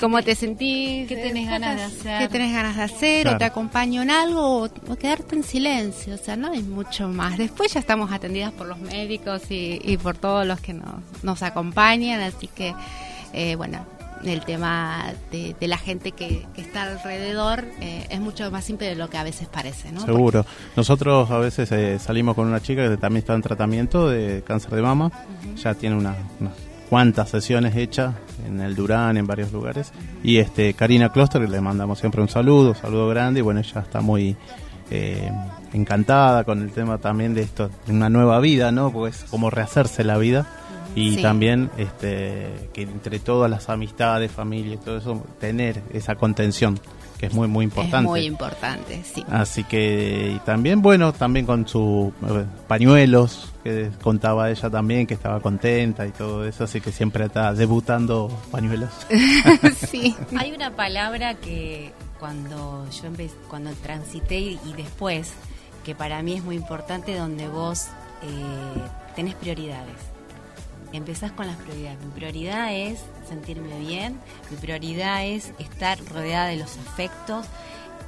cómo 0.00 0.22
te 0.22 0.34
sentís, 0.34 1.08
qué 1.08 1.16
tenés 1.16 1.46
eh, 1.46 1.50
ganas 1.50 1.76
de 1.76 1.82
hacer? 1.84 2.18
qué 2.20 2.28
tenés 2.28 2.52
ganas 2.52 2.76
de 2.76 2.82
hacer, 2.82 3.22
Claro. 3.22 3.36
o 3.36 3.38
te 3.38 3.44
acompaño 3.44 4.02
en 4.02 4.10
algo, 4.10 4.62
o, 4.62 4.64
o 4.64 4.96
quedarte 4.96 5.36
en 5.36 5.42
silencio. 5.44 6.14
O 6.14 6.18
sea, 6.18 6.36
no 6.36 6.50
hay 6.52 6.62
mucho 6.62 7.08
más. 7.08 7.38
Después 7.38 7.72
ya 7.74 7.80
estamos 7.80 8.12
atendidas 8.12 8.52
por 8.52 8.66
los 8.66 8.78
médicos 8.78 9.50
y, 9.50 9.80
y 9.82 9.96
por 9.96 10.16
todos 10.16 10.46
los 10.46 10.60
que 10.60 10.74
nos, 10.74 10.94
nos 11.22 11.42
acompañan, 11.42 12.20
así 12.20 12.48
que, 12.48 12.74
eh, 13.32 13.54
bueno. 13.56 13.86
El 14.24 14.40
tema 14.44 15.12
de, 15.30 15.54
de 15.60 15.68
la 15.68 15.76
gente 15.76 16.12
que, 16.12 16.46
que 16.54 16.60
está 16.62 16.84
alrededor 16.84 17.64
eh, 17.80 18.06
es 18.10 18.20
mucho 18.20 18.50
más 18.50 18.64
simple 18.64 18.86
de 18.88 18.94
lo 18.94 19.10
que 19.10 19.18
a 19.18 19.22
veces 19.22 19.48
parece, 19.48 19.92
¿no? 19.92 20.00
Seguro. 20.00 20.46
Nosotros 20.76 21.30
a 21.30 21.38
veces 21.38 21.70
eh, 21.72 21.98
salimos 21.98 22.34
con 22.34 22.46
una 22.48 22.60
chica 22.60 22.88
que 22.88 22.96
también 22.96 23.18
está 23.20 23.34
en 23.34 23.42
tratamiento 23.42 24.08
de 24.08 24.42
cáncer 24.46 24.70
de 24.72 24.82
mama. 24.82 25.12
Ya 25.62 25.74
tiene 25.74 25.96
una- 25.96 26.16
unas 26.40 26.54
cuantas 26.88 27.28
sesiones 27.30 27.76
hechas 27.76 28.14
en 28.46 28.60
el 28.60 28.74
Durán, 28.74 29.16
en 29.16 29.26
varios 29.26 29.52
lugares. 29.52 29.92
Y 30.22 30.38
este 30.38 30.74
Karina 30.74 31.10
Kloster, 31.10 31.42
que 31.42 31.48
le 31.48 31.60
mandamos 31.60 31.98
siempre 31.98 32.22
un 32.22 32.28
saludo, 32.28 32.70
un 32.70 32.76
saludo 32.76 33.08
grande. 33.08 33.40
Y 33.40 33.42
bueno, 33.42 33.60
ella 33.60 33.80
está 33.80 34.00
muy 34.00 34.36
eh, 34.90 35.30
encantada 35.72 36.44
con 36.44 36.62
el 36.62 36.70
tema 36.70 36.98
también 36.98 37.34
de 37.34 37.42
esto, 37.42 37.70
de 37.86 37.92
una 37.92 38.08
nueva 38.08 38.38
vida, 38.40 38.70
¿no? 38.70 38.90
Pues 38.92 39.24
como 39.30 39.50
rehacerse 39.50 40.04
la 40.04 40.18
vida. 40.18 40.46
Y 40.94 41.16
Sí. 41.16 41.22
también 41.22 41.70
este, 41.76 42.70
que 42.72 42.82
entre 42.82 43.18
todas 43.18 43.50
las 43.50 43.68
amistades, 43.68 44.30
familia 44.30 44.74
y 44.74 44.78
todo 44.78 44.98
eso, 44.98 45.24
tener 45.40 45.82
esa 45.92 46.14
contención, 46.14 46.78
que 47.18 47.26
es 47.26 47.34
muy, 47.34 47.48
muy 47.48 47.64
importante. 47.64 47.96
Es 47.98 48.02
muy 48.04 48.24
importante, 48.26 49.02
sí. 49.04 49.24
Así 49.28 49.64
que 49.64 50.32
y 50.36 50.38
también, 50.40 50.82
bueno, 50.82 51.12
también 51.12 51.46
con 51.46 51.66
sus 51.66 52.08
eh, 52.28 52.44
pañuelos, 52.68 53.52
que 53.64 53.90
contaba 54.02 54.50
ella 54.50 54.68
también, 54.70 55.06
que 55.06 55.14
estaba 55.14 55.40
contenta 55.40 56.06
y 56.06 56.10
todo 56.10 56.44
eso, 56.46 56.64
así 56.64 56.80
que 56.80 56.92
siempre 56.92 57.24
está 57.24 57.52
debutando 57.54 58.28
pañuelos. 58.50 58.90
sí. 59.90 60.14
Hay 60.38 60.52
una 60.52 60.70
palabra 60.76 61.34
que 61.34 61.92
cuando 62.20 62.86
yo 62.90 63.06
empecé, 63.06 63.34
cuando 63.48 63.70
transité 63.82 64.38
y, 64.38 64.60
y 64.66 64.72
después, 64.74 65.32
que 65.84 65.94
para 65.94 66.22
mí 66.22 66.34
es 66.34 66.44
muy 66.44 66.56
importante, 66.56 67.16
donde 67.16 67.48
vos 67.48 67.86
eh, 68.22 68.26
tenés 69.16 69.34
prioridades. 69.34 69.96
Empezás 70.96 71.32
con 71.32 71.46
las 71.46 71.56
prioridades. 71.56 71.98
Mi 72.04 72.10
prioridad 72.12 72.72
es 72.74 73.00
sentirme 73.28 73.78
bien, 73.80 74.18
mi 74.50 74.56
prioridad 74.56 75.24
es 75.26 75.52
estar 75.58 75.98
rodeada 76.06 76.46
de 76.46 76.56
los 76.56 76.76
afectos. 76.78 77.46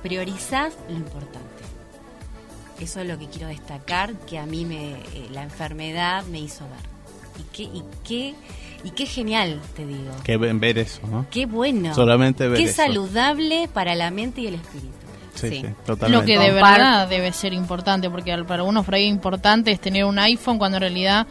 Priorizás 0.02 0.74
lo 0.88 0.94
importante. 0.96 1.40
Eso 2.80 3.00
es 3.00 3.08
lo 3.08 3.18
que 3.18 3.26
quiero 3.26 3.48
destacar, 3.48 4.12
que 4.26 4.38
a 4.38 4.46
mí 4.46 4.64
me, 4.64 4.92
eh, 4.92 5.28
la 5.32 5.42
enfermedad 5.42 6.24
me 6.26 6.38
hizo 6.40 6.64
ver. 6.68 6.96
Y 7.38 7.42
qué, 7.54 7.62
y 7.64 7.82
qué, 8.04 8.34
y 8.84 8.90
qué 8.90 9.06
genial, 9.06 9.60
te 9.74 9.86
digo. 9.86 10.12
Que 10.24 10.36
ven 10.36 10.60
ver 10.60 10.78
eso, 10.78 11.00
¿no? 11.06 11.26
Qué 11.30 11.46
bueno. 11.46 11.94
Solamente 11.94 12.46
ver 12.48 12.58
Qué 12.58 12.64
eso. 12.64 12.76
saludable 12.76 13.68
para 13.72 13.94
la 13.94 14.10
mente 14.10 14.42
y 14.42 14.46
el 14.48 14.54
espíritu. 14.56 14.92
Sí, 15.34 15.48
Sí. 15.48 15.56
sí, 15.60 15.62
Lo 15.64 15.74
totalmente. 15.84 16.26
que 16.26 16.38
de 16.38 16.50
verdad 16.52 17.08
debe 17.08 17.30
ser 17.32 17.52
importante, 17.52 18.08
porque 18.08 18.36
para 18.46 18.62
unos 18.62 18.84
por 18.86 18.94
ahí 18.94 19.04
importante 19.06 19.70
es 19.70 19.80
tener 19.80 20.04
un 20.04 20.18
iPhone 20.18 20.56
cuando 20.58 20.76
en 20.78 20.82
realidad 20.82 21.26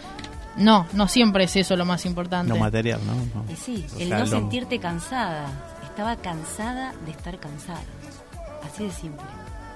no, 0.58 0.88
no 0.94 1.08
siempre 1.08 1.44
es 1.46 1.56
eso 1.56 1.76
lo 1.76 1.86
más 1.86 2.06
importante. 2.06 2.54
Lo 2.54 2.58
material, 2.60 3.00
¿no? 3.06 3.14
No. 3.44 3.52
Y 3.52 3.56
sí, 3.56 3.86
O 3.96 4.00
el 4.00 4.08
sea, 4.08 4.20
no 4.20 4.26
lo- 4.26 4.32
sentirte 4.32 4.80
cansada. 4.80 5.48
Estaba 5.84 6.16
cansada 6.18 6.94
de 7.06 7.12
estar 7.12 7.40
cansada. 7.40 7.82
Así 8.64 8.84
de 8.86 8.92
simple. 8.92 9.26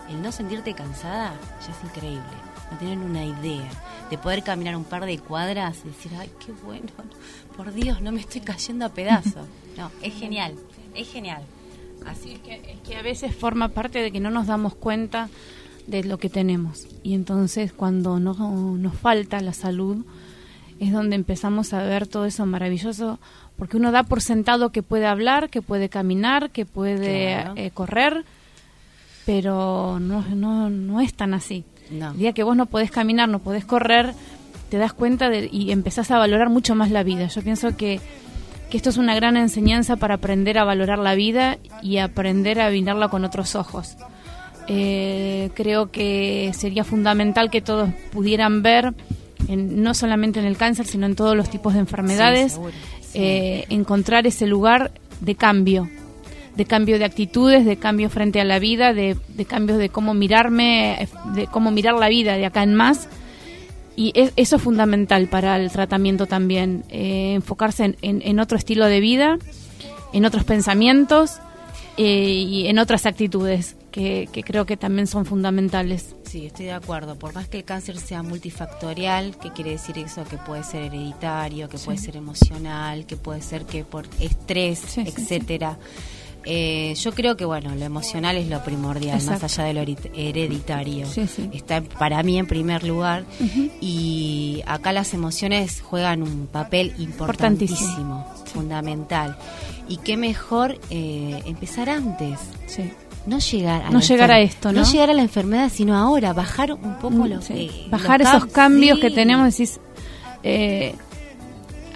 El 0.10 0.22
no 0.22 0.32
sentirte 0.32 0.74
cansada 0.74 1.34
ya 1.66 1.72
es 1.72 1.84
increíble. 1.84 2.24
No 2.72 2.78
tienen 2.78 3.00
una 3.00 3.24
idea 3.26 3.70
de 4.10 4.18
poder 4.18 4.44
caminar 4.44 4.76
un 4.76 4.84
par 4.84 5.06
de 5.06 5.18
cuadras 5.20 5.78
y 5.86 5.90
decir, 5.90 6.12
ay, 6.20 6.30
qué 6.46 6.52
bueno. 6.64 6.88
Por 7.56 7.72
Dios, 7.74 8.02
no 8.02 8.12
me 8.12 8.20
estoy 8.22 8.42
cayendo 8.42 8.86
a 8.86 8.90
pedazos. 8.90 9.46
No, 9.78 9.90
es 10.02 10.14
genial. 10.14 10.56
Es 10.94 11.10
genial. 11.10 11.42
Así 12.06 12.34
Es 12.34 12.40
que, 12.40 12.56
es 12.74 12.80
que 12.86 12.98
a 12.98 13.02
veces 13.02 13.34
forma 13.34 13.70
parte 13.70 14.02
de 14.02 14.12
que 14.12 14.20
no 14.20 14.30
nos 14.30 14.48
damos 14.48 14.76
cuenta 14.76 15.30
de 15.88 16.04
lo 16.04 16.18
que 16.18 16.30
tenemos. 16.30 16.86
Y 17.02 17.14
entonces 17.14 17.72
cuando 17.72 18.20
no, 18.20 18.34
nos 18.34 18.94
falta 18.96 19.40
la 19.40 19.54
salud 19.54 20.04
es 20.80 20.92
donde 20.92 21.16
empezamos 21.16 21.74
a 21.74 21.84
ver 21.84 22.08
todo 22.08 22.26
eso 22.26 22.46
maravilloso, 22.46 23.20
porque 23.58 23.78
uno 23.78 23.92
da 23.92 24.04
por 24.04 24.22
sentado 24.22 24.72
que 24.72 24.82
puede 24.84 25.06
hablar, 25.06 25.50
que 25.50 25.62
puede 25.62 25.90
caminar, 25.90 26.50
que 26.52 26.66
puede 26.66 27.34
Claro. 27.36 27.54
eh, 27.56 27.72
correr, 27.74 28.24
pero 29.26 30.00
no, 30.00 30.22
no, 30.36 30.70
no 30.70 31.02
es 31.02 31.14
tan 31.14 31.34
así. 31.34 31.64
No. 31.92 32.12
El 32.12 32.18
día 32.18 32.34
que 32.34 32.44
vos 32.44 32.56
no 32.56 32.66
podés 32.68 32.92
caminar, 32.92 33.30
no 33.30 33.40
podés 33.40 33.66
correr, 33.66 34.14
te 34.70 34.78
das 34.78 34.94
cuenta 34.94 35.30
de, 35.30 35.50
y 35.52 35.72
empezás 35.72 36.12
a 36.12 36.18
valorar 36.20 36.50
mucho 36.50 36.76
más 36.76 36.92
la 36.92 37.04
vida. 37.04 37.28
Yo 37.28 37.42
pienso 37.42 37.76
que, 37.76 38.00
que 38.70 38.78
esto 38.78 38.90
es 38.90 38.98
una 38.98 39.16
gran 39.16 39.38
enseñanza 39.38 39.98
para 39.98 40.16
aprender 40.16 40.58
a 40.58 40.64
valorar 40.64 41.00
la 41.00 41.16
vida 41.16 41.58
y 41.82 41.98
aprender 41.98 42.62
a 42.62 42.70
mirarla 42.70 43.10
con 43.10 43.26
otros 43.26 43.56
ojos. 43.56 43.98
Eh, 44.68 45.50
creo 45.56 45.90
que 45.92 46.52
sería 46.56 46.84
fundamental 46.84 47.50
que 47.50 47.62
todos 47.62 47.90
pudieran 48.12 48.62
ver, 48.62 48.94
en- 49.50 49.82
no 49.84 49.94
solamente 49.94 50.40
en 50.40 50.46
el 50.46 50.56
cáncer, 50.58 50.86
sino 50.86 51.06
en 51.06 51.16
todos 51.16 51.36
los 51.36 51.50
tipos 51.50 51.74
de 51.74 51.80
enfermedades, 51.80 52.54
seguro. 52.54 52.72
eh, 53.14 53.66
encontrar 53.70 54.26
ese 54.28 54.46
lugar 54.48 54.92
de 55.20 55.36
cambio, 55.36 55.90
de 56.56 56.66
cambio 56.66 56.98
de 57.00 57.06
actitudes, 57.06 57.66
de 57.66 57.78
cambio 57.78 58.10
frente 58.10 58.40
a 58.40 58.44
la 58.46 58.60
vida, 58.60 58.94
de, 58.94 59.18
de 59.30 59.46
cambios 59.46 59.78
de 59.80 59.90
cómo 59.90 60.14
mirarme, 60.14 61.08
de 61.36 61.48
cómo 61.48 61.72
mirar 61.72 61.96
la 61.96 62.10
vida 62.10 62.36
de 62.38 62.46
acá 62.46 62.64
en 62.64 62.76
más. 62.76 63.08
Y 63.96 64.12
es- 64.16 64.32
eso 64.38 64.56
es 64.58 64.62
fundamental 64.62 65.28
para 65.28 65.58
el 65.58 65.72
tratamiento 65.72 66.26
también, 66.26 66.84
eh, 66.90 67.34
enfocarse 67.34 67.84
en, 67.86 67.98
en- 68.02 68.22
en 68.24 68.40
otro 68.40 68.58
estilo 68.58 68.86
de 68.86 69.00
vida, 69.02 69.38
en 70.14 70.26
otros 70.26 70.44
pensamientos 70.46 71.40
eh, 71.98 72.04
y 72.48 72.68
en 72.68 72.80
otras 72.80 73.06
actitudes 73.06 73.76
que, 73.92 74.28
que 74.32 74.44
creo 74.44 74.66
que 74.66 74.78
también 74.78 75.08
son 75.08 75.26
fundamentales. 75.26 76.16
Sí, 76.24 76.46
estoy 76.46 76.66
de 76.66 76.74
acuerdo. 76.74 77.16
Por 77.18 77.34
más 77.34 77.48
que 77.48 77.58
el 77.58 77.64
cáncer 77.64 77.98
sea 77.98 78.24
multifactorial, 78.24 79.38
que 79.38 79.52
quiere 79.52 79.72
decir 79.72 79.98
eso 79.98 80.24
que 80.26 80.38
puede 80.38 80.64
ser 80.64 80.84
hereditario, 80.84 81.70
que 81.70 81.78
puede 81.78 81.98
ser 81.98 82.16
emocional, 82.16 83.06
que 83.06 83.16
puede 83.18 83.42
ser 83.42 83.66
que 83.66 83.84
por 83.84 84.06
estrés, 84.20 84.80
Sí, 84.80 85.04
sí, 85.06 85.14
etcétera. 85.16 85.78
Eh, 86.46 86.96
yo 86.96 87.12
creo 87.12 87.36
que 87.36 87.44
bueno, 87.44 87.76
lo 87.76 87.84
emocional 87.84 88.38
es 88.38 88.48
lo 88.48 88.64
primordial, 88.64 89.18
Exacto. 89.20 89.44
más 89.44 89.60
allá 89.60 89.68
de 89.68 89.74
lo 89.74 89.82
hereditario. 90.16 91.06
Sí, 91.06 91.28
sí. 91.28 91.50
Está 91.52 91.82
para 91.82 92.24
mí 92.24 92.40
en 92.40 92.48
primer 92.48 92.84
lugar 92.86 93.26
y 93.82 94.64
acá 94.66 94.94
las 94.94 95.14
emociones 95.14 95.82
juegan 95.82 96.24
un 96.24 96.48
papel 96.48 96.94
importantísimo, 96.98 98.26
fundamental. 98.46 99.38
Y 99.90 99.98
qué 99.98 100.16
mejor 100.18 100.80
eh, 100.90 101.42
empezar 101.46 101.90
antes. 101.90 102.40
No 103.30 103.40
llegar 103.40 103.84
a 103.84 103.90
No 103.92 104.00
llegar 104.02 104.32
a 104.32 104.40
esto, 104.40 104.72
¿no? 104.74 104.84
llegar 104.84 105.10
a 105.10 105.14
la 105.14 105.22
enfermedad, 105.22 105.70
sino 105.74 105.96
ahora 105.96 106.34
bajar 106.34 106.74
un 106.74 106.96
poco 107.00 107.28
los, 107.28 107.46
Sí. 107.46 107.54
eh, 107.54 107.88
bajar 107.90 108.20
los 108.20 108.30
esos 108.30 108.44
cam- 108.48 108.52
cambios 108.52 109.00
que 109.00 109.12
tenemos 109.12 109.46
decís 109.56 109.80
eh, 110.44 110.96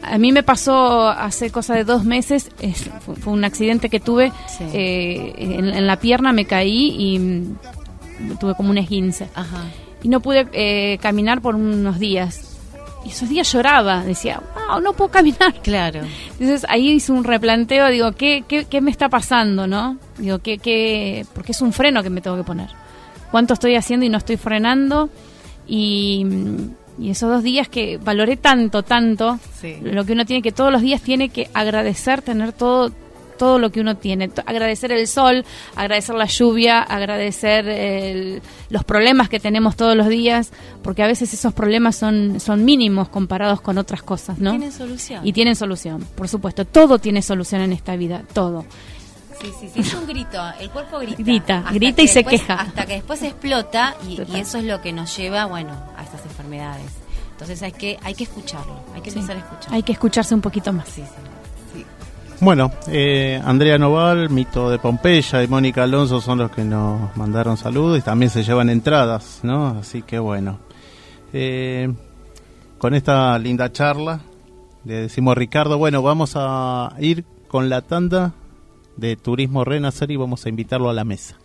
a 0.01 0.17
mí 0.17 0.31
me 0.33 0.43
pasó 0.43 1.07
hace 1.09 1.49
cosa 1.49 1.75
de 1.75 1.85
dos 1.85 2.03
meses 2.03 2.49
es- 2.59 2.89
fue, 3.05 3.15
fue 3.15 3.33
un 3.33 3.43
accidente 3.45 3.89
que 3.89 3.99
tuve 3.99 4.31
Sí. 4.47 4.65
eh, 4.73 5.33
en, 5.37 5.69
en 5.69 5.87
la 5.87 5.97
pierna 5.97 6.33
me 6.33 6.45
caí 6.45 6.93
y 7.15 7.19
mm, 7.19 7.57
tuve 8.39 8.53
como 8.55 8.69
un 8.69 8.77
esguince 8.77 9.27
Ajá. 9.33 9.63
y 10.03 10.09
no 10.09 10.19
pude 10.19 10.47
eh, 10.53 10.97
caminar 11.01 11.41
por 11.41 11.55
unos 11.55 11.99
días 11.99 12.52
y 13.05 13.09
esos 13.09 13.27
días 13.29 13.51
lloraba 13.51 14.03
decía 14.03 14.41
wow 14.67 14.79
no 14.81 14.93
puedo 14.93 15.11
caminar 15.11 15.53
Claro. 15.61 16.01
entonces 16.39 16.65
ahí 16.69 16.89
hice 16.91 17.11
un 17.11 17.23
replanteo, 17.23 17.87
digo, 17.89 18.11
¿qué, 18.13 18.43
qué, 18.47 18.65
qué 18.65 18.81
me 18.81 18.91
está 18.91 19.09
pasando, 19.09 19.67
no? 19.67 19.97
Digo, 20.17 20.39
¿qué, 20.39 20.57
qué? 20.57 21.25
Porque 21.33 21.51
es 21.51 21.61
un 21.61 21.73
freno 21.73 22.01
que 22.03 22.09
me 22.09 22.21
tengo 22.21 22.37
que 22.37 22.43
poner. 22.43 22.69
¿Cuánto 23.31 23.53
estoy 23.55 23.75
haciendo 23.75 24.05
y 24.05 24.09
no 24.09 24.17
estoy 24.19 24.37
frenando? 24.37 25.09
Y, 25.67 26.25
y 26.99 27.09
esos 27.09 27.29
dos 27.29 27.43
días 27.43 27.67
que 27.67 27.97
valoré 27.97 28.37
tanto, 28.37 28.83
tanto, 28.83 29.39
Sí. 29.59 29.77
lo 29.81 30.05
que 30.05 30.13
uno 30.13 30.25
tiene 30.25 30.41
que 30.41 30.51
todos 30.51 30.71
los 30.71 30.81
días 30.81 31.01
tiene 31.01 31.29
que 31.29 31.49
agradecer 31.53 32.21
tener 32.21 32.51
todo 32.53 32.91
todo 33.37 33.59
lo 33.59 33.71
que 33.71 33.79
uno 33.81 33.97
tiene, 33.97 34.29
agradecer 34.45 34.91
el 34.91 35.07
sol, 35.07 35.45
agradecer 35.75 36.15
la 36.15 36.25
lluvia, 36.25 36.81
agradecer 36.81 37.67
el- 37.67 38.41
los 38.69 38.83
problemas 38.83 39.29
que 39.29 39.39
tenemos 39.39 39.75
todos 39.75 39.95
los 39.95 40.07
días, 40.07 40.51
porque 40.81 41.03
a 41.03 41.07
veces 41.07 41.33
esos 41.33 41.53
problemas 41.53 41.95
son, 41.95 42.39
son 42.39 42.63
mínimos 42.65 43.09
comparados 43.09 43.61
con 43.61 43.77
otras 43.77 44.03
cosas, 44.03 44.39
¿no? 44.39 44.51
Tienen 44.51 44.71
solución. 44.71 45.25
Y 45.27 45.33
tienen 45.33 45.55
solución, 45.55 46.05
por 46.15 46.27
supuesto. 46.27 46.65
Todo 46.65 46.99
tiene 46.99 47.21
solución 47.21 47.61
en 47.61 47.73
esta 47.73 47.95
vida, 47.95 48.23
todo. 48.33 48.65
Sí, 49.41 49.49
sí, 49.59 49.69
sí. 49.73 49.79
Es 49.81 49.93
un 49.93 50.07
grito. 50.07 50.41
El 50.59 50.69
cuerpo 50.69 50.99
grita. 50.99 51.17
Grita, 51.21 51.63
grita 51.73 52.01
y 52.01 52.07
se 52.07 52.23
queja. 52.23 52.53
Hasta 52.53 52.85
que 52.85 52.93
después 52.93 53.21
explota 53.23 53.95
y, 54.07 54.21
y 54.31 54.39
eso 54.39 54.57
es 54.59 54.63
lo 54.63 54.81
que 54.81 54.93
nos 54.93 55.17
lleva, 55.17 55.45
bueno, 55.45 55.73
a 55.97 56.03
estas 56.03 56.23
enfermedades. 56.25 56.85
Entonces 57.31 57.61
hay 57.63 57.71
que 57.73 57.97
hay 58.03 58.13
que 58.13 58.23
escucharlo. 58.23 58.79
Hay 58.95 59.01
que 59.01 59.09
empezar 59.09 59.35
a 59.35 59.39
escuchar. 59.39 59.73
Hay 59.73 59.83
que 59.83 59.91
escucharse 59.91 60.33
un 60.35 60.39
poquito 60.41 60.71
más. 60.71 60.87
Sí. 60.87 61.01
sí. 61.01 61.07
Bueno, 62.43 62.73
eh, 62.87 63.41
Andrea 63.45 63.77
Noval, 63.77 64.29
Mito 64.29 64.69
de 64.69 64.77
Pompeya 64.77 65.41
y 65.41 65.47
Mónica 65.47 65.83
Alonso 65.83 66.19
son 66.19 66.39
los 66.39 66.51
que 66.51 66.65
nos 66.65 67.15
mandaron 67.15 67.55
saludos 67.55 67.99
y 67.99 68.01
también 68.01 68.29
se 68.29 68.43
llevan 68.43 68.69
entradas, 68.69 69.39
¿no? 69.43 69.67
Así 69.67 70.01
que 70.01 70.19
bueno. 70.19 70.59
Eh, 71.31 71.89
con 72.79 72.95
esta 72.95 73.39
linda 73.39 73.71
charla 73.71 74.19
le 74.83 74.95
decimos 74.95 75.31
a 75.31 75.35
Ricardo, 75.35 75.77
bueno, 75.77 76.01
vamos 76.01 76.33
a 76.35 76.93
ir 76.99 77.23
con 77.47 77.69
la 77.69 77.81
tanda 77.81 78.33
de 78.97 79.15
Turismo 79.15 79.63
Renacer 79.63 80.11
y 80.11 80.17
vamos 80.17 80.45
a 80.45 80.49
invitarlo 80.49 80.89
a 80.89 80.93
la 80.93 81.05
mesa. 81.05 81.37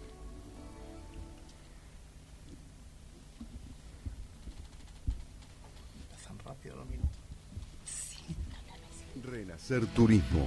Renacer 9.22 9.86
Turismo. 9.94 10.46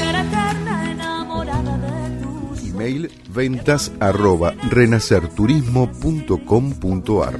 Ventas 3.33 3.91
arroba 3.99 4.53
renacerturismo.com.ar 4.69 7.39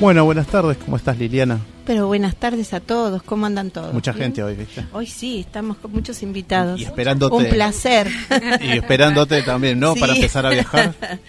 Bueno, 0.00 0.24
buenas 0.24 0.48
tardes, 0.48 0.78
¿cómo 0.78 0.96
estás 0.96 1.16
Liliana? 1.16 1.60
Pero 1.86 2.08
buenas 2.08 2.34
tardes 2.34 2.74
a 2.74 2.80
todos, 2.80 3.22
¿cómo 3.22 3.46
andan 3.46 3.70
todos? 3.70 3.92
Mucha 3.92 4.10
¿Bien? 4.12 4.24
gente 4.24 4.42
hoy, 4.42 4.56
¿viste? 4.56 4.84
Hoy 4.92 5.06
sí, 5.06 5.40
estamos 5.40 5.76
con 5.76 5.92
muchos 5.92 6.22
invitados. 6.24 6.80
Y 6.80 6.84
esperándote. 6.84 7.36
Un 7.36 7.44
placer. 7.46 8.08
Y 8.60 8.78
esperándote 8.78 9.42
también, 9.42 9.78
¿no? 9.78 9.94
Sí. 9.94 10.00
Para 10.00 10.14
empezar 10.14 10.46
a 10.46 10.50
viajar. 10.50 10.94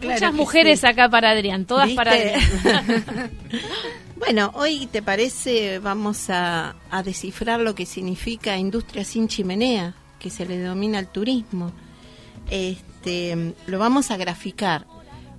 Claro 0.00 0.14
Muchas 0.14 0.32
mujeres 0.32 0.80
sí. 0.80 0.86
acá 0.86 1.10
para 1.10 1.32
Adrián, 1.32 1.66
todas 1.66 1.88
¿Viste? 1.88 1.96
para 1.96 2.12
Adrián. 2.12 2.40
bueno, 4.20 4.52
hoy 4.54 4.86
te 4.86 5.00
parece 5.00 5.78
vamos 5.78 6.26
a, 6.28 6.76
descifrar 7.02 7.58
lo 7.60 7.74
que 7.74 7.86
significa 7.86 8.58
industria 8.58 9.02
sin 9.02 9.28
chimenea, 9.28 9.94
que 10.18 10.28
se 10.28 10.44
le 10.44 10.58
denomina 10.58 10.98
el 10.98 11.08
turismo. 11.08 11.72
Este, 12.50 13.54
lo 13.66 13.78
vamos 13.78 14.10
a 14.10 14.18
graficar. 14.18 14.86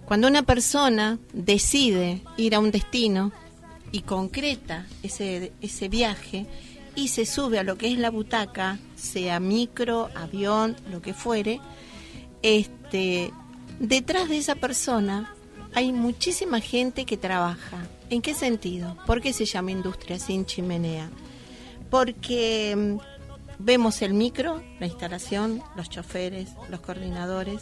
Cuando 0.05 0.27
una 0.27 0.41
persona 0.41 1.19
decide 1.31 2.21
ir 2.37 2.55
a 2.55 2.59
un 2.59 2.71
destino 2.71 3.31
y 3.91 4.01
concreta 4.01 4.87
ese, 5.03 5.51
ese 5.61 5.87
viaje 5.87 6.47
y 6.95 7.09
se 7.09 7.27
sube 7.27 7.59
a 7.59 7.63
lo 7.63 7.77
que 7.77 7.91
es 7.91 7.99
la 7.99 8.09
butaca, 8.09 8.79
sea 8.95 9.39
micro, 9.39 10.09
avión, 10.15 10.75
lo 10.89 11.03
que 11.03 11.13
fuere, 11.13 11.61
este, 12.41 13.31
detrás 13.79 14.27
de 14.27 14.37
esa 14.39 14.55
persona 14.55 15.35
hay 15.75 15.93
muchísima 15.93 16.59
gente 16.59 17.05
que 17.05 17.15
trabaja. 17.15 17.87
¿En 18.11 18.21
qué 18.21 18.33
sentido? 18.33 18.97
¿Por 19.07 19.21
qué 19.21 19.31
se 19.31 19.45
llama 19.45 19.71
industria 19.71 20.19
sin 20.19 20.45
chimenea? 20.45 21.09
Porque 21.89 22.75
mm, 22.75 22.97
vemos 23.57 24.01
el 24.01 24.13
micro, 24.13 24.61
la 24.81 24.87
instalación, 24.87 25.63
los 25.77 25.89
choferes, 25.89 26.49
los 26.69 26.81
coordinadores. 26.81 27.61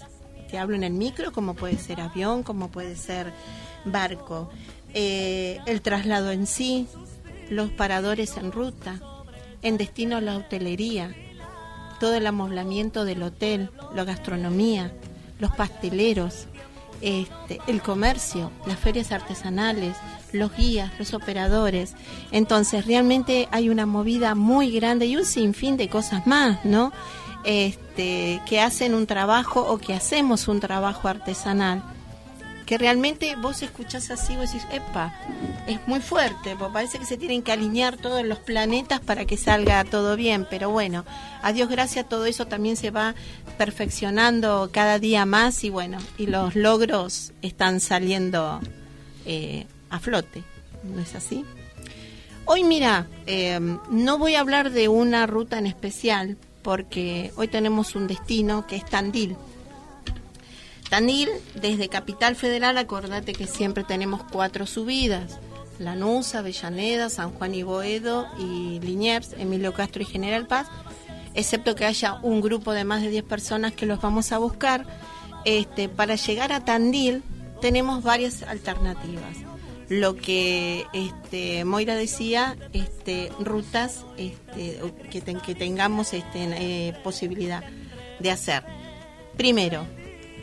Te 0.49 0.57
hablo 0.57 0.75
en 0.75 0.83
el 0.83 0.93
micro, 0.93 1.31
como 1.31 1.53
puede 1.53 1.77
ser 1.77 2.01
avión, 2.01 2.41
como 2.41 2.71
puede 2.71 2.95
ser 2.95 3.31
barco. 3.85 4.49
Eh, 4.95 5.59
el 5.67 5.83
traslado 5.83 6.31
en 6.31 6.47
sí, 6.47 6.87
los 7.51 7.69
paradores 7.69 8.35
en 8.35 8.51
ruta, 8.51 8.99
en 9.61 9.77
destino 9.77 10.19
la 10.19 10.35
hotelería, 10.35 11.13
todo 11.99 12.15
el 12.15 12.25
amoblamiento 12.25 13.05
del 13.05 13.21
hotel, 13.21 13.69
la 13.93 14.03
gastronomía, 14.03 14.91
los 15.37 15.51
pasteleros, 15.51 16.47
este, 17.01 17.59
el 17.67 17.83
comercio, 17.83 18.51
las 18.65 18.79
ferias 18.79 19.11
artesanales, 19.11 19.95
los 20.31 20.55
guías, 20.55 20.91
los 20.99 21.13
operadores. 21.13 21.93
Entonces, 22.31 22.85
realmente 22.85 23.47
hay 23.51 23.69
una 23.69 23.85
movida 23.85 24.35
muy 24.35 24.71
grande 24.71 25.05
y 25.05 25.15
un 25.15 25.25
sinfín 25.25 25.77
de 25.77 25.89
cosas 25.89 26.27
más, 26.27 26.63
¿no? 26.65 26.91
Este, 27.43 28.41
que 28.47 28.59
hacen 28.59 28.93
un 28.93 29.07
trabajo 29.07 29.61
o 29.61 29.77
que 29.77 29.93
hacemos 29.93 30.47
un 30.47 30.59
trabajo 30.59 31.07
artesanal. 31.07 31.83
Que 32.65 32.77
realmente 32.77 33.35
vos 33.35 33.63
escuchás 33.63 34.11
así, 34.11 34.35
vos 34.35 34.53
decís, 34.53 34.67
epa, 34.71 35.11
es 35.65 35.79
muy 35.87 36.01
fuerte, 36.01 36.55
porque 36.55 36.73
parece 36.73 36.99
que 36.99 37.05
se 37.05 37.17
tienen 37.17 37.41
que 37.41 37.51
alinear 37.51 37.97
todos 37.97 38.23
los 38.23 38.37
planetas 38.37 38.99
para 38.99 39.25
que 39.25 39.37
salga 39.37 39.83
todo 39.85 40.15
bien, 40.15 40.45
pero 40.47 40.69
bueno, 40.69 41.03
a 41.41 41.51
Dios 41.51 41.67
gracias, 41.67 42.07
todo 42.07 42.27
eso 42.27 42.45
también 42.45 42.75
se 42.75 42.91
va 42.91 43.15
perfeccionando 43.57 44.69
cada 44.71 44.99
día 44.99 45.25
más 45.25 45.63
y 45.63 45.71
bueno, 45.71 45.97
y 46.19 46.27
los 46.27 46.55
logros 46.55 47.33
están 47.41 47.79
saliendo 47.79 48.59
eh, 49.25 49.65
a 49.89 49.99
flote, 49.99 50.43
¿no 50.83 51.01
es 51.01 51.15
así? 51.15 51.45
Hoy 52.45 52.63
mira, 52.63 53.07
eh, 53.27 53.59
no 53.91 54.17
voy 54.17 54.35
a 54.35 54.39
hablar 54.39 54.71
de 54.71 54.87
una 54.87 55.27
ruta 55.27 55.59
en 55.59 55.67
especial, 55.67 56.37
porque 56.63 57.31
hoy 57.35 57.47
tenemos 57.47 57.95
un 57.95 58.07
destino 58.07 58.65
que 58.67 58.75
es 58.75 58.85
Tandil. 58.85 59.35
Tandil, 60.89 61.29
desde 61.53 61.87
Capital 61.87 62.35
Federal, 62.35 62.77
acordate 62.77 63.33
que 63.33 63.45
siempre 63.45 63.83
tenemos 63.83 64.23
cuatro 64.31 64.65
subidas. 64.65 65.37
Lanús, 65.77 66.35
Avellaneda, 66.35 67.09
San 67.09 67.31
Juan 67.31 67.55
y 67.55 67.63
Boedo 67.63 68.27
y 68.37 68.79
Liniers, 68.81 69.33
Emilio 69.37 69.73
Castro 69.73 70.01
y 70.01 70.05
General 70.05 70.45
Paz, 70.45 70.67
excepto 71.35 71.75
que 71.75 71.85
haya 71.85 72.15
un 72.21 72.41
grupo 72.41 72.73
de 72.73 72.83
más 72.83 73.01
de 73.01 73.09
10 73.09 73.23
personas 73.23 73.73
que 73.73 73.85
los 73.85 74.01
vamos 74.01 74.31
a 74.31 74.39
buscar. 74.39 74.85
Este, 75.45 75.87
para 75.87 76.15
llegar 76.15 76.51
a 76.51 76.65
Tandil 76.65 77.23
tenemos 77.61 78.03
varias 78.03 78.43
alternativas. 78.43 79.48
Lo 79.89 80.15
que 80.15 80.85
este, 80.93 81.65
Moira 81.65 81.95
decía, 81.95 82.55
este, 82.73 83.31
rutas 83.39 84.05
este, 84.17 84.79
que, 85.09 85.19
ten- 85.21 85.39
que 85.39 85.55
tengamos 85.55 86.13
este, 86.13 86.43
eh, 86.43 86.93
posibilidad 87.03 87.63
de 88.19 88.29
hacer. 88.31 88.63
Primero, 89.35 89.85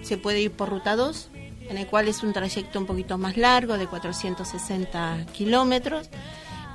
se 0.02 0.16
puede 0.18 0.40
ir 0.40 0.50
por 0.50 0.68
ruta 0.70 0.96
2, 0.96 1.30
en 1.68 1.78
el 1.78 1.86
cual 1.86 2.08
es 2.08 2.22
un 2.24 2.32
trayecto 2.32 2.78
un 2.80 2.86
poquito 2.86 3.18
más 3.18 3.36
largo, 3.36 3.78
de 3.78 3.86
460 3.86 5.26
kilómetros. 5.32 6.08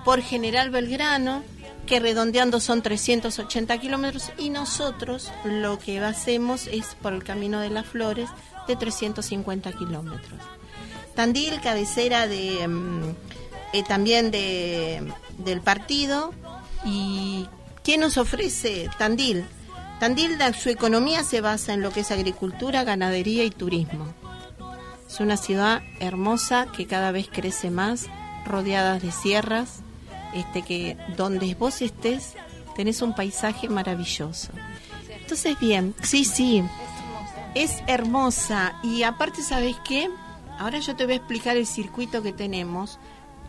Por 0.05 0.21
General 0.21 0.69
Belgrano, 0.69 1.43
que 1.86 1.99
redondeando 1.99 2.60
son 2.62 2.81
380 2.81 3.77
kilómetros 3.79 4.31
y 4.38 4.49
nosotros 4.49 5.29
lo 5.43 5.77
que 5.77 5.99
hacemos 5.99 6.67
es 6.67 6.95
por 7.01 7.12
el 7.13 7.23
Camino 7.23 7.60
de 7.60 7.69
las 7.69 7.86
Flores 7.86 8.29
de 8.67 8.75
350 8.77 9.71
kilómetros. 9.73 10.39
Tandil, 11.21 11.62
cabecera 11.62 12.25
de 12.25 12.67
mm, 12.67 13.15
eh, 13.73 13.84
también 13.88 14.31
de, 14.31 15.13
del 15.38 15.62
partido 15.62 16.34
y 16.84 17.47
¿qué 17.84 17.99
nos 17.99 18.17
ofrece 18.17 18.89
Tandil? 18.97 19.45
Tandil, 19.99 20.39
su 20.60 20.69
economía 20.69 21.23
se 21.23 21.39
basa 21.39 21.73
en 21.73 21.81
lo 21.81 21.91
que 21.91 21.99
es 21.99 22.10
agricultura, 22.10 22.84
ganadería 22.84 23.43
y 23.43 23.51
turismo. 23.51 24.07
Es 25.07 25.19
una 25.19 25.38
ciudad 25.38 25.84
hermosa 25.99 26.65
que 26.75 26.88
cada 26.88 27.12
vez 27.12 27.29
crece 27.31 27.69
más, 27.69 28.07
rodeada 28.43 28.97
de 28.97 29.12
sierras, 29.12 29.81
este 30.34 30.63
que 30.63 30.97
donde 31.17 31.53
vos 31.53 31.84
estés 31.84 32.34
tenés 32.75 33.03
un 33.03 33.13
paisaje 33.13 33.69
maravilloso. 33.69 34.49
Entonces 35.19 35.60
bien, 35.60 35.93
sí, 36.01 36.25
sí, 36.25 36.63
es 37.53 37.84
hermosa 37.86 38.73
y 38.81 39.03
aparte 39.03 39.43
sabes 39.43 39.75
qué, 39.88 40.10
ahora 40.62 40.80
yo 40.80 40.95
te 40.95 41.06
voy 41.06 41.13
a 41.13 41.17
explicar 41.17 41.58
el 41.58 41.65
circuito 41.65 42.21
que 42.21 42.34
tenemos, 42.34 43.00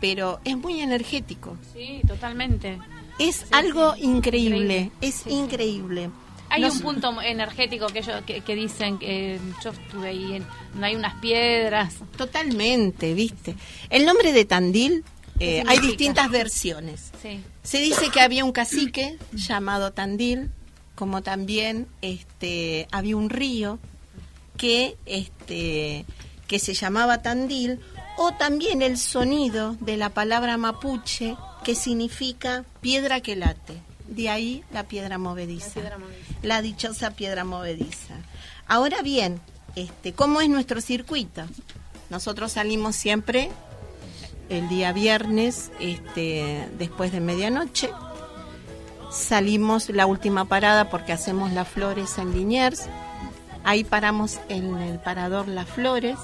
pero 0.01 0.39
es 0.43 0.57
muy 0.57 0.81
energético. 0.81 1.57
Sí, 1.73 2.01
totalmente. 2.07 2.79
Es 3.19 3.45
algo 3.51 3.95
increíble, 3.97 4.91
es 4.99 5.27
increíble. 5.27 6.09
Hay 6.49 6.63
un 6.63 6.79
punto 6.79 7.21
energético 7.21 7.87
que, 7.87 7.99
ellos, 7.99 8.23
que, 8.25 8.55
dicen 8.55 8.97
que 8.97 9.39
yo 9.63 9.71
estuve 9.71 10.07
ahí, 10.07 10.43
no 10.73 10.85
hay 10.85 10.95
unas 10.95 11.13
piedras. 11.15 11.95
Totalmente, 12.17 13.13
viste. 13.13 13.55
El 13.89 14.05
nombre 14.05 14.33
de 14.33 14.45
Tandil, 14.45 15.03
eh, 15.39 15.63
hay 15.67 15.79
distintas 15.79 16.31
versiones. 16.31 17.11
Se 17.61 17.79
dice 17.79 18.09
que 18.09 18.21
había 18.21 18.43
un 18.43 18.51
cacique 18.51 19.17
llamado 19.33 19.93
Tandil, 19.93 20.49
como 20.95 21.21
también 21.21 21.87
este, 22.01 22.87
había 22.91 23.17
un 23.17 23.29
río 23.29 23.77
que, 24.57 24.95
este, 25.05 26.05
que 26.47 26.59
se 26.59 26.73
llamaba 26.73 27.21
Tandil, 27.21 27.79
o 28.17 28.31
también 28.33 28.81
el 28.81 28.97
sonido 28.97 29.75
de 29.79 29.97
la 29.97 30.09
palabra 30.09 30.57
mapuche, 30.57 31.35
que 31.63 31.75
significa 31.75 32.63
piedra 32.81 33.21
que 33.21 33.35
late. 33.35 33.81
De 34.07 34.29
ahí 34.29 34.63
la 34.71 34.83
piedra 34.83 35.17
movediza. 35.17 35.79
La, 36.41 36.61
dichosa 36.61 37.11
piedra 37.11 37.43
movediza. 37.43 38.15
Ahora 38.67 39.01
bien, 39.01 39.39
este, 39.75 40.13
¿cómo 40.13 40.41
es 40.41 40.49
nuestro 40.49 40.81
circuito? 40.81 41.43
Nosotros 42.09 42.51
salimos 42.51 42.95
siempre 42.95 43.49
el 44.49 44.69
día 44.69 44.93
viernes, 44.93 45.71
este, 45.79 46.69
después 46.77 47.11
de 47.11 47.21
medianoche. 47.21 47.89
Salimos 49.11 49.89
la 49.89 50.05
última 50.05 50.45
parada 50.45 50.89
porque 50.89 51.13
hacemos 51.13 51.51
las 51.53 51.67
flores 51.67 52.17
en 52.17 52.33
Liniers. 52.33 52.87
Ahí 53.63 53.83
paramos 53.83 54.39
en 54.49 54.77
el 54.77 54.99
parador 54.99 55.47
Las 55.47 55.69
Flores, 55.69 56.17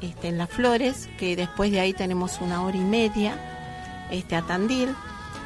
este, 0.00 0.28
en 0.28 0.38
Las 0.38 0.48
Flores, 0.48 1.08
que 1.18 1.36
después 1.36 1.70
de 1.70 1.80
ahí 1.80 1.92
tenemos 1.92 2.40
una 2.40 2.62
hora 2.62 2.76
y 2.76 2.80
media 2.80 3.36
este, 4.10 4.36
a 4.36 4.42
Tandil. 4.42 4.94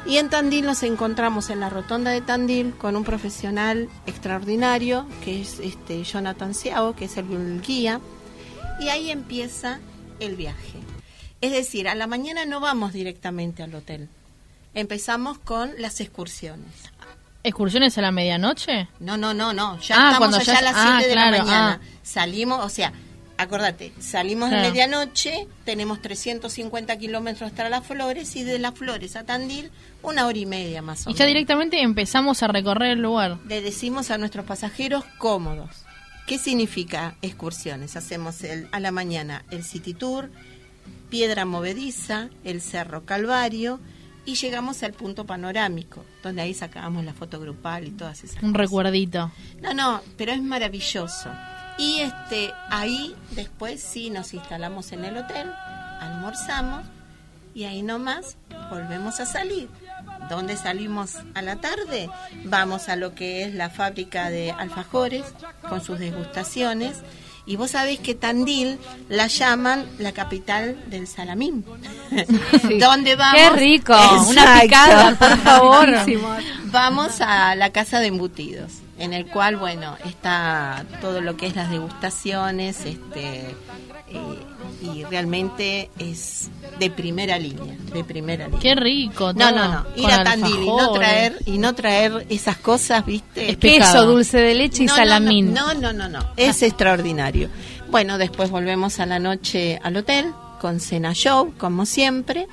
Y 0.05 0.17
en 0.17 0.29
Tandil 0.29 0.65
nos 0.65 0.83
encontramos 0.83 1.49
en 1.49 1.59
la 1.59 1.69
rotonda 1.69 2.11
de 2.11 2.21
Tandil 2.21 2.73
con 2.75 2.95
un 2.95 3.03
profesional 3.03 3.89
extraordinario, 4.05 5.05
que 5.23 5.41
es 5.41 5.59
este 5.59 6.03
Jonathan 6.03 6.53
Ciao, 6.53 6.95
que 6.95 7.05
es 7.05 7.17
el 7.17 7.61
guía, 7.61 7.99
y 8.79 8.89
ahí 8.89 9.11
empieza 9.11 9.79
el 10.19 10.35
viaje. 10.35 10.79
Es 11.41 11.51
decir, 11.51 11.89
a 11.89 11.95
la 11.95 12.07
mañana 12.07 12.45
no 12.45 12.59
vamos 12.59 12.93
directamente 12.93 13.63
al 13.63 13.75
hotel. 13.75 14.07
Empezamos 14.73 15.37
con 15.37 15.71
las 15.77 15.99
excursiones. 15.99 16.92
¿Excursiones 17.43 17.97
a 17.97 18.01
la 18.01 18.11
medianoche? 18.11 18.87
No, 18.99 19.17
no, 19.17 19.33
no, 19.33 19.51
no. 19.51 19.77
Ya 19.81 19.95
ah, 19.97 20.11
estamos 20.13 20.35
allá 20.37 20.59
a 20.59 20.61
las 20.61 20.75
7 20.75 20.87
ah, 20.87 21.01
de 21.01 21.15
la 21.15 21.31
mañana. 21.31 21.81
Ah. 21.81 21.87
Salimos, 22.01 22.65
o 22.65 22.69
sea, 22.69 22.93
acordate, 23.37 23.91
salimos 23.99 24.49
de 24.49 24.57
medianoche, 24.57 25.47
tenemos 25.65 26.01
350 26.01 26.97
kilómetros 26.97 27.51
hasta 27.51 27.67
las 27.67 27.85
flores 27.85 28.33
y 28.37 28.43
de 28.43 28.59
las 28.59 28.73
flores 28.75 29.17
a 29.17 29.25
Tandil 29.25 29.71
una 30.01 30.25
hora 30.25 30.37
y 30.37 30.45
media 30.45 30.81
más 30.81 31.01
o 31.01 31.09
menos. 31.09 31.17
Y 31.17 31.19
ya 31.19 31.25
directamente 31.25 31.81
empezamos 31.81 32.43
a 32.43 32.47
recorrer 32.47 32.91
el 32.91 33.01
lugar. 33.01 33.37
Le 33.45 33.61
decimos 33.61 34.09
a 34.09 34.17
nuestros 34.17 34.45
pasajeros 34.45 35.03
cómodos. 35.17 35.83
¿Qué 36.25 36.37
significa 36.37 37.15
excursiones? 37.21 37.97
Hacemos 37.97 38.41
el, 38.43 38.69
a 38.71 38.79
la 38.79 38.91
mañana 38.91 39.43
el 39.51 39.65
City 39.65 39.93
Tour, 39.93 40.31
Piedra 41.09 41.43
Movediza, 41.43 42.29
el 42.45 42.61
Cerro 42.61 43.05
Calvario 43.05 43.81
y 44.25 44.35
llegamos 44.35 44.83
al 44.83 44.93
punto 44.93 45.25
panorámico, 45.25 46.03
donde 46.21 46.41
ahí 46.41 46.53
sacábamos 46.53 47.03
la 47.03 47.13
foto 47.13 47.39
grupal 47.39 47.87
y 47.87 47.91
todas 47.91 48.23
esas 48.23 48.41
Un 48.41 48.53
recuerdito. 48.53 49.31
No, 49.61 49.73
no, 49.73 50.01
pero 50.17 50.31
es 50.31 50.41
maravilloso. 50.41 51.29
Y 51.77 51.99
este 51.99 52.51
ahí 52.69 53.15
después 53.31 53.81
sí 53.81 54.09
nos 54.09 54.33
instalamos 54.33 54.91
en 54.91 55.05
el 55.05 55.17
hotel, 55.17 55.51
almorzamos 55.99 56.85
y 57.55 57.65
ahí 57.65 57.81
nomás 57.81 58.37
volvemos 58.69 59.19
a 59.19 59.25
salir. 59.25 59.69
¿Dónde 60.29 60.55
salimos 60.57 61.17
a 61.33 61.41
la 61.41 61.57
tarde? 61.57 62.09
Vamos 62.45 62.89
a 62.89 62.95
lo 62.95 63.13
que 63.13 63.43
es 63.43 63.53
la 63.53 63.69
fábrica 63.69 64.29
de 64.29 64.51
alfajores 64.51 65.25
con 65.67 65.83
sus 65.83 65.99
degustaciones. 65.99 67.01
Y 67.45 67.57
vos 67.57 67.71
sabés 67.71 67.99
que 67.99 68.15
Tandil 68.15 68.79
la 69.09 69.27
llaman 69.27 69.85
la 69.99 70.13
capital 70.13 70.81
del 70.87 71.07
salamín. 71.07 71.65
¿Dónde 72.79 73.15
vamos? 73.15 73.41
¡Qué 73.41 73.49
rico! 73.49 73.95
Una 74.29 74.61
picada, 74.61 75.15
por 75.15 75.37
favor. 75.43 75.89
vamos 76.65 77.19
a 77.19 77.55
la 77.55 77.71
casa 77.71 77.99
de 77.99 78.07
embutidos 78.07 78.83
en 78.97 79.13
el 79.13 79.25
cual, 79.27 79.57
bueno, 79.57 79.97
está 80.05 80.85
todo 81.01 81.19
lo 81.19 81.35
que 81.35 81.47
es 81.47 81.55
las 81.55 81.69
degustaciones, 81.69 82.85
este, 82.85 83.49
eh, 84.07 84.39
y 84.83 85.03
realmente 85.05 85.89
es 85.97 86.49
de 86.77 86.89
primera 86.89 87.39
línea, 87.39 87.75
de 87.93 88.03
primera 88.03 88.45
línea. 88.45 88.59
Qué 88.59 88.75
rico. 88.75 89.33
No, 89.33 89.51
no, 89.51 89.67
no, 89.69 89.85
ir 89.95 90.11
a 90.11 90.23
Tandil 90.23 90.63
y 90.63 90.67
no 90.67 90.91
traer 90.91 91.39
y 91.45 91.57
no 91.57 91.73
traer 91.73 92.25
esas 92.29 92.57
cosas, 92.57 93.05
¿viste? 93.05 93.51
Es 93.51 93.57
Queso, 93.57 94.05
dulce 94.05 94.39
de 94.39 94.53
leche 94.53 94.83
y 94.83 94.87
salamín. 94.87 95.53
No, 95.53 95.73
no, 95.73 95.93
no, 95.93 96.09
no, 96.09 96.19
es 96.35 96.61
extraordinario. 96.61 97.49
Bueno, 97.89 98.17
después 98.17 98.49
volvemos 98.49 98.99
a 98.99 99.05
la 99.05 99.19
noche 99.19 99.79
al 99.83 99.95
hotel 99.97 100.33
con 100.59 100.79
cena 100.79 101.13
show, 101.13 101.53
como 101.57 101.85
siempre, 101.85 102.47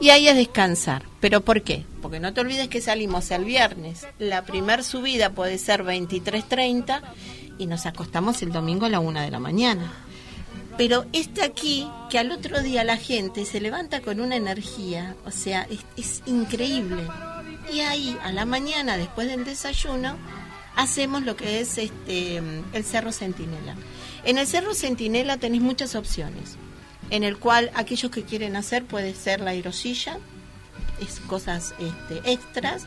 y 0.00 0.10
ahí 0.10 0.28
a 0.28 0.34
descansar. 0.34 1.02
¿Pero 1.20 1.40
por 1.40 1.62
qué? 1.62 1.84
Porque 2.02 2.20
no 2.20 2.32
te 2.32 2.40
olvides 2.40 2.68
que 2.68 2.80
salimos 2.80 3.30
el 3.30 3.44
viernes. 3.44 4.06
La 4.18 4.42
primer 4.42 4.84
subida 4.84 5.30
puede 5.30 5.58
ser 5.58 5.82
23.30 5.82 7.00
y 7.58 7.66
nos 7.66 7.86
acostamos 7.86 8.42
el 8.42 8.52
domingo 8.52 8.86
a 8.86 8.90
la 8.90 9.00
una 9.00 9.22
de 9.22 9.30
la 9.30 9.38
mañana. 9.38 9.92
Pero 10.76 11.06
está 11.12 11.44
aquí 11.44 11.88
que 12.10 12.18
al 12.18 12.30
otro 12.30 12.62
día 12.62 12.84
la 12.84 12.98
gente 12.98 13.46
se 13.46 13.60
levanta 13.60 14.00
con 14.00 14.20
una 14.20 14.36
energía, 14.36 15.16
o 15.24 15.30
sea, 15.30 15.66
es, 15.96 16.22
increíble. 16.26 17.02
Y 17.72 17.80
ahí, 17.80 18.16
a 18.22 18.30
la 18.30 18.44
mañana, 18.44 18.96
después 18.96 19.26
del 19.26 19.44
desayuno, 19.44 20.16
hacemos 20.76 21.22
lo 21.22 21.34
que 21.34 21.60
es 21.60 21.78
este 21.78 22.36
el 22.36 22.84
Cerro 22.84 23.10
Centinela. 23.10 23.74
En 24.24 24.36
el 24.36 24.46
Cerro 24.46 24.74
Centinela 24.74 25.38
tenéis 25.38 25.62
muchas 25.62 25.94
opciones, 25.94 26.56
en 27.10 27.24
el 27.24 27.38
cual 27.38 27.70
aquellos 27.74 28.10
que 28.10 28.24
quieren 28.24 28.54
hacer 28.54 28.84
puede 28.84 29.14
ser 29.14 29.40
la 29.40 29.52
aerosilla, 29.52 30.18
es 31.00 31.20
cosas 31.20 31.74
este, 31.78 32.30
extras. 32.30 32.84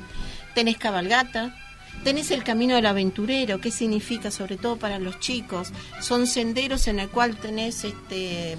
Tenés 0.54 0.78
cabalgata, 0.78 1.56
tenés 2.03 2.31
el 2.31 2.43
camino 2.43 2.75
del 2.75 2.85
aventurero, 2.85 3.59
¿qué 3.59 3.71
significa 3.71 4.31
sobre 4.31 4.57
todo 4.57 4.77
para 4.77 4.99
los 4.99 5.19
chicos? 5.19 5.71
Son 6.01 6.27
senderos 6.27 6.88
en 6.88 6.99
el 6.99 7.09
cual 7.09 7.35
tenés 7.38 7.83
este, 7.83 8.57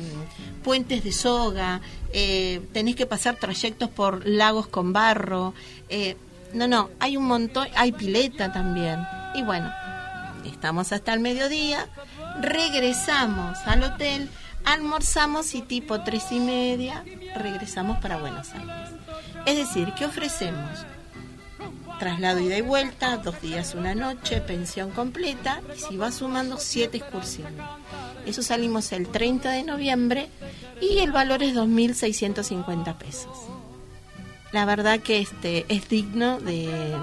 puentes 0.62 1.04
de 1.04 1.12
soga, 1.12 1.80
eh, 2.12 2.60
tenés 2.72 2.96
que 2.96 3.06
pasar 3.06 3.36
trayectos 3.36 3.88
por 3.90 4.26
lagos 4.26 4.66
con 4.66 4.92
barro. 4.92 5.54
Eh, 5.88 6.16
no, 6.52 6.66
no, 6.66 6.90
hay 6.98 7.16
un 7.16 7.24
montón, 7.24 7.68
hay 7.76 7.92
pileta 7.92 8.52
también. 8.52 9.00
Y 9.34 9.42
bueno, 9.42 9.72
estamos 10.44 10.92
hasta 10.92 11.12
el 11.12 11.20
mediodía, 11.20 11.88
regresamos 12.40 13.58
al 13.66 13.82
hotel, 13.82 14.28
almorzamos 14.64 15.54
y 15.54 15.62
tipo 15.62 16.02
tres 16.02 16.32
y 16.32 16.40
media 16.40 17.04
regresamos 17.34 17.98
para 17.98 18.18
Buenos 18.18 18.52
Aires. 18.52 18.90
Es 19.46 19.56
decir, 19.56 19.92
¿qué 19.96 20.04
ofrecemos? 20.04 20.84
Traslado 22.00 22.40
ida 22.40 22.56
y 22.56 22.62
vuelta, 22.62 23.18
dos 23.18 23.42
días, 23.42 23.74
una 23.74 23.94
noche, 23.94 24.40
pensión 24.40 24.90
completa, 24.90 25.60
y 25.76 25.78
si 25.78 25.96
va 25.98 26.10
sumando 26.10 26.56
siete 26.58 26.96
excursiones. 26.96 27.62
Eso 28.24 28.42
salimos 28.42 28.90
el 28.92 29.06
30 29.06 29.50
de 29.50 29.64
noviembre 29.64 30.30
y 30.80 31.00
el 31.00 31.12
valor 31.12 31.42
es 31.42 31.54
2.650 31.54 32.96
pesos. 32.96 33.28
La 34.50 34.64
verdad 34.64 35.00
que 35.00 35.20
este 35.20 35.66
es 35.68 35.90
digno 35.90 36.40
de, 36.40 36.94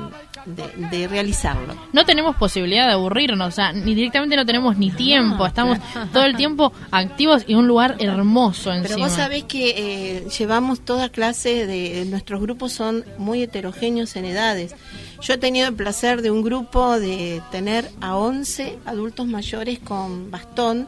de, 0.56 0.88
de 0.90 1.08
realizarlo. 1.08 1.76
No 1.94 2.06
tenemos 2.06 2.36
posibilidad 2.36 2.88
de 2.88 2.94
aburrirnos, 2.94 3.48
o 3.48 3.52
sea, 3.52 3.74
ni 3.74 3.94
directamente 3.94 4.36
no 4.36 4.46
tenemos 4.46 4.78
ni 4.78 4.92
tiempo, 4.92 5.46
estamos 5.46 5.78
todo 6.14 6.26
el 6.26 6.36
tiempo 6.36 6.74
activos 6.92 7.44
y 7.48 7.56
un 7.56 7.68
lugar 7.68 7.96
hermoso 8.00 8.72
encima. 8.72 8.96
Pero 8.96 9.08
vos 9.08 9.12
sabés 9.12 9.44
que 9.44 9.74
eh, 9.78 10.28
llevamos 10.38 10.82
toda 10.82 11.10
clase 11.10 11.66
de 11.68 12.06
nuestros 12.06 12.42
grupos 12.42 12.74
son 12.74 13.06
muy 13.18 13.44
heterogéneos 13.44 14.16
en 14.16 14.26
edades. 14.26 14.76
Yo 15.22 15.34
he 15.34 15.38
tenido 15.38 15.68
el 15.68 15.74
placer 15.74 16.22
de 16.22 16.32
un 16.32 16.44
grupo 16.44 17.00
de 17.00 17.42
tener 17.52 17.90
a 18.02 18.16
11 18.16 18.80
adultos 18.86 19.28
mayores 19.28 19.80
con 19.80 20.30
bastón 20.30 20.88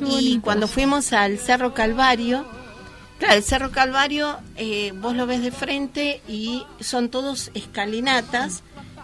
y 0.00 0.38
cuando 0.38 0.68
fuimos 0.68 1.12
al 1.12 1.38
Cerro 1.38 1.74
Calvario, 1.74 2.44
claro, 3.18 3.34
el 3.34 3.42
Cerro 3.42 3.70
Calvario 3.70 4.38
eh, 4.56 4.92
vos 4.96 5.14
lo 5.14 5.26
ves 5.26 5.42
de 5.42 5.50
frente 5.50 6.20
y 6.28 6.64
son 6.80 7.08
todos 7.08 7.50
escalinatas. 7.54 8.62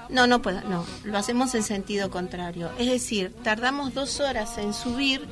No, 0.09 0.26
no 0.26 0.42
puedo, 0.42 0.61
no, 0.62 0.84
lo 1.04 1.18
hacemos 1.18 1.54
en 1.54 1.62
sentido 1.62 2.11
contrario. 2.11 2.70
Es 2.78 2.90
decir, 2.90 3.34
tardamos 3.42 3.94
dos 3.94 4.20
horas 4.20 4.59
en 4.59 4.72
subir, 4.74 5.26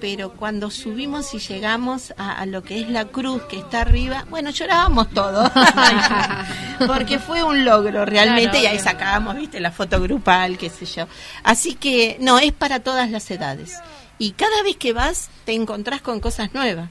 pero 0.00 0.32
cuando 0.32 0.70
subimos 0.70 1.32
y 1.34 1.38
llegamos 1.38 2.12
a, 2.16 2.32
a 2.32 2.46
lo 2.46 2.62
que 2.62 2.80
es 2.80 2.88
la 2.88 3.04
cruz 3.06 3.42
que 3.44 3.58
está 3.58 3.82
arriba, 3.82 4.24
bueno, 4.30 4.50
llorábamos 4.50 5.10
todos, 5.10 5.50
porque 6.86 7.18
fue 7.18 7.42
un 7.42 7.64
logro 7.64 8.04
realmente 8.04 8.58
Claro, 8.58 8.64
y 8.64 8.66
ahí 8.66 8.78
sacábamos, 8.78 9.36
viste, 9.36 9.60
la 9.60 9.70
foto 9.70 10.00
grupal, 10.00 10.58
qué 10.58 10.70
sé 10.70 10.86
yo. 10.86 11.06
Así 11.44 11.74
que, 11.74 12.16
no, 12.20 12.38
es 12.38 12.52
para 12.52 12.80
todas 12.80 13.10
las 13.10 13.30
edades. 13.30 13.78
Y 14.18 14.32
cada 14.32 14.62
vez 14.62 14.76
que 14.76 14.92
vas, 14.92 15.30
te 15.44 15.52
encontrás 15.52 16.00
con 16.00 16.20
cosas 16.20 16.52
nuevas. 16.54 16.90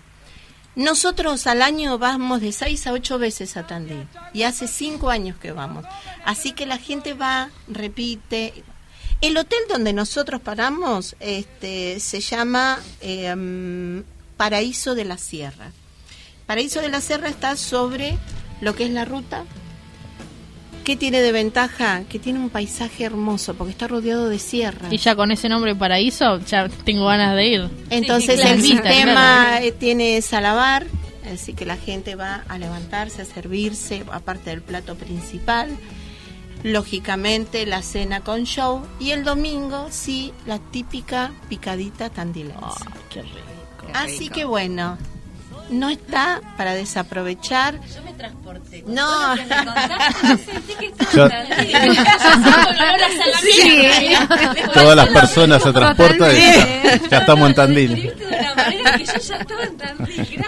Nosotros 0.76 1.48
al 1.48 1.62
año 1.62 1.98
vamos 1.98 2.40
de 2.40 2.54
seis 2.54 2.88
a 2.88 2.94
ocho 2.94 3.20
veces 3.20 3.58
a 3.58 3.68
Tandil 3.68 4.08
y 4.34 4.44
hace 4.44 4.68
cinco 4.68 5.10
años 5.10 5.38
que 5.38 5.52
vamos. 5.52 5.86
Así 6.24 6.54
que 6.54 6.66
la 6.66 6.78
gente 6.78 7.14
va, 7.14 7.50
repite. 7.68 8.64
El 9.20 9.38
hotel 9.38 9.60
donde 9.70 9.94
nosotros 9.94 10.42
paramos 10.42 11.16
este, 11.20 12.00
se 12.00 12.22
llama 12.22 12.80
mm, 13.04 14.00
Paraíso 14.38 14.96
de 14.96 15.06
la 15.06 15.18
Sierra. 15.18 15.72
Paraíso 16.48 16.82
de 16.82 16.90
la 16.90 17.02
Sierra 17.02 17.28
está 17.28 17.56
sobre 17.58 18.18
lo 18.62 18.74
que 18.74 18.86
es 18.86 18.92
la 18.92 19.06
ruta. 19.06 19.44
¿Qué 20.84 20.96
tiene 20.96 21.22
de 21.22 21.32
ventaja? 21.32 22.04
Que 22.10 22.18
tiene 22.18 22.40
un 22.40 22.50
paisaje 22.50 23.04
hermoso 23.04 23.54
porque 23.54 23.72
está 23.72 23.88
rodeado 23.88 24.30
de 24.30 24.40
sierra. 24.40 24.88
Y 24.92 24.98
ya 24.98 25.16
con 25.16 25.32
ese 25.32 25.48
nombre 25.48 25.76
paraíso, 25.76 26.40
ya 26.40 26.70
tengo 26.70 27.06
ganas 27.06 27.36
de 27.36 27.48
ir. 27.48 27.70
Entonces 27.90 28.40
claro. 28.40 28.56
el 28.56 28.62
sistema 28.62 29.46
claro. 29.48 29.66
eh, 29.66 29.72
tiene 29.72 30.22
salabar, 30.22 30.88
así 31.32 31.54
que 31.54 31.66
la 31.66 31.78
gente 31.78 32.16
va 32.16 32.44
a 32.48 32.58
levantarse, 32.58 33.22
a 33.22 33.26
servirse, 33.26 34.04
aparte 34.12 34.50
del 34.50 34.62
plato 34.62 34.96
principal. 34.96 35.70
Lógicamente 36.64 37.66
la 37.66 37.82
cena 37.82 38.22
con 38.22 38.44
show 38.44 38.84
y 39.00 39.12
el 39.12 39.24
domingo 39.24 39.88
sí 39.90 40.32
la 40.46 40.60
típica 40.60 41.32
picadita 41.50 42.10
tandilense. 42.10 42.86
qué 43.10 43.22
rico. 43.22 43.42
Así 43.94 44.30
que 44.30 44.46
bueno, 44.46 44.98
no 45.72 45.90
está 45.90 46.42
para 46.58 46.74
desaprovechar. 46.76 47.80
Yo 47.96 48.02
me 48.04 48.14
transporté. 48.14 48.84
No. 48.88 49.36
sentí 49.36 50.74
que 50.80 50.92
Yo- 51.16 51.28
Sí. 53.42 54.14
Todas 54.74 54.96
las 54.96 55.08
personas 55.10 55.64
se 55.64 55.72
transportan 55.74 56.32
y 56.36 56.40
ya, 56.40 57.00
ya 57.10 57.18
estamos 57.20 57.50
en 57.50 57.56
Tandil. 57.56 58.14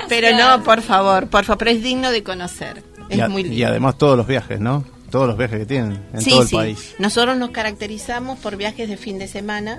Pero 0.09 0.38
no, 0.38 0.63
por 0.63 0.82
favor, 0.82 1.28
por 1.28 1.45
favor, 1.45 1.57
pero 1.57 1.71
es 1.71 1.84
digno 1.84 2.11
de 2.11 2.24
conocer. 2.24 2.84
Es 3.09 3.17
Y, 3.17 3.21
a- 3.21 3.28
muy 3.30 3.41
y 3.41 3.45
lindo. 3.49 3.67
además 3.67 3.97
todos 3.97 4.17
los 4.17 4.28
viajes, 4.28 4.59
¿no? 4.59 4.84
Todos 5.11 5.28
los 5.28 5.38
viajes 5.38 5.59
que 5.59 5.65
tienen 5.65 6.01
en 6.13 6.21
Sí, 6.21 6.32
todo 6.32 6.41
el 6.41 6.47
sí. 6.47 6.55
país. 6.55 6.95
Nosotros 6.99 7.38
nos 7.38 7.51
caracterizamos 7.51 8.39
por 8.39 8.55
viajes 8.57 8.89
de 8.89 8.97
fin 8.97 9.19
de 9.19 9.28
semana, 9.28 9.78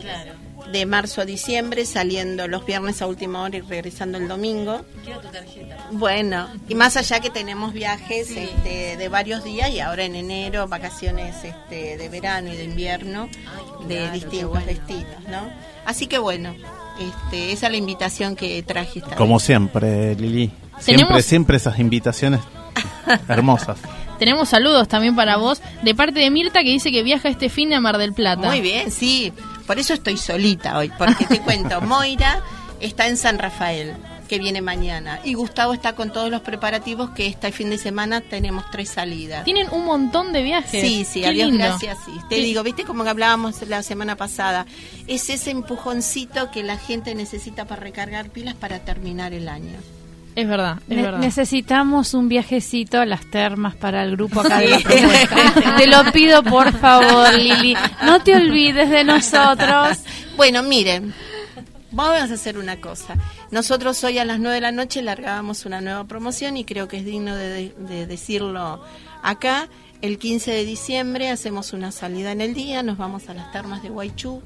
de 0.73 0.87
marzo 0.87 1.21
a 1.21 1.25
diciembre, 1.25 1.85
saliendo 1.87 2.49
los 2.49 2.65
viernes 2.67 3.01
a 3.03 3.07
última 3.07 3.43
hora 3.43 3.57
y 3.57 3.61
regresando 3.61 4.19
el 4.19 4.27
domingo. 4.29 4.85
Quiero 5.05 5.21
tu 5.21 5.29
tarjeta. 5.29 5.77
Bueno, 5.93 6.49
y 6.69 6.75
más 6.75 6.97
allá 6.97 7.21
que 7.21 7.31
tenemos 7.31 7.73
viajes 7.73 8.31
este, 8.31 8.97
de 8.97 9.09
varios 9.09 9.45
días 9.45 9.71
y 9.71 9.81
ahora 9.81 10.05
en 10.05 10.15
enero 10.15 10.67
vacaciones 10.67 11.37
este, 11.45 11.97
de 11.97 12.09
verano 12.09 12.53
y 12.53 12.57
de 12.57 12.65
invierno 12.65 13.29
de 13.87 13.97
claro, 13.99 14.13
distintos 14.13 14.51
bueno. 14.51 14.67
destinos, 14.67 15.29
¿no? 15.31 15.51
Así 15.85 16.07
que 16.07 16.19
bueno, 16.19 16.55
este, 16.99 17.53
esa 17.53 17.67
es 17.67 17.73
la 17.73 17.79
invitación 17.79 18.35
que 18.37 18.63
traje 18.63 19.01
esta 19.01 19.17
Como 19.17 19.35
vez. 19.35 19.43
siempre, 19.45 20.15
Lili. 20.17 20.51
Siempre, 20.79 21.05
Tenemos- 21.07 21.25
siempre 21.25 21.57
esas 21.59 21.79
invitaciones 21.79 22.41
hermosas. 23.29 23.79
Tenemos 24.19 24.49
saludos 24.49 24.89
también 24.89 25.15
para 25.17 25.37
vos 25.37 25.61
de 25.83 25.95
parte 25.95 26.21
de 26.21 26.31
Mirta 26.31 26.63
que 26.63 26.71
dice 26.71 26.91
que 26.93 27.03
viaja 27.03 27.29
este 27.29 27.49
fin 27.49 27.69
de 27.69 27.81
Mar 27.81 27.99
del 27.99 28.13
Plata. 28.15 28.47
Muy 28.49 28.61
bien, 28.61 28.91
sí. 28.91 29.33
Por 29.67 29.79
eso 29.79 29.95
estoy 29.95 30.17
solita 30.17 30.77
hoy, 30.79 30.91
porque 30.99 31.25
te 31.27 31.41
cuento, 31.41 31.81
Moira 31.83 32.43
está 32.81 33.07
en 33.09 33.17
San 33.17 33.39
Rafael, 33.39 33.95
que 34.29 34.39
viene 34.39 34.61
mañana, 34.61 35.21
y 35.25 35.35
Gustavo 35.35 35.73
está 35.75 35.95
con 35.95 36.13
todos 36.13 36.31
los 36.31 36.43
preparativos 36.43 37.11
que 37.11 37.27
este 37.27 37.51
fin 37.53 37.71
de 37.71 37.79
semana 37.79 38.21
tenemos 38.21 38.65
tres 38.71 38.91
salidas. 38.91 39.45
Tienen 39.45 39.69
un 39.71 39.85
montón 39.87 40.33
de 40.33 40.43
viajes. 40.43 40.81
Sí, 40.83 41.05
sí, 41.05 41.21
Qué 41.23 41.27
a 41.29 41.31
Dios 41.31 41.51
lindo. 41.51 41.65
gracias, 41.65 41.99
sí. 42.05 42.13
Te 42.29 42.37
Sí. 42.37 42.43
digo, 42.43 42.63
viste 42.63 42.85
como 42.85 43.05
hablábamos 43.05 43.63
la 43.69 43.83
semana 43.83 44.17
pasada, 44.17 44.67
es 45.07 45.31
ese 45.31 45.51
empujoncito 45.51 46.51
que 46.51 46.63
la 46.63 46.77
gente 46.79 47.15
necesita 47.15 47.65
para 47.67 47.81
recargar 47.83 48.29
pilas 48.31 48.55
para 48.55 48.81
terminar 48.81 49.33
el 49.33 49.49
año. 49.49 49.79
Es 50.37 50.49
verdad, 50.49 50.79
es 50.89 50.97
Ne- 50.97 51.03
verdad. 51.03 51.19
necesitamos 51.19 52.13
un 52.15 52.29
viajecito 52.29 53.01
a 53.01 53.07
las 53.07 53.25
termas 53.31 53.75
para 53.77 54.03
el 54.03 54.13
grupo 54.13 54.41
acá 54.41 54.59
de 54.59 54.69
la 54.69 54.79
propuesta. 54.81 55.77
Te 55.77 55.87
lo 55.87 56.11
pido 56.13 56.43
por 56.43 56.73
favor, 56.77 57.33
Lili. 57.35 57.77
No 58.05 58.21
te 58.21 58.35
olvides 58.35 58.91
de 58.91 59.05
nosotros. 59.05 59.99
Bueno, 60.37 60.63
miren, 60.65 61.15
vamos 61.93 62.31
a 62.31 62.35
hacer 62.35 62.59
una 62.59 62.81
cosa. 62.81 63.15
Nosotros 63.53 64.03
hoy 64.03 64.19
a 64.19 64.25
las 64.25 64.41
9 64.41 64.57
de 64.57 64.61
la 64.61 64.73
noche 64.73 65.03
largábamos 65.03 65.65
una 65.67 65.81
nueva 65.81 66.03
promoción 66.05 66.57
y 66.57 66.65
creo 66.65 66.89
que 66.89 66.99
es 66.99 67.05
digno 67.05 67.37
de, 67.37 67.73
de 67.79 68.07
decirlo 68.07 68.83
acá. 69.23 69.69
El 70.03 70.19
15 70.19 70.51
de 70.51 70.65
diciembre 70.65 71.31
hacemos 71.31 71.73
una 71.73 71.91
salida 71.93 72.33
en 72.33 72.41
el 72.41 72.53
día, 72.55 72.83
nos 72.83 72.99
vamos 72.99 73.29
a 73.29 73.35
las 73.35 73.53
termas 73.53 73.83
de 73.85 73.89
Guaychú. 73.89 74.43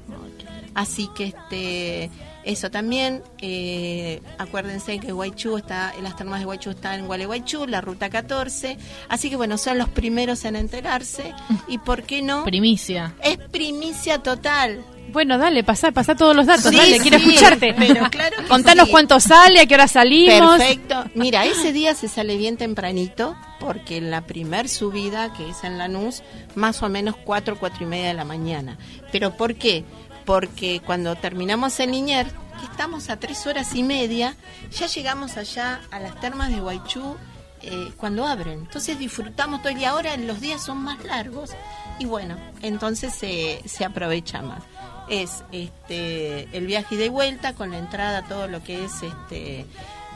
Así 0.75 1.09
que 1.15 1.25
este 1.25 2.09
eso 2.43 2.71
también, 2.71 3.21
eh, 3.41 4.21
acuérdense 4.37 4.99
que 4.99 5.11
Guaychú 5.11 5.57
está, 5.57 5.93
las 6.01 6.15
termas 6.15 6.39
de 6.39 6.45
Guaychú 6.45 6.71
están 6.71 6.99
en 7.01 7.07
Gualeguaychú, 7.07 7.65
la 7.67 7.81
ruta 7.81 8.09
14. 8.09 8.77
Así 9.09 9.29
que 9.29 9.35
bueno, 9.35 9.57
son 9.57 9.77
los 9.77 9.89
primeros 9.89 10.45
en 10.45 10.55
enterarse. 10.55 11.33
¿Y 11.67 11.77
por 11.79 12.03
qué 12.03 12.21
no? 12.21 12.43
Primicia. 12.45 13.13
Es 13.23 13.37
primicia 13.37 14.19
total. 14.19 14.83
Bueno, 15.11 15.39
dale, 15.39 15.63
pasá, 15.63 15.91
pasá 15.91 16.13
todos 16.15 16.35
los 16.35 16.45
datos, 16.45 16.65
Sí, 16.69 16.77
dale, 16.77 16.99
quiero 16.99 17.17
escucharte. 17.17 17.73
pero 17.77 18.07
claro 18.11 18.37
que 18.37 18.43
Contanos 18.47 18.85
sí. 18.85 18.91
cuánto 18.91 19.19
sale, 19.19 19.59
a 19.59 19.65
qué 19.65 19.73
hora 19.73 19.87
salimos. 19.87 20.57
Perfecto. 20.59 21.03
Mira, 21.15 21.45
ese 21.45 21.73
día 21.73 21.95
se 21.95 22.07
sale 22.07 22.37
bien 22.37 22.57
tempranito 22.57 23.35
porque 23.59 24.01
la 24.01 24.21
primer 24.21 24.69
subida, 24.69 25.33
que 25.33 25.49
es 25.49 25.63
en 25.63 25.79
Lanús, 25.79 26.21
más 26.53 26.83
o 26.83 26.89
menos 26.89 27.15
cuatro, 27.17 27.57
cuatro 27.59 27.83
y 27.83 27.87
media 27.87 28.09
de 28.09 28.13
la 28.13 28.23
mañana. 28.23 28.77
¿Pero 29.11 29.35
por 29.35 29.55
qué? 29.55 29.83
Porque 30.29 30.79
cuando 30.85 31.15
terminamos 31.15 31.79
en 31.79 31.91
Linier, 31.91 32.27
que 32.27 32.65
estamos 32.65 33.09
a 33.09 33.19
tres 33.19 33.47
horas 33.47 33.73
y 33.73 33.81
media, 33.81 34.35
ya 34.69 34.85
llegamos 34.85 35.37
allá 35.37 35.81
a 35.89 35.99
las 35.99 36.21
termas 36.21 36.49
de 36.49 36.59
Guaychú 36.59 37.17
eh, 37.63 37.91
cuando 37.97 38.27
abren. 38.27 38.59
Entonces 38.59 38.99
disfrutamos 38.99 39.63
todo 39.63 39.73
día. 39.73 39.89
Ahora 39.89 40.15
los 40.17 40.39
días 40.39 40.63
son 40.63 40.83
más 40.83 41.03
largos 41.03 41.49
y 41.97 42.05
bueno, 42.05 42.37
entonces 42.61 43.15
se, 43.15 43.63
se 43.65 43.83
aprovecha 43.83 44.43
más. 44.43 44.61
Es 45.09 45.43
este 45.51 46.55
el 46.55 46.67
viaje 46.67 47.03
y 47.03 47.09
vuelta 47.09 47.55
con 47.55 47.71
la 47.71 47.79
entrada, 47.79 48.21
todo 48.21 48.47
lo 48.47 48.63
que 48.63 48.85
es 48.85 49.01
este 49.01 49.65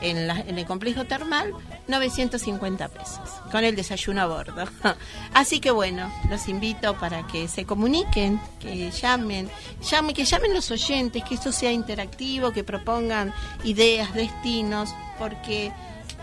en, 0.04 0.26
la- 0.26 0.40
en 0.40 0.58
el 0.58 0.66
complejo 0.66 1.04
termal, 1.04 1.52
950 1.88 2.88
pesos, 2.88 3.20
con 3.50 3.64
el 3.64 3.74
desayuno 3.76 4.22
a 4.22 4.26
bordo. 4.26 4.64
Así 5.34 5.60
que 5.60 5.70
bueno, 5.70 6.10
los 6.30 6.48
invito 6.48 6.94
para 6.98 7.26
que 7.26 7.48
se 7.48 7.64
comuniquen, 7.64 8.40
que 8.60 8.90
llamen, 8.90 9.48
llamen, 9.90 10.14
que 10.14 10.24
llamen 10.24 10.52
los 10.54 10.70
oyentes, 10.70 11.24
que 11.24 11.34
esto 11.34 11.52
sea 11.52 11.72
interactivo, 11.72 12.52
que 12.52 12.64
propongan 12.64 13.32
ideas, 13.64 14.14
destinos, 14.14 14.94
porque 15.18 15.72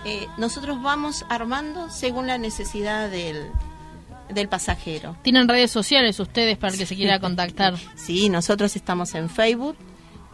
eh, 0.06 0.28
nosotros 0.38 0.82
vamos 0.82 1.26
armando 1.30 1.90
según 1.90 2.28
la 2.28 2.38
necesidad 2.38 3.10
del, 3.10 3.52
del 4.30 4.48
pasajero. 4.50 5.16
Tienen 5.22 5.48
redes 5.48 5.72
sociales 5.72 6.20
ustedes 6.20 6.58
para 6.58 6.74
el 6.74 6.80
que 6.80 6.86
se 6.86 6.96
quiera 6.96 7.20
contactar. 7.20 7.76
Sí, 7.96 8.30
nosotros 8.30 8.76
estamos 8.76 9.14
en 9.16 9.30
Facebook 9.30 9.76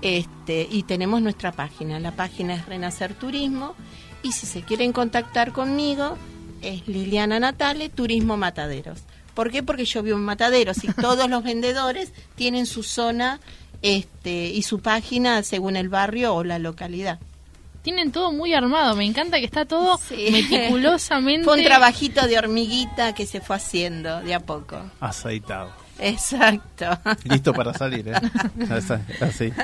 este, 0.01 0.67
y 0.69 0.83
tenemos 0.83 1.21
nuestra 1.21 1.51
página. 1.51 1.99
La 1.99 2.11
página 2.11 2.55
es 2.55 2.65
Renacer 2.65 3.13
Turismo 3.13 3.75
y 4.23 4.31
si 4.31 4.45
se 4.45 4.61
quieren 4.61 4.93
contactar 4.93 5.51
conmigo 5.51 6.17
es 6.61 6.87
Liliana 6.87 7.39
Natale, 7.39 7.89
Turismo 7.89 8.37
Mataderos. 8.37 8.99
¿Por 9.33 9.51
qué? 9.51 9.61
Porque 9.61 9.85
yo 9.85 10.01
vivo 10.01 10.17
en 10.17 10.23
Mataderos 10.23 10.83
y 10.83 10.87
todos 11.01 11.29
los 11.29 11.43
vendedores 11.43 12.11
tienen 12.35 12.65
su 12.65 12.83
zona 12.83 13.39
este, 13.81 14.47
y 14.47 14.63
su 14.63 14.79
página 14.79 15.43
según 15.43 15.75
el 15.75 15.89
barrio 15.89 16.33
o 16.33 16.43
la 16.43 16.57
localidad. 16.57 17.19
tienen 17.83 18.11
todo 18.11 18.31
muy 18.31 18.53
armado. 18.53 18.95
Me 18.95 19.05
encanta 19.05 19.39
que 19.39 19.45
está 19.45 19.65
todo 19.65 19.99
meticulosamente. 20.09 21.43
Fue 21.45 21.57
un 21.57 21.63
trabajito 21.63 22.27
de 22.27 22.37
hormiguita 22.37 23.13
que 23.13 23.25
se 23.25 23.39
fue 23.39 23.55
haciendo 23.55 24.21
de 24.21 24.33
a 24.33 24.39
poco. 24.39 24.81
Aceitado. 24.99 25.86
Exacto. 25.99 26.85
Listo 27.23 27.53
para 27.53 27.73
salir, 27.73 28.07
¿eh? 28.09 28.13
Así. 29.21 29.51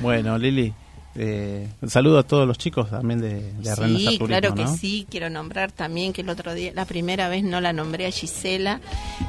Bueno, 0.00 0.38
Lili, 0.38 0.72
eh, 1.20 1.68
saludo 1.88 2.18
a 2.18 2.22
todos 2.22 2.46
los 2.46 2.58
chicos 2.58 2.90
también 2.90 3.20
de, 3.20 3.52
de 3.54 3.74
Sí, 3.74 4.18
claro 4.24 4.54
que 4.54 4.66
sí. 4.68 5.06
Quiero 5.10 5.28
nombrar 5.28 5.72
también 5.72 6.12
que 6.12 6.20
el 6.20 6.28
otro 6.28 6.54
día, 6.54 6.72
la 6.74 6.84
primera 6.84 7.28
vez 7.28 7.42
no 7.42 7.60
la 7.60 7.72
nombré 7.72 8.06
a 8.06 8.10
Gisela. 8.10 8.80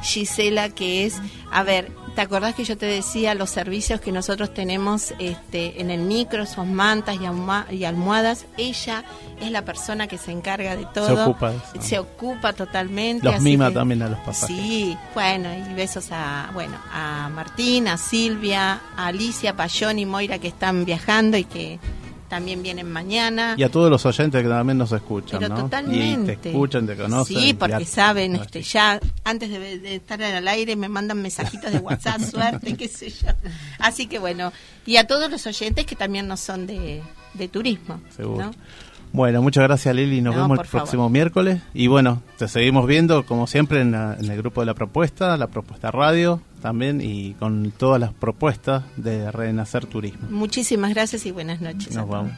Gisela 0.04 0.70
que 0.70 1.06
es, 1.06 1.20
a 1.52 1.64
ver, 1.64 1.92
¿te 2.14 2.22
acordás 2.22 2.54
que 2.54 2.64
yo 2.64 2.78
te 2.78 2.86
decía 2.86 3.34
los 3.34 3.50
servicios 3.50 4.02
que 4.02 4.12
nosotros 4.12 4.54
tenemos 4.54 5.14
este, 5.18 5.82
en 5.82 5.90
el 5.90 6.02
micro, 6.02 6.46
son 6.46 6.74
mantas 6.74 7.16
y, 7.16 7.76
y 7.76 7.84
almohadas? 7.86 8.46
Ella 8.58 9.04
es 9.42 9.52
la 9.52 9.64
persona 9.64 10.08
que 10.08 10.18
se 10.18 10.32
encarga 10.32 10.76
de 10.76 10.86
todo. 10.94 11.08
Se 11.08 11.14
ocupa. 11.14 11.54
Se 11.80 12.00
ocupa 12.00 12.54
totalmente. 12.54 13.26
Los 13.26 13.42
mima 13.42 13.72
también 13.72 14.02
a 14.04 14.10
los 14.10 14.20
pasajes. 14.20 14.56
Sí, 14.56 14.98
bueno, 15.14 15.50
y 15.54 15.74
besos 15.74 16.10
a, 16.12 16.52
bueno, 16.54 16.78
a 16.94 17.30
Martín, 17.30 17.88
a 17.88 17.98
Silvia, 17.98 18.80
a 18.96 19.08
Alicia, 19.08 19.56
Payón 19.56 20.00
y 20.00 20.06
Moira 20.06 20.40
que 20.40 20.50
están 20.50 20.86
viajando 20.86 21.38
y 21.38 21.46
que 21.46 21.79
también 22.30 22.64
vienen 22.64 22.90
mañana. 22.90 23.56
Y 23.58 23.64
a 23.64 23.70
todos 23.70 23.90
los 23.90 24.06
oyentes 24.06 24.42
que 24.42 24.48
también 24.48 24.78
nos 24.78 24.92
escuchan, 24.92 25.40
Pero 25.40 25.56
totalmente. 25.56 26.34
Y 26.34 26.36
te 26.38 26.50
escuchan, 26.50 26.88
te 26.88 26.96
conocen. 26.96 27.38
Sí, 27.38 27.54
porque 27.54 27.86
saben, 27.86 28.36
este, 28.36 28.62
ya 28.62 29.00
antes 29.24 29.50
de, 29.50 29.80
de, 29.80 29.96
estar 29.96 30.22
al 30.22 30.48
aire 30.48 30.76
me 30.76 30.88
mandan 30.88 31.22
mensajitos 31.22 31.72
de 31.72 31.80
WhatsApp, 31.80 32.22
suerte, 32.32 32.76
qué 32.78 32.88
sé 32.88 33.10
yo. 33.10 33.30
Así 33.80 34.08
que 34.08 34.20
bueno, 34.20 34.54
y 34.86 34.98
a 34.98 35.08
todos 35.08 35.30
los 35.30 35.46
oyentes 35.48 35.86
que 35.86 35.96
también 35.96 36.28
no 36.28 36.38
son 36.38 36.68
de, 36.68 37.02
de 37.34 37.48
turismo. 37.48 38.00
Seguro. 38.16 38.52
Bueno, 39.12 39.42
muchas 39.42 39.64
gracias 39.64 39.96
Lili, 39.96 40.22
nos 40.22 40.36
vemos 40.36 40.60
el 40.60 40.68
próximo 40.68 41.10
miércoles 41.10 41.62
y 41.74 41.88
bueno, 41.88 42.22
te 42.38 42.48
seguimos 42.48 42.86
viendo 42.86 43.26
como 43.26 43.48
siempre 43.48 43.82
en, 43.82 43.96
el 43.96 44.38
grupo 44.38 44.62
de 44.62 44.68
la 44.68 44.76
propuesta, 44.76 45.36
la 45.36 45.48
propuesta 45.48 45.90
radio 45.90 46.42
también 46.60 47.02
y 47.02 47.34
con 47.34 47.72
todas 47.72 48.00
las 48.00 48.14
propuestas 48.14 48.84
de 48.98 49.32
Renacer 49.32 49.86
Turismo. 49.86 50.28
Muchísimas 50.30 50.94
gracias 50.94 51.26
y 51.26 51.32
buenas 51.32 51.62
noches. 51.62 51.96
Nos 51.96 52.08
vamos. 52.08 52.34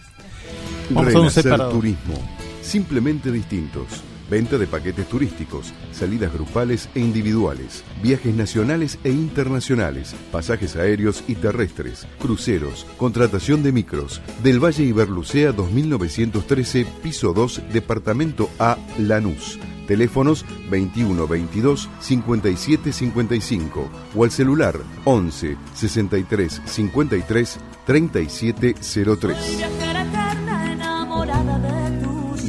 vamos 0.89 1.13
Renacer 1.13 1.69
Turismo, 1.69 2.15
simplemente 2.61 3.31
distintos. 3.31 4.03
Venta 4.29 4.57
de 4.57 4.65
paquetes 4.65 5.09
turísticos, 5.09 5.73
salidas 5.91 6.31
grupales 6.31 6.87
e 6.95 7.01
individuales, 7.01 7.83
viajes 8.01 8.33
nacionales 8.33 8.97
e 9.03 9.09
internacionales, 9.09 10.15
pasajes 10.31 10.77
aéreos 10.77 11.25
y 11.27 11.35
terrestres, 11.35 12.07
cruceros, 12.17 12.87
contratación 12.95 13.61
de 13.61 13.73
micros, 13.73 14.21
del 14.41 14.63
Valle 14.63 14.85
Iberlucea 14.85 15.51
2913, 15.51 16.87
piso 17.03 17.33
2, 17.33 17.73
departamento 17.73 18.49
A, 18.57 18.77
Lanús. 18.97 19.59
Teléfonos 19.91 20.45
21 20.69 21.27
22 21.27 21.89
57 21.99 22.93
55 22.93 23.89
o 24.15 24.23
al 24.23 24.31
celular 24.31 24.79
11 25.03 25.57
63 25.73 26.61
53 26.63 27.59
37 27.85 28.75
03. 29.19 29.65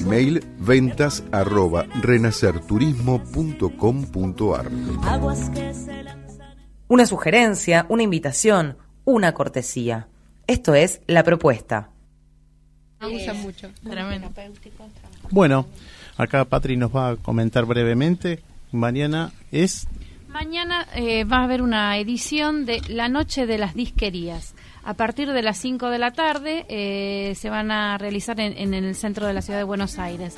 Mail 0.06 0.44
ventas 0.60 1.24
arroba 1.32 1.86
renacerturismo.com.ar 2.00 4.70
Una 6.86 7.06
sugerencia, 7.06 7.86
una 7.88 8.04
invitación, 8.04 8.78
una 9.04 9.34
cortesía. 9.34 10.06
Esto 10.46 10.76
es 10.76 11.00
la 11.08 11.24
propuesta. 11.24 11.90
mucho. 13.34 13.68
Bueno, 15.32 15.66
acá 16.22 16.44
Patri 16.44 16.76
nos 16.76 16.94
va 16.94 17.10
a 17.10 17.16
comentar 17.16 17.64
brevemente. 17.66 18.40
Mañana 18.70 19.32
es... 19.50 19.86
Mañana 20.28 20.86
eh, 20.94 21.24
va 21.24 21.38
a 21.38 21.44
haber 21.44 21.60
una 21.60 21.98
edición 21.98 22.64
de 22.64 22.80
La 22.88 23.08
Noche 23.08 23.46
de 23.46 23.58
las 23.58 23.74
Disquerías. 23.74 24.54
A 24.82 24.94
partir 24.94 25.30
de 25.30 25.42
las 25.42 25.58
5 25.58 25.90
de 25.90 25.98
la 25.98 26.12
tarde 26.12 26.64
eh, 26.68 27.34
se 27.36 27.50
van 27.50 27.70
a 27.70 27.98
realizar 27.98 28.40
en, 28.40 28.74
el 28.74 28.94
centro 28.94 29.26
de 29.26 29.34
la 29.34 29.42
ciudad 29.42 29.58
de 29.58 29.64
Buenos 29.64 29.98
Aires. 29.98 30.36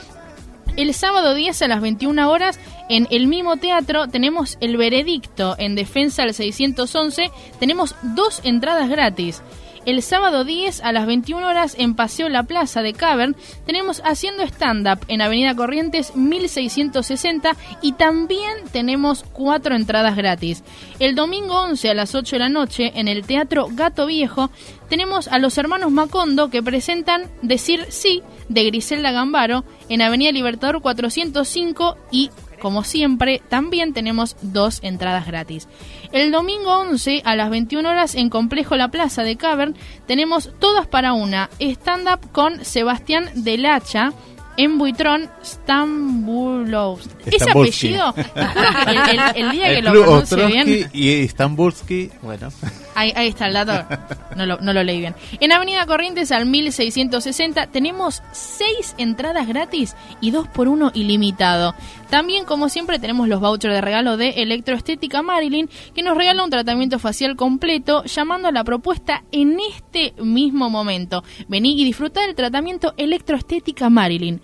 El 0.78 0.94
sábado 0.94 1.34
10 1.36 1.62
a 1.62 1.68
las 1.68 1.82
21 1.82 2.32
horas 2.32 2.58
en 2.90 3.08
el 3.12 3.28
mismo 3.28 3.58
teatro 3.58 4.08
tenemos 4.08 4.58
el 4.60 4.78
veredicto 4.78 5.56
en 5.60 5.76
defensa 5.76 6.24
al 6.24 6.34
611. 6.34 7.30
Tenemos 7.60 7.96
dos 8.02 8.42
entradas 8.44 8.90
gratis. 8.90 9.44
El 9.86 10.02
sábado 10.02 10.46
10 10.46 10.82
a 10.82 10.94
las 10.94 11.06
21 11.06 11.46
horas 11.46 11.76
en 11.78 11.94
Paseo 11.94 12.30
La 12.30 12.44
Plaza 12.44 12.82
de 12.82 12.94
Cavern 12.94 13.36
tenemos 13.66 14.02
haciendo 14.06 14.44
stand-up 14.44 15.00
en 15.10 15.22
Avenida 15.22 15.56
Corrientes 15.56 16.16
1660 16.16 17.58
y 17.82 17.92
también 17.92 18.54
tenemos 18.72 19.26
cuatro 19.34 19.76
entradas 19.76 20.16
gratis. 20.16 20.64
El 21.00 21.16
domingo 21.16 21.62
11 21.64 21.90
a 21.90 21.94
las 21.96 22.16
8 22.16 22.38
de 22.38 22.40
la 22.40 22.50
noche 22.50 22.94
en 22.96 23.10
el 23.10 23.26
Teatro 23.26 23.68
Gato 23.72 24.06
Viejo 24.06 24.52
tenemos 24.90 25.28
a 25.28 25.38
los 25.38 25.58
hermanos 25.58 25.92
Macondo 25.92 26.50
que 26.50 26.64
presentan 26.64 27.30
Decir 27.42 27.88
Sí 27.90 28.24
de 28.48 28.64
Griselda 28.64 29.12
Gambaro 29.12 29.66
en 29.90 30.02
Avenida 30.02 30.32
Libertador 30.32 30.82
405 30.82 31.98
y 32.10 32.30
como 32.64 32.86
siempre, 32.86 33.42
también 33.50 33.92
tenemos 33.92 34.38
dos 34.42 34.80
entradas 34.84 35.28
gratis. 35.28 35.68
El 36.14 36.32
domingo 36.32 36.78
11 36.78 37.24
a 37.26 37.36
las 37.36 37.50
21 37.50 37.90
horas 37.90 38.14
en 38.14 38.30
Complejo 38.30 38.76
La 38.76 38.90
Plaza 38.90 39.24
de 39.24 39.36
Cavern 39.36 39.76
tenemos 40.06 40.52
todas 40.60 40.86
para 40.86 41.14
una 41.14 41.50
stand-up 41.60 42.32
con 42.32 42.64
Sebastián 42.64 43.32
Del 43.34 43.66
Hacha 43.66 44.14
en 44.56 44.78
Buitrón, 44.78 45.30
Stambulowski. 45.44 47.10
Ese 47.36 47.50
apellido, 47.50 48.14
el, 49.36 49.52
día 49.52 49.74
que 49.74 49.82
lo 49.82 49.92
pronuncie 49.92 50.46
bien. 50.46 50.90
Y 50.94 51.28
Stambulski, 51.28 52.12
bueno. 52.22 52.50
Ahí, 52.94 53.12
ahí, 53.16 53.30
está 53.30 53.48
el 53.48 53.54
dato, 53.54 53.88
no 54.36 54.46
lo, 54.46 54.60
no 54.60 54.72
lo 54.72 54.84
leí 54.84 55.00
bien. 55.00 55.16
En 55.40 55.52
Avenida 55.52 55.88
Corrientes 55.88 56.32
al 56.32 56.46
1660 56.46 57.68
tenemos 57.68 58.22
seis 58.32 58.94
entradas 59.00 59.48
gratis 59.48 59.96
y 60.22 60.30
dos 60.30 60.48
por 60.48 60.68
uno 60.68 60.92
ilimitado. 60.94 61.74
También, 62.14 62.46
como 62.46 62.70
siempre, 62.70 63.00
tenemos 63.00 63.28
los 63.28 63.40
vouchers 63.42 63.74
de 63.74 63.82
regalo 63.82 64.18
de 64.18 64.44
Electroestética 64.44 65.24
Marilyn, 65.24 65.68
que 65.96 66.04
nos 66.04 66.16
regala 66.16 66.44
un 66.44 66.52
tratamiento 66.52 67.00
facial 67.00 67.36
completo, 67.36 68.04
llamando 68.04 68.50
a 68.50 68.52
la 68.52 68.64
propuesta 68.64 69.24
en 69.32 69.58
este 69.60 70.14
mismo 70.22 70.70
momento. 70.70 71.24
Vení 71.48 71.74
y 71.82 71.84
disfruta 71.84 72.22
del 72.22 72.36
tratamiento 72.36 72.94
Electroestética 72.98 73.90
Marilyn 73.90 74.42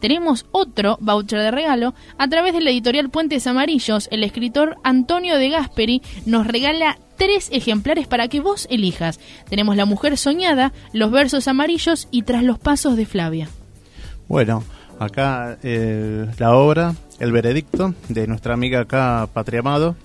tenemos 0.00 0.46
otro 0.50 0.98
voucher 1.00 1.38
de 1.38 1.52
regalo 1.52 1.94
a 2.18 2.26
través 2.26 2.54
de 2.54 2.60
la 2.60 2.70
editorial 2.70 3.08
Puentes 3.08 3.46
Amarillos. 3.46 4.08
El 4.10 4.24
escritor 4.24 4.78
Antonio 4.82 5.38
de 5.38 5.48
Gasperi 5.48 6.02
nos 6.26 6.44
regala 6.44 6.98
tres 7.16 7.50
ejemplares 7.52 8.08
para 8.08 8.26
que 8.26 8.40
vos 8.40 8.66
elijas. 8.68 9.20
Tenemos 9.48 9.76
La 9.76 9.84
Mujer 9.84 10.18
Soñada, 10.18 10.72
Los 10.92 11.12
Versos 11.12 11.46
Amarillos 11.46 12.08
y 12.10 12.22
Tras 12.22 12.42
los 12.42 12.58
Pasos 12.58 12.96
de 12.96 13.06
Flavia. 13.06 13.48
Bueno, 14.26 14.64
acá 15.04 15.58
eh, 15.62 16.26
la 16.38 16.54
obra, 16.54 16.94
El 17.18 17.32
Veredicto, 17.32 17.94
de 18.08 18.26
nuestra 18.26 18.54
amiga 18.54 18.80
acá, 18.80 19.28
Patria 19.32 19.60
Amado, 19.60 19.96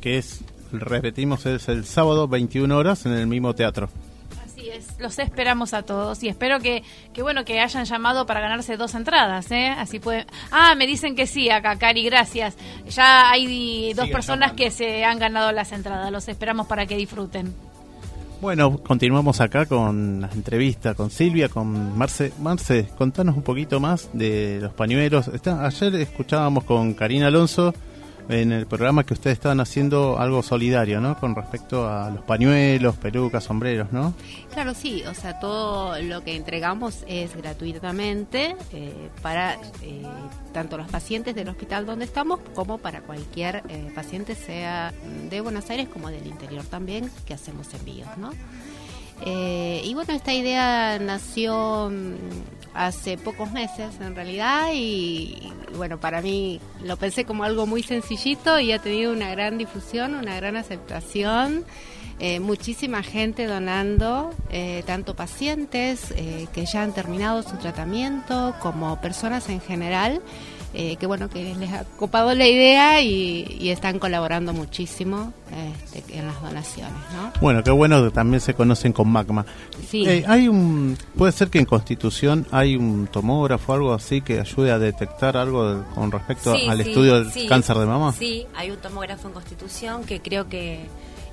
que 0.00 0.18
es, 0.18 0.42
repetimos, 0.72 1.46
es 1.46 1.68
el 1.68 1.84
sábado 1.84 2.28
21 2.28 2.76
horas 2.76 3.06
en 3.06 3.12
el 3.12 3.26
mismo 3.26 3.54
teatro. 3.54 3.88
Así 4.44 4.68
es, 4.68 4.98
los 4.98 5.18
esperamos 5.18 5.74
a 5.74 5.82
todos 5.82 6.22
y 6.22 6.28
espero 6.28 6.60
que, 6.60 6.82
que 7.12 7.22
bueno 7.22 7.44
que 7.44 7.60
hayan 7.60 7.84
llamado 7.84 8.26
para 8.26 8.40
ganarse 8.40 8.76
dos 8.76 8.94
entradas, 8.94 9.50
¿eh? 9.50 9.68
Así 9.68 9.98
puede. 9.98 10.26
Ah, 10.50 10.74
me 10.74 10.86
dicen 10.86 11.16
que 11.16 11.26
sí 11.26 11.50
acá, 11.50 11.76
Cari, 11.76 12.04
gracias. 12.04 12.56
Ya 12.88 13.30
hay 13.30 13.92
dos 13.94 14.08
personas 14.08 14.50
llamando. 14.50 14.64
que 14.64 14.70
se 14.70 15.04
han 15.04 15.18
ganado 15.18 15.52
las 15.52 15.72
entradas. 15.72 16.10
Los 16.12 16.28
esperamos 16.28 16.66
para 16.66 16.86
que 16.86 16.96
disfruten. 16.96 17.54
Bueno, 18.44 18.76
continuamos 18.76 19.40
acá 19.40 19.64
con 19.64 20.20
la 20.20 20.30
entrevista 20.30 20.92
con 20.92 21.08
Silvia, 21.08 21.48
con 21.48 21.96
Marce. 21.96 22.30
Marce, 22.38 22.90
contanos 22.98 23.38
un 23.38 23.42
poquito 23.42 23.80
más 23.80 24.10
de 24.12 24.58
los 24.60 24.74
pañuelos. 24.74 25.30
Ayer 25.46 25.94
escuchábamos 25.94 26.64
con 26.64 26.92
Karina 26.92 27.28
Alonso 27.28 27.72
en 28.28 28.52
el 28.52 28.66
programa 28.66 29.04
que 29.04 29.14
ustedes 29.14 29.34
estaban 29.34 29.60
haciendo 29.60 30.18
algo 30.18 30.42
solidario, 30.42 31.00
¿no? 31.00 31.18
Con 31.18 31.34
respecto 31.34 31.88
a 31.88 32.10
los 32.10 32.22
pañuelos, 32.22 32.96
pelucas, 32.96 33.44
sombreros, 33.44 33.92
¿no? 33.92 34.14
Claro, 34.52 34.74
sí, 34.74 35.02
o 35.06 35.14
sea, 35.14 35.38
todo 35.38 36.00
lo 36.00 36.22
que 36.24 36.36
entregamos 36.36 37.04
es 37.06 37.36
gratuitamente 37.36 38.56
eh, 38.72 39.10
para 39.22 39.54
eh, 39.82 40.02
tanto 40.52 40.76
los 40.76 40.88
pacientes 40.88 41.34
del 41.34 41.48
hospital 41.48 41.86
donde 41.86 42.04
estamos 42.04 42.40
como 42.54 42.78
para 42.78 43.02
cualquier 43.02 43.62
eh, 43.68 43.90
paciente, 43.94 44.34
sea 44.34 44.92
de 45.30 45.40
Buenos 45.40 45.68
Aires 45.70 45.88
como 45.88 46.08
del 46.08 46.26
interior 46.26 46.64
también, 46.64 47.10
que 47.26 47.34
hacemos 47.34 47.72
envíos, 47.74 48.08
¿no? 48.16 48.30
Y 49.26 49.94
bueno, 49.94 50.12
esta 50.12 50.34
idea 50.34 50.98
nació 50.98 51.90
hace 52.74 53.16
pocos 53.16 53.52
meses 53.52 53.94
en 54.00 54.14
realidad 54.14 54.68
y, 54.74 55.52
bueno, 55.76 55.98
para 55.98 56.20
mí 56.20 56.60
lo 56.82 56.96
pensé 56.96 57.24
como 57.24 57.44
algo 57.44 57.66
muy 57.66 57.82
sencillito 57.82 58.58
y 58.58 58.72
ha 58.72 58.80
tenido 58.80 59.12
una 59.12 59.30
gran 59.30 59.56
difusión, 59.58 60.14
una 60.14 60.36
gran 60.36 60.56
aceptación. 60.56 61.64
Eh, 62.20 62.38
muchísima 62.38 63.02
gente 63.02 63.46
donando, 63.46 64.32
eh, 64.50 64.84
tanto 64.86 65.16
pacientes 65.16 66.12
eh, 66.16 66.46
que 66.52 66.64
ya 66.64 66.82
han 66.82 66.92
terminado 66.92 67.42
su 67.42 67.56
tratamiento 67.56 68.54
como 68.60 69.00
personas 69.00 69.48
en 69.48 69.60
general, 69.60 70.22
eh, 70.74 70.96
que 70.96 71.06
bueno, 71.06 71.28
que 71.30 71.54
les 71.54 71.72
ha 71.72 71.84
copado 71.98 72.34
la 72.34 72.46
idea 72.48 73.00
y, 73.00 73.46
y 73.60 73.68
están 73.70 73.98
colaborando 74.00 74.52
muchísimo 74.52 75.32
este, 75.94 76.18
en 76.18 76.26
las 76.26 76.42
donaciones, 76.42 76.92
¿no? 77.14 77.32
Bueno, 77.40 77.62
qué 77.62 77.70
bueno 77.70 78.02
que 78.04 78.10
también 78.10 78.40
se 78.40 78.54
conocen 78.54 78.92
con 78.92 79.08
Magma. 79.08 79.46
Sí. 79.88 80.04
Eh, 80.06 80.24
hay 80.26 80.48
un, 80.48 80.98
puede 81.16 81.30
ser 81.32 81.48
que 81.48 81.60
en 81.60 81.64
Constitución 81.64 82.46
hay 82.50 82.74
un 82.76 83.06
tomógrafo 83.06 83.72
o 83.72 83.74
algo 83.76 83.92
así 83.94 84.20
que 84.20 84.40
ayude 84.40 84.72
a 84.72 84.78
detectar 84.80 85.36
algo 85.36 85.74
de- 85.76 85.84
con 85.94 86.10
respecto 86.10 86.54
Sí, 86.56 86.66
al 86.68 86.82
sí, 86.82 86.88
estudio 86.90 87.14
del 87.22 87.30
sí. 87.32 87.46
cáncer 87.46 87.76
de 87.78 87.86
mama. 87.86 88.12
Sí, 88.12 88.44
hay 88.56 88.70
un 88.72 88.78
tomógrafo 88.78 89.28
en 89.28 89.34
Constitución 89.34 90.02
que 90.04 90.20
creo 90.20 90.48
que 90.48 90.80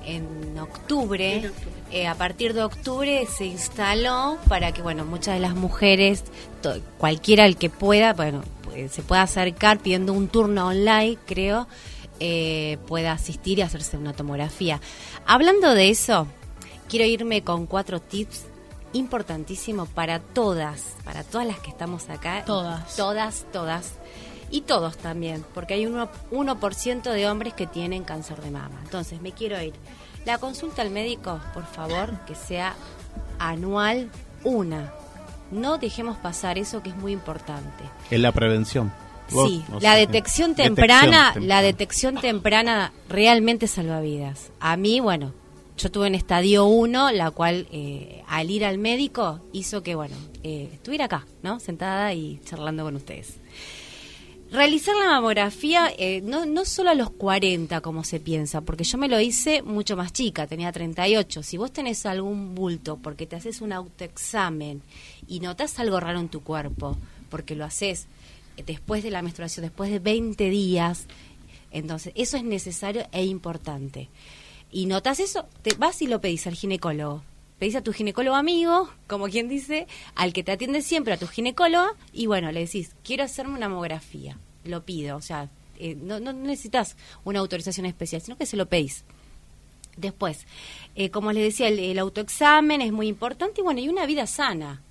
en 0.04 0.58
octubre, 0.58 1.50
eh, 1.92 2.06
a 2.08 2.14
partir 2.16 2.54
de 2.54 2.62
octubre 2.64 3.24
se 3.26 3.44
instaló 3.46 4.36
para 4.48 4.72
que, 4.72 4.82
bueno, 4.82 5.04
muchas 5.04 5.34
de 5.34 5.40
las 5.40 5.54
mujeres, 5.54 6.24
to- 6.60 6.74
cualquiera 6.98 7.46
el 7.46 7.56
que 7.56 7.70
pueda, 7.70 8.12
bueno, 8.12 8.42
pues, 8.72 8.92
se 8.92 9.02
pueda 9.02 9.22
acercar 9.22 9.78
pidiendo 9.80 10.12
un 10.12 10.28
turno 10.28 10.68
online, 10.68 11.18
creo, 11.26 11.68
eh, 12.20 12.78
pueda 12.86 13.12
asistir 13.12 13.58
y 13.58 13.62
hacerse 13.62 13.96
una 13.96 14.14
tomografía. 14.14 14.80
Hablando 15.26 15.74
de 15.74 15.90
eso, 15.90 16.26
quiero 16.88 17.04
irme 17.04 17.42
con 17.42 17.66
cuatro 17.66 18.00
tips 18.00 18.44
importantísimos 18.94 19.88
para 19.88 20.20
todas, 20.20 20.96
para 21.04 21.22
todas 21.22 21.46
las 21.46 21.58
que 21.60 21.70
estamos 21.70 22.08
acá. 22.08 22.44
Todas. 22.44 22.96
Todas, 22.96 23.44
todas. 23.52 23.92
Y 24.50 24.62
todos 24.62 24.98
también, 24.98 25.44
porque 25.54 25.74
hay 25.74 25.86
un 25.86 25.96
1% 26.30 27.02
de 27.10 27.28
hombres 27.28 27.54
que 27.54 27.66
tienen 27.66 28.04
cáncer 28.04 28.42
de 28.42 28.50
mama. 28.50 28.80
Entonces, 28.84 29.22
me 29.22 29.32
quiero 29.32 29.60
ir. 29.62 29.72
La 30.26 30.38
consulta 30.38 30.82
al 30.82 30.90
médico, 30.90 31.40
por 31.54 31.64
favor, 31.64 32.18
que 32.26 32.34
sea 32.34 32.74
anual 33.38 34.10
una. 34.44 34.92
No 35.52 35.78
dejemos 35.78 36.16
pasar 36.16 36.58
eso 36.58 36.82
que 36.82 36.90
es 36.90 36.96
muy 36.96 37.12
importante. 37.12 37.84
Es 38.10 38.18
la 38.18 38.32
prevención. 38.32 38.92
Sí, 39.28 39.64
o 39.70 39.74
la 39.74 39.80
sea, 39.80 39.94
detección 39.94 40.50
detección 40.50 40.54
temprana, 40.54 41.32
temprana. 41.32 41.46
la 41.46 41.62
detección 41.62 42.14
temprana 42.16 42.92
realmente 43.08 43.66
salva 43.66 44.00
vidas. 44.00 44.50
A 44.60 44.76
mí, 44.76 45.00
bueno, 45.00 45.32
yo 45.78 45.90
tuve 45.90 46.06
en 46.06 46.14
estadio 46.14 46.66
1, 46.66 47.12
la 47.12 47.30
cual 47.30 47.66
eh, 47.72 48.22
al 48.28 48.50
ir 48.50 48.64
al 48.64 48.78
médico 48.78 49.40
hizo 49.52 49.82
que, 49.82 49.94
bueno, 49.94 50.16
eh, 50.42 50.68
estuviera 50.72 51.06
acá, 51.06 51.26
¿no? 51.42 51.60
Sentada 51.60 52.12
y 52.12 52.40
charlando 52.44 52.84
con 52.84 52.96
ustedes. 52.96 53.36
Realizar 54.52 54.94
la 54.96 55.06
mamografía 55.06 55.90
eh, 55.96 56.20
no, 56.20 56.44
no 56.44 56.66
solo 56.66 56.90
a 56.90 56.94
los 56.94 57.08
40 57.08 57.80
como 57.80 58.04
se 58.04 58.20
piensa, 58.20 58.60
porque 58.60 58.84
yo 58.84 58.98
me 58.98 59.08
lo 59.08 59.18
hice 59.18 59.62
mucho 59.62 59.96
más 59.96 60.12
chica, 60.12 60.46
tenía 60.46 60.70
38. 60.70 61.42
Si 61.42 61.56
vos 61.56 61.72
tenés 61.72 62.04
algún 62.04 62.54
bulto 62.54 62.98
porque 62.98 63.26
te 63.26 63.34
haces 63.34 63.62
un 63.62 63.72
autoexamen 63.72 64.82
y 65.26 65.40
notas 65.40 65.78
algo 65.78 65.98
raro 66.00 66.20
en 66.20 66.28
tu 66.28 66.42
cuerpo, 66.42 66.98
porque 67.30 67.56
lo 67.56 67.64
haces 67.64 68.08
después 68.66 69.02
de 69.02 69.10
la 69.10 69.22
menstruación, 69.22 69.64
después 69.64 69.90
de 69.90 70.00
20 70.00 70.50
días, 70.50 71.06
entonces 71.70 72.12
eso 72.14 72.36
es 72.36 72.44
necesario 72.44 73.06
e 73.10 73.24
importante. 73.24 74.10
Y 74.70 74.84
notas 74.84 75.18
eso, 75.20 75.46
te 75.62 75.74
vas 75.76 76.02
y 76.02 76.08
lo 76.08 76.20
pedís 76.20 76.46
al 76.46 76.56
ginecólogo. 76.56 77.22
Pedís 77.62 77.76
a 77.76 77.80
tu 77.80 77.92
ginecólogo 77.92 78.34
amigo, 78.34 78.90
como 79.06 79.28
quien 79.28 79.48
dice, 79.48 79.86
al 80.16 80.32
que 80.32 80.42
te 80.42 80.50
atiende 80.50 80.82
siempre, 80.82 81.14
a 81.14 81.16
tu 81.16 81.28
ginecólogo, 81.28 81.92
y 82.12 82.26
bueno, 82.26 82.50
le 82.50 82.58
decís, 82.58 82.96
quiero 83.04 83.22
hacerme 83.22 83.54
una 83.54 83.68
mamografía. 83.68 84.36
Lo 84.64 84.84
pido, 84.84 85.16
o 85.16 85.20
sea, 85.20 85.48
eh, 85.78 85.94
no, 85.94 86.18
necesitas 86.18 86.96
una 87.22 87.38
autorización 87.38 87.86
especial, 87.86 88.20
sino 88.20 88.36
que 88.36 88.46
se 88.46 88.56
lo 88.56 88.66
pedís. 88.66 89.04
Después, 89.96 90.44
eh, 90.96 91.10
como 91.10 91.30
les 91.30 91.44
decía, 91.44 91.68
el 91.68 91.98
autoexamen 92.00 92.80
es 92.80 92.90
muy 92.90 93.06
importante 93.06 93.60
y 93.60 93.62
bueno, 93.62 93.78
y 93.78 93.88
una 93.88 94.06
vida 94.06 94.26
sana, 94.26 94.82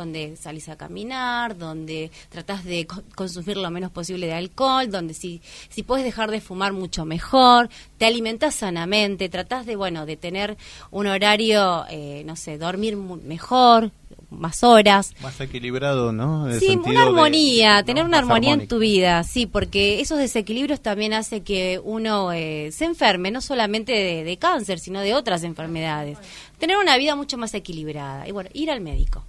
donde 0.00 0.36
salís 0.36 0.68
a 0.68 0.76
caminar, 0.76 1.56
donde 1.58 2.10
tratás 2.28 2.64
de 2.64 2.86
co- 2.86 3.02
consumir 3.14 3.56
lo 3.56 3.70
menos 3.70 3.90
posible 3.90 4.26
de 4.26 4.34
alcohol, 4.34 4.90
donde 4.90 5.14
si, 5.14 5.40
si 5.68 5.82
puedes 5.82 6.04
dejar 6.04 6.30
de 6.30 6.40
fumar 6.40 6.72
mucho 6.72 7.04
mejor, 7.04 7.68
te 7.98 8.06
alimentás 8.06 8.54
sanamente, 8.54 9.28
tratás 9.28 9.66
de, 9.66 9.76
bueno, 9.76 10.06
de 10.06 10.16
tener 10.16 10.56
un 10.90 11.06
horario, 11.06 11.84
eh, 11.90 12.22
no 12.26 12.36
sé, 12.36 12.58
dormir 12.58 12.96
mejor, 12.96 13.90
más 14.28 14.64
horas, 14.64 15.14
Más 15.22 15.40
equilibrado, 15.40 16.12
¿no? 16.12 16.48
El 16.50 16.58
Sí, 16.58 16.66
una 16.84 17.00
de- 17.02 17.06
armonía, 17.06 17.78
¿no? 17.78 17.84
tener 17.84 18.04
una 18.04 18.18
armonía 18.18 18.54
en 18.54 18.66
tu 18.68 18.78
vida, 18.80 19.22
sí, 19.22 19.46
porque 19.46 20.00
esos 20.00 20.18
desequilibrios 20.18 20.80
también 20.80 21.12
hace 21.14 21.42
que 21.42 21.80
uno 21.82 22.32
eh, 22.32 22.70
se 22.72 22.84
enferme, 22.86 23.30
no 23.30 23.40
solamente 23.40 23.92
de, 23.92 24.24
de 24.24 24.36
cáncer, 24.36 24.80
sino 24.80 25.00
de 25.00 25.14
otras 25.14 25.44
enfermedades. 25.44 26.18
Tener 26.58 26.76
una 26.76 26.96
vida 26.98 27.14
mucho 27.14 27.38
más 27.38 27.54
equilibrada. 27.54 28.26
Y 28.26 28.32
bueno, 28.32 28.50
ir 28.52 28.70
al 28.70 28.80
médico. 28.80 29.24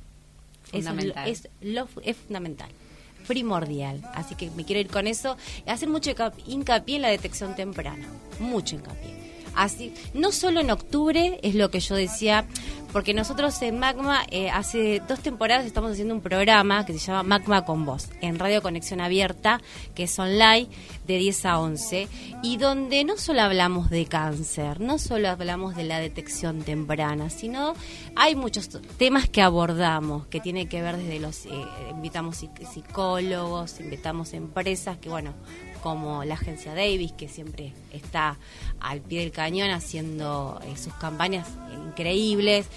Eso 0.72 0.89
es 0.93 1.05
lo-. 1.05 1.13
Es, 1.26 1.49
lo, 1.61 1.88
es 2.03 2.18
fundamental, 2.18 2.70
primordial. 3.28 4.01
Así 4.13 4.36
que 4.36 4.49
me 4.51 4.63
quiero 4.65 4.80
ir 4.82 4.88
con 4.88 5.07
eso. 5.07 5.38
Hacer 5.65 5.89
mucho 5.89 6.11
hinca- 6.11 6.34
hincapié 6.45 6.97
en 6.97 7.01
la 7.03 7.09
detección 7.09 7.55
temprana, 7.55 8.07
mucho 8.39 8.76
hincapié. 8.76 9.16
Así, 9.58 9.93
no 10.14 10.32
solo 10.32 10.60
en 10.62 10.70
octubre, 10.72 11.39
es 11.41 11.55
lo 11.55 11.72
que 11.72 11.80
yo 11.80 11.95
decía, 11.95 12.45
porque 12.93 13.14
nosotros 13.14 13.60
en 13.64 13.80
Magma 13.80 14.22
eh, 14.30 14.49
hace 14.49 15.01
dos 15.08 15.20
temporadas 15.20 15.66
estamos 15.66 15.91
haciendo 15.91 16.14
un 16.14 16.22
programa 16.22 16.86
que 16.86 16.93
se 16.93 16.99
llama 16.99 17.24
Magma 17.24 17.66
con 17.66 17.84
Voz, 17.86 18.08
en 18.22 18.38
Radio 18.39 18.62
Conexión 18.62 19.01
Abierta, 19.01 19.60
que 19.95 20.03
es 20.03 20.18
online, 20.20 20.68
de 21.08 21.18
10 21.18 21.45
a 21.47 21.60
11, 21.60 22.08
y 22.43 22.58
donde 22.58 23.03
no 23.03 23.18
solo 23.18 23.41
hablamos 23.41 23.89
de 23.89 24.05
cáncer, 24.05 24.80
no 24.80 24.99
solo 24.99 25.30
hablamos 25.30 25.76
de 25.76 25.84
la 25.86 25.99
detección 25.99 26.62
temprana, 26.62 27.30
sino 27.30 27.74
hay 28.16 28.36
muchos 28.36 28.70
temas 28.97 29.28
que 29.28 29.41
abordamos, 29.41 30.28
que 30.28 30.39
tiene 30.39 30.70
que 30.70 30.82
ver 30.82 30.97
desde 30.97 31.20
los, 31.20 31.45
eh, 31.47 31.49
invitamos 31.91 32.43
psic- 32.43 32.66
psicólogos, 32.72 33.80
invitamos 33.80 34.34
empresas 34.34 34.97
que, 34.97 35.10
bueno, 35.10 35.34
como 35.82 36.23
la 36.23 36.36
agencia 36.36 36.73
Davis, 36.73 37.11
que 37.13 37.28
siempre 37.28 37.73
está 37.91 38.38
al 38.80 39.01
pie 39.01 39.21
del 39.21 39.32
cañón 39.32 39.69
haciendo 39.71 40.59
eh, 40.65 40.78
sus 40.78 40.93
campañas 40.95 41.47
increíbles, 41.88 42.67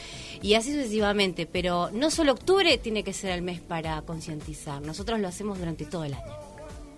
y 0.43 0.55
así 0.55 0.73
sucesivamente. 0.73 1.47
Pero 1.47 1.91
no 1.93 2.11
solo 2.11 2.33
octubre 2.33 2.79
tiene 2.79 3.03
que 3.05 3.13
ser 3.13 3.33
el 3.33 3.43
mes 3.43 3.61
para 3.61 4.01
concientizar, 4.03 4.81
nosotros 4.83 5.21
lo 5.21 5.29
hacemos 5.29 5.59
durante 5.59 5.85
todo 5.85 6.05
el 6.05 6.15
año. 6.15 6.37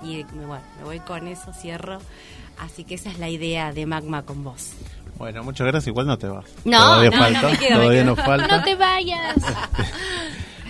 Y 0.03 0.25
me, 0.35 0.47
bueno, 0.47 0.65
me 0.79 0.85
voy 0.85 1.01
con 1.01 1.29
eso, 1.29 1.53
cierro. 1.53 1.99
Así 2.59 2.85
que 2.85 2.95
esa 2.95 3.11
es 3.11 3.19
la 3.19 3.29
idea 3.29 3.73
de 3.73 3.87
Magma 3.87 4.23
con 4.25 4.45
vos. 4.45 4.73
Bueno, 5.17 5.43
muchas 5.45 5.67
gracias. 5.67 5.89
Igual 5.89 6.07
no 6.07 6.19
te 6.19 6.27
vas. 6.27 6.47
No, 6.65 6.79
todavía 6.79 7.11
no, 7.11 7.31
no, 7.43 7.51
me 7.51 7.59
quedo, 7.59 7.79
todavía 7.79 8.05
nos 8.05 8.19
falta. 8.19 8.57
No 8.59 8.65
te 8.65 8.75
vayas. 8.75 9.37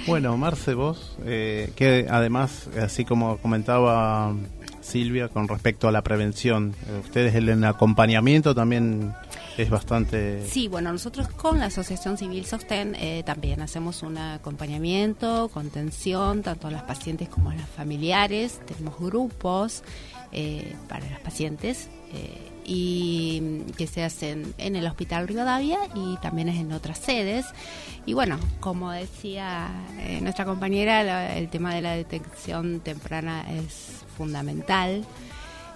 Bueno, 0.06 0.36
Marce, 0.36 0.74
vos, 0.74 1.16
eh, 1.24 1.72
que 1.76 2.08
además, 2.10 2.68
así 2.80 3.04
como 3.04 3.38
comentaba 3.38 4.34
Silvia, 4.82 5.28
con 5.28 5.48
respecto 5.48 5.88
a 5.88 5.92
la 5.92 6.02
prevención, 6.02 6.74
eh, 6.88 7.00
ustedes 7.02 7.34
el 7.34 7.64
acompañamiento 7.64 8.54
también 8.54 9.14
es 9.56 9.70
bastante... 9.70 10.46
Sí, 10.46 10.68
bueno, 10.68 10.92
nosotros 10.92 11.28
con 11.28 11.58
la 11.58 11.66
Asociación 11.66 12.18
Civil 12.18 12.44
Sostén 12.44 12.94
eh, 12.94 13.22
también 13.24 13.62
hacemos 13.62 14.02
un 14.02 14.18
acompañamiento, 14.18 15.48
contención, 15.48 16.42
tanto 16.42 16.68
a 16.68 16.70
las 16.70 16.82
pacientes 16.82 17.28
como 17.28 17.50
a 17.50 17.54
las 17.54 17.68
familiares. 17.68 18.60
Tenemos 18.66 18.98
grupos 18.98 19.82
eh, 20.32 20.74
para 20.88 21.08
las 21.10 21.20
pacientes 21.20 21.88
y 22.64 23.62
que 23.76 23.86
se 23.86 24.04
hacen 24.04 24.54
en 24.58 24.76
el 24.76 24.86
Hospital 24.86 25.28
Rivadavia 25.28 25.78
y 25.94 26.16
también 26.18 26.48
es 26.48 26.58
en 26.58 26.72
otras 26.72 26.98
sedes. 26.98 27.46
Y 28.06 28.14
bueno, 28.14 28.38
como 28.60 28.90
decía 28.90 29.70
nuestra 30.20 30.44
compañera, 30.44 31.36
el 31.36 31.48
tema 31.48 31.74
de 31.74 31.82
la 31.82 31.92
detección 31.92 32.80
temprana 32.80 33.44
es 33.52 34.04
fundamental, 34.16 35.04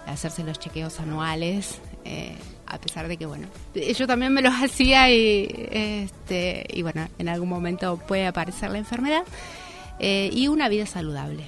hacerse 0.05 0.43
los 0.43 0.59
chequeos 0.59 0.99
anuales 0.99 1.79
a 2.67 2.79
pesar 2.79 3.07
de 3.07 3.17
que, 3.17 3.25
bueno, 3.25 3.47
yo 3.73 4.07
también 4.07 4.33
me 4.33 4.41
los 4.41 4.53
hacía 4.61 5.09
y, 5.09 5.47
este, 5.71 6.65
y 6.69 6.81
bueno, 6.81 7.07
en 7.17 7.29
algún 7.29 7.49
momento 7.49 7.97
puede 7.97 8.27
aparecer 8.27 8.71
la 8.71 8.77
enfermedad. 8.77 9.23
Eh, 9.99 10.29
y 10.31 10.47
una 10.47 10.69
vida 10.69 10.85
saludable. 10.85 11.45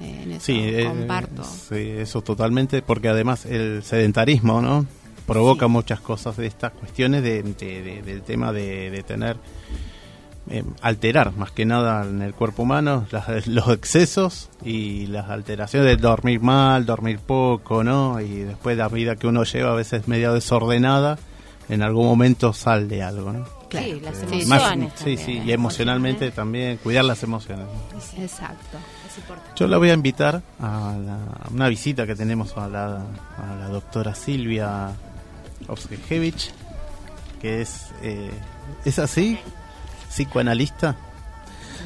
Eh, 0.00 0.20
en 0.22 0.32
eso 0.32 0.46
sí, 0.46 0.60
eh, 0.62 0.84
comparto. 0.84 1.44
sí, 1.44 1.90
eso 1.98 2.22
totalmente, 2.22 2.82
porque 2.82 3.08
además 3.08 3.46
el 3.46 3.82
sedentarismo, 3.82 4.62
¿no? 4.62 4.86
Provoca 5.26 5.68
muchas 5.68 6.00
cosas 6.00 6.36
de 6.36 6.46
estas 6.46 6.72
cuestiones 6.72 7.22
de, 7.22 7.42
del 7.42 8.22
tema 8.22 8.52
de, 8.52 8.90
de 8.90 9.02
tener 9.02 9.36
eh, 10.50 10.64
alterar 10.80 11.32
más 11.36 11.50
que 11.50 11.66
nada 11.66 12.04
en 12.04 12.22
el 12.22 12.32
cuerpo 12.32 12.62
humano 12.62 13.06
los 13.46 13.68
excesos 13.68 14.48
y 14.64 15.06
las 15.06 15.28
alteraciones 15.28 15.86
de 15.88 15.96
dormir 15.96 16.40
mal, 16.40 16.86
dormir 16.86 17.18
poco, 17.18 17.84
¿no? 17.84 18.20
Y 18.20 18.40
después 18.40 18.76
de 18.76 18.82
la 18.82 18.88
vida 18.88 19.16
que 19.16 19.26
uno 19.26 19.44
lleva 19.44 19.72
a 19.72 19.74
veces 19.74 20.08
medio 20.08 20.32
desordenada, 20.32 21.18
en 21.68 21.82
algún 21.82 22.06
momento 22.06 22.54
sale 22.54 23.02
algo, 23.02 23.32
¿no? 23.32 23.44
Sí, 23.70 24.00
las 24.02 24.22
emociones. 24.22 24.92
sí, 24.96 25.18
sí, 25.18 25.42
y 25.44 25.52
emocionalmente 25.52 26.30
también, 26.30 26.78
cuidar 26.78 27.04
las 27.04 27.22
emociones. 27.22 27.66
Exacto. 28.18 28.78
Yo 29.56 29.66
la 29.66 29.78
voy 29.78 29.90
a 29.90 29.94
invitar 29.94 30.42
a, 30.60 30.94
una 31.50 31.68
visita 31.68 32.06
que 32.06 32.14
tenemos 32.14 32.56
a 32.56 32.68
la, 32.68 32.96
a 32.96 33.56
la 33.58 33.68
doctora 33.68 34.14
Silvia 34.14 34.90
Obskevich, 35.66 36.52
que 37.40 37.60
es, 37.60 37.86
eh, 38.02 38.30
¿es 38.84 38.98
así? 38.98 39.38
psicoanalista, 40.08 40.96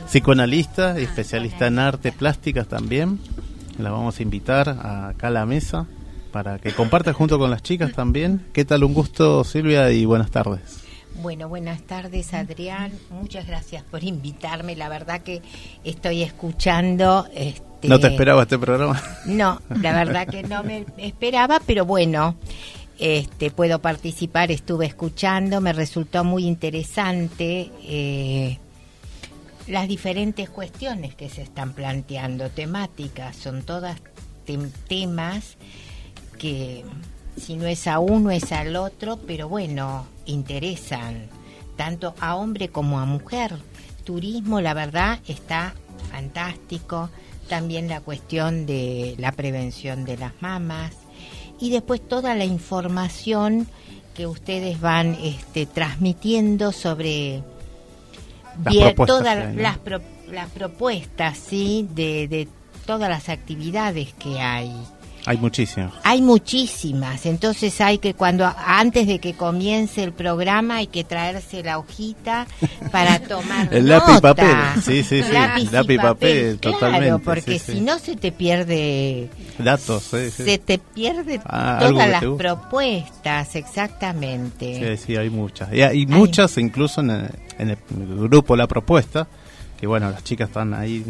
psicoanalista 0.06 0.98
y 0.98 1.04
especialista 1.04 1.66
en 1.66 1.78
arte 1.78 2.12
plásticas 2.12 2.68
también. 2.68 3.18
La 3.78 3.90
vamos 3.90 4.18
a 4.18 4.22
invitar 4.22 4.68
acá 4.68 5.28
a 5.28 5.30
la 5.30 5.46
mesa 5.46 5.86
para 6.30 6.58
que 6.58 6.72
comparta 6.72 7.12
junto 7.12 7.38
con 7.38 7.50
las 7.50 7.62
chicas 7.62 7.92
también. 7.92 8.46
¿Qué 8.52 8.64
tal? 8.64 8.84
Un 8.84 8.94
gusto, 8.94 9.44
Silvia, 9.44 9.90
y 9.90 10.04
buenas 10.04 10.30
tardes. 10.30 10.81
Bueno, 11.20 11.48
buenas 11.48 11.82
tardes, 11.82 12.32
Adrián. 12.34 12.92
Muchas 13.10 13.46
gracias 13.46 13.82
por 13.84 14.02
invitarme. 14.02 14.76
La 14.76 14.88
verdad 14.88 15.22
que 15.22 15.42
estoy 15.84 16.22
escuchando. 16.22 17.26
Este... 17.34 17.88
¿No 17.88 18.00
te 18.00 18.08
esperaba 18.08 18.42
este 18.42 18.58
programa? 18.58 19.00
No, 19.26 19.60
la 19.80 19.92
verdad 20.04 20.26
que 20.26 20.42
no 20.42 20.62
me 20.62 20.86
esperaba, 20.96 21.60
pero 21.66 21.84
bueno, 21.84 22.36
este, 22.98 23.50
puedo 23.50 23.80
participar, 23.80 24.50
estuve 24.50 24.86
escuchando, 24.86 25.60
me 25.60 25.72
resultó 25.72 26.24
muy 26.24 26.46
interesante 26.46 27.70
eh, 27.82 28.58
las 29.66 29.88
diferentes 29.88 30.48
cuestiones 30.50 31.14
que 31.14 31.28
se 31.28 31.42
están 31.42 31.72
planteando, 31.72 32.48
temáticas, 32.50 33.36
son 33.36 33.62
todas 33.62 34.00
temas 34.88 35.56
que 36.38 36.84
si 37.36 37.56
no 37.56 37.66
es 37.66 37.86
a 37.86 37.98
uno 37.98 38.30
es 38.30 38.52
al 38.52 38.76
otro, 38.76 39.18
pero 39.26 39.48
bueno, 39.48 40.06
interesan 40.26 41.28
tanto 41.76 42.14
a 42.20 42.36
hombre 42.36 42.68
como 42.68 43.00
a 43.00 43.04
mujer. 43.04 43.56
Turismo, 44.04 44.60
la 44.60 44.74
verdad, 44.74 45.20
está 45.26 45.74
fantástico. 46.10 47.10
También 47.48 47.88
la 47.88 48.00
cuestión 48.00 48.66
de 48.66 49.14
la 49.18 49.32
prevención 49.32 50.04
de 50.04 50.16
las 50.16 50.32
mamas, 50.40 50.92
y 51.62 51.70
después 51.70 52.00
toda 52.06 52.34
la 52.34 52.44
información 52.44 53.68
que 54.14 54.26
ustedes 54.26 54.80
van 54.80 55.16
este, 55.22 55.66
transmitiendo 55.66 56.72
sobre 56.72 57.42
todas 59.06 59.54
las, 59.54 59.78
las 60.28 60.50
propuestas 60.50 61.38
¿sí? 61.38 61.86
de, 61.94 62.26
de 62.28 62.48
todas 62.84 63.08
las 63.08 63.28
actividades 63.28 64.12
que 64.14 64.40
hay. 64.40 64.72
Hay 65.24 65.38
muchísimas. 65.38 65.92
Hay 66.02 66.20
muchísimas, 66.20 67.26
entonces 67.26 67.80
hay 67.80 67.98
que 67.98 68.14
cuando 68.14 68.50
antes 68.66 69.06
de 69.06 69.18
que 69.18 69.34
comience 69.34 70.02
el 70.02 70.12
programa 70.12 70.76
hay 70.76 70.88
que 70.88 71.04
traerse 71.04 71.62
la 71.62 71.78
hojita 71.78 72.46
para 72.90 73.18
tomar 73.28 73.72
el 73.72 73.88
lápiz 73.88 74.20
papel, 74.20 74.56
sí, 74.82 75.02
sí, 75.02 75.22
sí, 75.22 75.32
lápiz, 75.32 75.96
papel, 75.98 76.58
totalmente. 76.58 77.24
porque 77.24 77.58
si 77.58 77.80
no 77.80 77.98
se 77.98 78.16
te 78.16 78.32
pierde 78.32 79.30
datos, 79.58 80.02
se 80.02 80.58
te 80.58 80.78
pierde 80.78 81.40
ah, 81.44 81.78
todas 81.80 82.08
las 82.08 82.24
propuestas, 82.24 83.54
exactamente. 83.54 84.96
Sí, 84.96 85.04
sí, 85.06 85.16
hay 85.16 85.30
muchas, 85.30 85.72
y 85.72 85.82
hay 85.82 86.06
muchas 86.06 86.58
incluso 86.58 87.00
en 87.00 87.10
en 87.58 87.70
el 87.70 87.78
grupo 88.28 88.56
la 88.56 88.66
propuesta 88.66 89.28
que 89.82 89.88
bueno, 89.88 90.08
las 90.12 90.22
chicas 90.22 90.46
están 90.46 90.74
ahí 90.74 91.04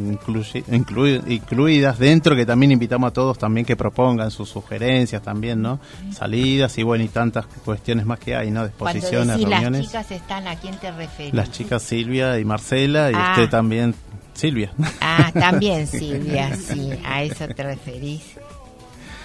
incluidas 1.28 1.98
dentro, 1.98 2.34
que 2.34 2.46
también 2.46 2.72
invitamos 2.72 3.10
a 3.10 3.12
todos 3.12 3.36
también 3.36 3.66
que 3.66 3.76
propongan 3.76 4.30
sus 4.30 4.48
sugerencias 4.48 5.20
también, 5.20 5.60
¿no? 5.60 5.78
Salidas 6.10 6.78
y 6.78 6.82
bueno, 6.82 7.04
y 7.04 7.08
tantas 7.08 7.44
cuestiones 7.66 8.06
más 8.06 8.18
que 8.18 8.34
hay, 8.34 8.50
¿no? 8.50 8.62
De 8.62 8.68
exposiciones, 8.68 9.36
reuniones. 9.42 9.80
las 9.82 9.86
chicas 9.88 10.10
están, 10.10 10.48
¿a 10.48 10.56
quién 10.56 10.78
te 10.78 10.90
refieres? 10.90 11.34
Las 11.34 11.50
chicas 11.50 11.82
Silvia 11.82 12.38
y 12.38 12.46
Marcela 12.46 13.10
y 13.10 13.14
usted 13.14 13.44
ah. 13.44 13.50
también, 13.50 13.94
Silvia. 14.32 14.72
Ah, 15.02 15.30
también 15.34 15.86
Silvia, 15.86 16.56
sí, 16.56 16.92
a 17.04 17.24
eso 17.24 17.48
te 17.48 17.62
referís. 17.62 18.22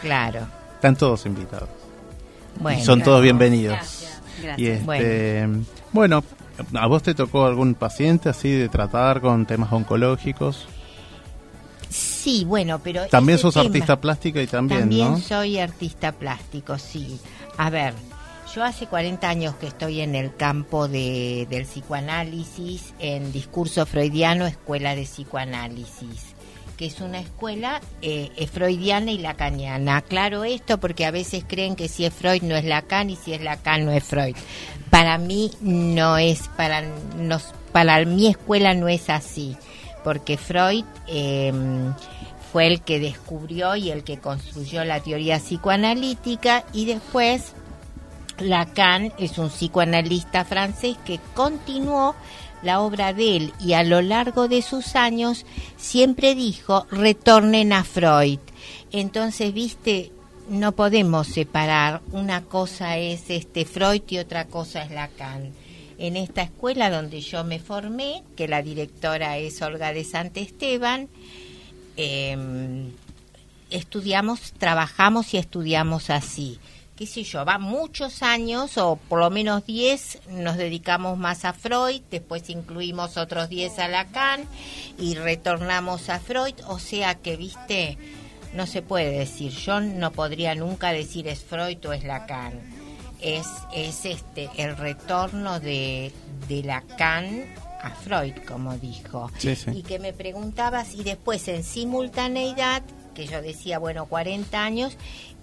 Claro. 0.02 0.42
Están 0.76 0.98
todos 0.98 1.26
invitados. 1.26 1.70
Bueno, 2.60 2.82
y 2.82 2.84
son 2.84 3.02
todos 3.02 3.22
bienvenidos. 3.22 3.78
Gracias. 3.78 4.22
Gracias. 4.44 4.60
Y 4.60 4.68
este, 4.68 5.48
bueno, 5.94 6.22
¿A 6.74 6.88
vos 6.88 7.04
te 7.04 7.14
tocó 7.14 7.46
algún 7.46 7.76
paciente 7.76 8.30
así 8.30 8.50
de 8.50 8.70
tratar 8.70 9.22
con 9.22 9.46
temas 9.46 9.72
oncológicos? 9.72 10.68
Sí, 11.90 12.44
bueno, 12.46 12.80
pero... 12.84 13.08
También 13.08 13.38
sos 13.38 13.56
artista 13.58 14.02
plástica 14.02 14.42
y 14.42 14.48
también, 14.48 14.82
También 14.82 15.22
soy 15.22 15.60
artista 15.60 16.12
plástico, 16.12 16.78
sí. 16.78 17.20
A 17.58 17.70
ver, 17.70 17.94
yo 18.54 18.64
hace 18.64 18.88
40 18.88 19.30
años 19.30 19.56
que 19.56 19.68
estoy 19.68 20.02
en 20.02 20.16
el 20.16 20.36
campo 20.36 20.88
de, 20.88 21.48
del 21.50 21.64
psicoanálisis, 21.64 22.94
en 23.00 23.32
discurso 23.32 23.86
freudiano, 23.86 24.46
escuela 24.46 24.96
de 24.96 25.04
psicoanálisis 25.04 26.37
que 26.78 26.86
es 26.86 27.02
una 27.02 27.20
escuela 27.20 27.82
eh, 28.02 28.48
freudiana 28.52 29.12
y 29.12 29.18
lacaniana. 29.18 29.98
Aclaro 29.98 30.44
esto 30.44 30.78
porque 30.78 31.06
a 31.06 31.12
veces 31.12 31.44
creen 31.46 31.76
que 31.76 31.88
si 31.88 32.06
es 32.06 32.14
Freud 32.14 32.44
no 32.44 32.56
es 32.56 32.64
Lacan 32.64 33.10
y 33.10 33.16
si 33.16 33.34
es 33.34 33.42
Lacan 33.42 33.86
no 33.86 33.92
es 33.92 34.04
Freud. 34.04 34.36
Para 34.90 35.18
mí 35.18 35.52
no 35.60 36.18
es, 36.18 36.48
para, 36.50 36.84
nos, 37.18 37.54
para 37.72 38.06
mi 38.06 38.28
escuela 38.28 38.74
no 38.74 38.88
es 38.88 39.10
así, 39.10 39.58
porque 40.04 40.38
Freud 40.38 40.86
em, 41.08 41.94
fue 42.52 42.68
el 42.68 42.82
que 42.82 43.00
descubrió 43.00 43.76
y 43.76 43.92
el 43.92 44.04
que 44.04 44.20
construyó 44.20 44.86
la 44.86 45.02
teoría 45.02 45.40
psicoanalítica 45.40 46.64
y 46.74 46.86
después 46.86 47.54
Lacan 48.40 49.14
es 49.18 49.38
un 49.38 49.50
psicoanalista 49.50 50.46
francés 50.46 50.98
que 51.06 51.20
continuó 51.34 52.16
la 52.62 52.82
obra 52.82 53.14
de 53.14 53.38
él 53.38 53.54
y 53.60 53.74
a 53.74 53.84
lo 53.84 54.02
largo 54.02 54.48
de 54.48 54.62
sus 54.62 54.96
años 54.96 55.46
siempre 55.78 56.36
dijo 56.36 56.88
retornen 56.92 57.74
a 57.74 57.84
Freud. 57.84 58.40
Entonces, 58.92 59.54
viste, 59.54 60.12
no 60.50 60.72
podemos 60.72 61.28
separar, 61.28 62.02
una 62.12 62.44
cosa 62.44 62.98
es 62.98 63.30
este 63.30 63.66
Freud 63.66 64.02
y 64.08 64.18
otra 64.18 64.46
cosa 64.46 64.84
es 64.84 64.92
Lacan. 64.92 65.52
En 66.00 66.16
esta 66.16 66.44
escuela 66.44 66.90
donde 66.90 67.22
yo 67.22 67.44
me 67.44 67.60
formé, 67.60 68.24
que 68.36 68.48
la 68.48 68.62
directora 68.62 69.38
es 69.38 69.62
Olga 69.62 69.94
de 69.94 70.02
Esteban, 70.02 71.10
eh, 71.98 72.88
estudiamos, 73.72 74.54
trabajamos 74.54 75.34
y 75.34 75.38
estudiamos 75.38 76.12
así 76.12 76.60
qué 76.98 77.06
sé 77.06 77.24
yo, 77.24 77.46
va 77.46 77.60
muchos 77.60 78.24
años 78.24 78.78
o 78.78 78.96
por 78.96 79.20
lo 79.20 79.30
menos 79.30 79.66
10 79.66 80.30
nos 80.32 80.58
dedicamos 80.58 81.18
más 81.18 81.46
a 81.46 81.54
Freud, 81.54 82.02
después 82.10 82.50
incluimos 82.50 83.18
otros 83.18 83.50
10 83.50 83.80
a 83.80 83.88
Lacan 83.88 84.46
y 84.98 85.14
retornamos 85.14 86.10
a 86.10 86.20
Freud, 86.20 86.56
o 86.68 86.80
sea 86.80 87.16
que, 87.16 87.38
viste, 87.38 87.98
no 88.54 88.66
se 88.66 88.82
puede 88.82 89.12
decir, 89.12 89.52
yo 89.52 89.80
no 89.80 90.12
podría 90.12 90.56
nunca 90.56 90.92
decir 90.92 91.28
es 91.28 91.44
Freud 91.44 91.78
o 91.86 91.94
es 91.94 92.04
Lacan. 92.04 92.54
Es, 93.22 93.48
es 93.74 94.06
este 94.06 94.50
el 94.58 94.78
retorno 94.78 95.60
de, 95.60 96.12
de 96.48 96.64
Lacan 96.64 97.46
a 97.82 97.92
Freud, 97.92 98.34
como 98.48 98.78
dijo. 98.78 99.32
Y 99.74 99.84
que 99.84 100.00
me 100.00 100.14
preguntabas 100.14 100.94
y 100.94 101.04
después 101.04 101.48
en 101.48 101.64
simultaneidad, 101.64 102.84
que 103.16 103.26
yo 103.26 103.42
decía, 103.42 103.80
bueno, 103.80 104.06
40 104.06 104.64
años, 104.64 104.98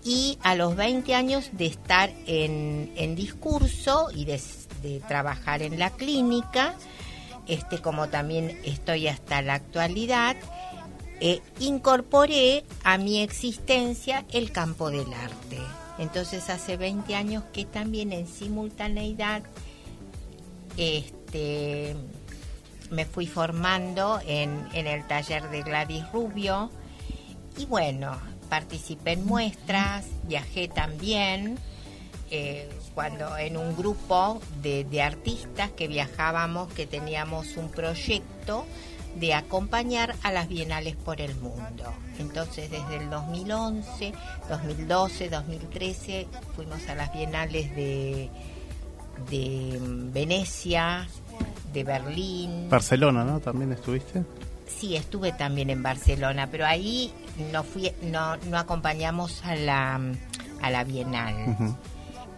y 0.05 0.39
a 0.43 0.55
los 0.55 0.77
20 0.77 1.15
años 1.15 1.51
de 1.53 1.67
estar 1.67 2.13
en, 2.27 2.93
en 2.97 3.17
discurso 3.17 4.11
y 4.15 4.27
de, 4.27 4.41
trabajar 5.09 5.63
en 5.63 5.79
la 5.79 5.89
clínica, 5.89 6.75
este, 7.47 7.81
como 7.81 8.09
también 8.09 8.61
estoy 8.65 9.09
hasta 9.09 9.41
la 9.41 9.55
actualidad, 9.55 10.37
eh, 11.21 11.41
incorporé 11.59 12.65
a 12.85 12.99
mi 12.99 13.23
existencia 13.23 14.27
el 14.31 14.53
campo 14.53 14.91
del 14.91 15.11
arte. 15.15 15.59
Entonces 15.99 16.51
hace 16.51 16.77
20 16.77 17.15
años 17.15 17.45
que 17.53 17.65
también 17.65 18.13
en 18.13 18.27
simultaneidad 18.27 19.43
este, 20.77 21.97
me 22.91 23.07
fui 23.07 23.27
formando 23.27 24.21
en, 24.27 24.69
en 24.75 24.87
el 24.87 25.07
taller 25.07 25.49
de 25.49 25.63
Gladys 25.63 26.05
Rubio 26.13 26.71
y 27.57 27.67
bueno, 27.67 28.19
participé 28.55 29.15
en 29.15 29.27
muestras, 29.27 30.07
viajé 30.29 30.69
también. 30.69 31.59
Eh, 32.31 32.71
cuando 32.95 33.37
en 33.37 33.57
un 33.57 33.77
grupo 33.77 34.41
de, 34.63 34.85
de, 34.85 35.03
artistas 35.03 35.73
que 35.73 35.89
viajábamos, 35.89 36.73
que 36.73 36.87
teníamos 36.87 37.57
un 37.57 37.69
proyecto 37.69 38.65
de 39.17 39.35
acompañar 39.35 40.15
a 40.23 40.31
las 40.31 40.49
bienales 40.49 40.95
por 40.95 41.21
el 41.21 41.35
mundo. 41.35 41.85
Entonces, 42.21 42.71
desde 42.71 42.97
el 42.99 43.11
2011, 43.11 44.13
2012, 44.49 45.29
2013, 45.31 46.27
fuimos 46.55 46.89
a 46.89 46.95
las 46.95 47.13
bienales 47.13 47.75
de, 47.75 48.31
de 49.31 49.79
Venecia, 50.13 51.09
de 51.73 51.83
Berlín. 51.83 52.69
Barcelona, 52.71 53.25
¿no? 53.25 53.41
¿También 53.41 53.73
estuviste? 53.73 54.23
Sí, 54.67 54.97
estuve 54.97 55.33
también 55.33 55.71
en 55.71 55.83
Barcelona, 55.83 56.49
pero 56.51 56.67
ahí 56.67 57.12
no 57.53 57.62
fui, 57.62 57.93
no, 58.03 58.37
no 58.37 58.59
acompañamos 58.59 59.45
a 59.45 59.55
la, 59.57 60.01
a 60.62 60.71
la 60.71 60.85
bienal. 60.85 61.35
Uh 61.35 61.62
-huh. 61.62 61.77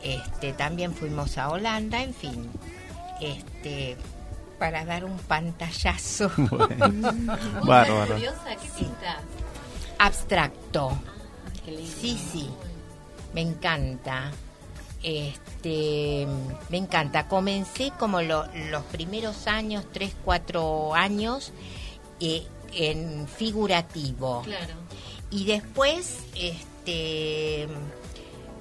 Este, 0.02 0.52
también 0.52 0.94
fuimos 0.94 1.38
a 1.38 1.48
Holanda, 1.50 2.02
en 2.02 2.14
fin, 2.14 2.50
este, 3.20 3.96
para 4.58 4.84
dar 4.84 5.04
un 5.04 5.18
pantallazo. 5.18 6.30
Bueno. 6.36 7.12
Bárbaro. 7.64 8.16
¿Qué 8.16 8.30
pintas? 8.76 9.16
Abstracto. 9.98 10.98
Sí, 12.00 12.18
sí, 12.32 12.48
me 13.34 13.40
encanta. 13.40 14.30
Este, 15.02 16.26
me 16.68 16.76
encanta. 16.78 17.26
Comencé 17.28 17.92
como 17.98 18.22
lo, 18.22 18.46
los 18.70 18.82
primeros 18.84 19.46
años, 19.46 19.84
tres, 19.92 20.14
cuatro 20.24 20.94
años, 20.94 21.52
eh, 22.20 22.46
en 22.72 23.26
figurativo. 23.28 24.42
Claro. 24.42 24.74
Y 25.30 25.44
después, 25.44 26.18
este, 26.34 27.62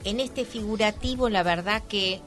en 0.03 0.20
este 0.20 0.45
figurativo, 0.45 1.30
la 1.30 1.43
verdad 1.43 1.84
que 1.88 2.22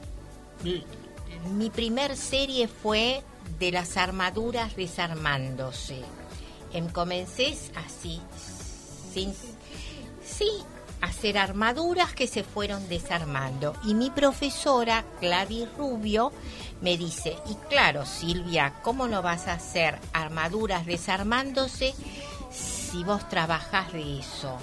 mi 1.55 1.69
primer 1.69 2.15
serie 2.15 2.67
fue 2.67 3.23
de 3.59 3.71
las 3.71 3.97
armaduras 3.97 4.75
desarmándose. 4.75 6.01
Em, 6.71 6.87
comencé 6.87 7.57
así, 7.75 8.21
sin, 9.13 9.33
sí, 10.23 10.49
hacer 11.01 11.37
armaduras 11.37 12.13
que 12.13 12.27
se 12.27 12.43
fueron 12.43 12.87
desarmando. 12.89 13.73
Y 13.83 13.93
mi 13.93 14.09
profesora, 14.09 15.05
Gladys 15.21 15.67
Rubio, 15.77 16.31
me 16.81 16.97
dice, 16.97 17.37
y 17.49 17.55
claro, 17.69 18.05
Silvia, 18.05 18.73
¿cómo 18.81 19.07
no 19.07 19.21
vas 19.21 19.47
a 19.47 19.53
hacer 19.53 19.97
armaduras 20.13 20.85
desarmándose 20.85 21.93
si 22.51 23.03
vos 23.03 23.27
trabajás 23.29 23.93
de 23.93 24.19
eso? 24.19 24.57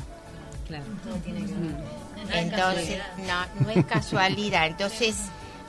Claro, 0.67 0.85
todo 1.05 1.15
tiene 1.17 1.45
que 1.47 1.53
ver. 1.53 2.07
Entonces, 2.33 3.03
no, 3.19 3.65
no 3.65 3.71
es 3.71 3.87
casualidad. 3.87 4.67
Entonces, 4.67 5.17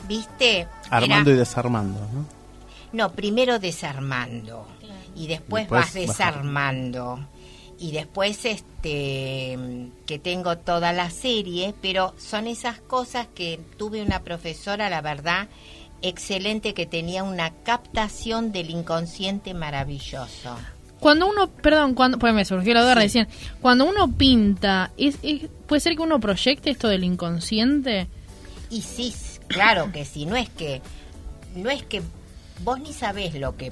viste... 0.08 0.68
Armando 0.90 1.30
Era, 1.30 1.38
y 1.38 1.40
desarmando, 1.40 2.00
¿no? 2.14 2.26
No, 2.94 3.12
primero 3.12 3.60
desarmando. 3.60 4.68
Y 5.16 5.28
después, 5.28 5.64
después 5.64 5.82
vas 5.82 5.94
desarmando. 5.94 7.16
Bajar. 7.16 7.37
Y 7.80 7.92
después 7.92 8.44
este 8.46 9.58
que 10.06 10.20
tengo 10.20 10.58
toda 10.58 10.94
la 10.94 11.10
serie, 11.10 11.76
pero 11.82 12.16
son 12.18 12.48
esas 12.48 12.80
cosas 12.80 13.28
que 13.36 13.60
tuve 13.78 14.02
una 14.02 14.24
profesora, 14.24 14.90
la 14.90 15.02
verdad, 15.02 15.48
excelente 16.02 16.74
que 16.74 16.86
tenía 16.86 17.24
una 17.24 17.52
captación 17.64 18.52
del 18.52 18.70
inconsciente 18.70 19.54
maravilloso. 19.54 20.56
Cuando 21.00 21.28
uno, 21.28 21.48
perdón, 21.50 21.94
cuando, 21.94 22.18
pues 22.18 22.34
me 22.34 22.46
surgió 22.46 22.74
la 22.74 22.82
duda 22.82 22.94
sí. 22.96 23.00
recién, 23.00 23.28
cuando 23.62 23.86
uno 23.86 24.12
pinta, 24.12 24.92
¿es, 24.98 25.20
es, 25.22 25.44
¿puede 25.68 25.80
ser 25.80 25.96
que 25.96 26.02
uno 26.02 26.20
proyecte 26.20 26.72
esto 26.72 26.88
del 26.88 27.04
inconsciente? 27.04 28.08
Y 28.70 28.82
sí, 28.82 29.14
claro 29.48 29.92
que 29.92 30.06
sí, 30.06 30.26
no 30.26 30.36
es 30.36 30.50
que, 30.50 30.82
no 31.56 31.70
es 31.70 31.84
que 31.84 32.02
vos 32.64 32.80
ni 32.80 32.94
sabés 32.94 33.36
lo 33.36 33.56
que 33.58 33.72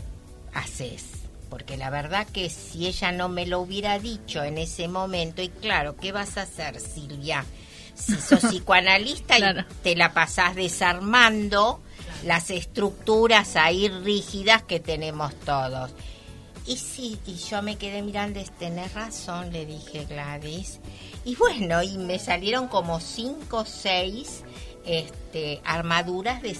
haces, 0.53 1.14
porque 1.49 1.77
la 1.77 1.89
verdad 1.89 2.27
que 2.27 2.49
si 2.49 2.87
ella 2.87 3.11
no 3.11 3.29
me 3.29 3.45
lo 3.45 3.59
hubiera 3.59 3.99
dicho 3.99 4.43
en 4.43 4.57
ese 4.57 4.87
momento, 4.87 5.41
y 5.41 5.49
claro, 5.49 5.95
¿qué 5.95 6.11
vas 6.11 6.37
a 6.37 6.43
hacer, 6.43 6.79
Silvia? 6.79 7.45
Si 7.93 8.15
sos 8.15 8.41
psicoanalista 8.49 9.37
claro. 9.37 9.61
y 9.61 9.73
te 9.83 9.95
la 9.95 10.13
pasás 10.13 10.55
desarmando 10.55 11.81
las 12.23 12.49
estructuras 12.49 13.55
ahí 13.55 13.87
rígidas 13.87 14.63
que 14.63 14.79
tenemos 14.79 15.33
todos. 15.41 15.91
Y 16.67 16.77
sí, 16.77 17.19
y 17.27 17.35
yo 17.35 17.61
me 17.61 17.77
quedé 17.77 18.01
mirando, 18.01 18.41
tenés 18.57 18.93
razón, 18.93 19.53
le 19.53 19.65
dije 19.65 20.05
Gladys. 20.05 20.79
Y 21.23 21.35
bueno, 21.35 21.83
y 21.83 21.97
me 21.97 22.17
salieron 22.17 22.67
como 22.67 22.99
cinco 22.99 23.59
o 23.59 23.65
seis 23.65 24.43
este, 24.85 25.61
armaduras 25.63 26.41
de, 26.41 26.57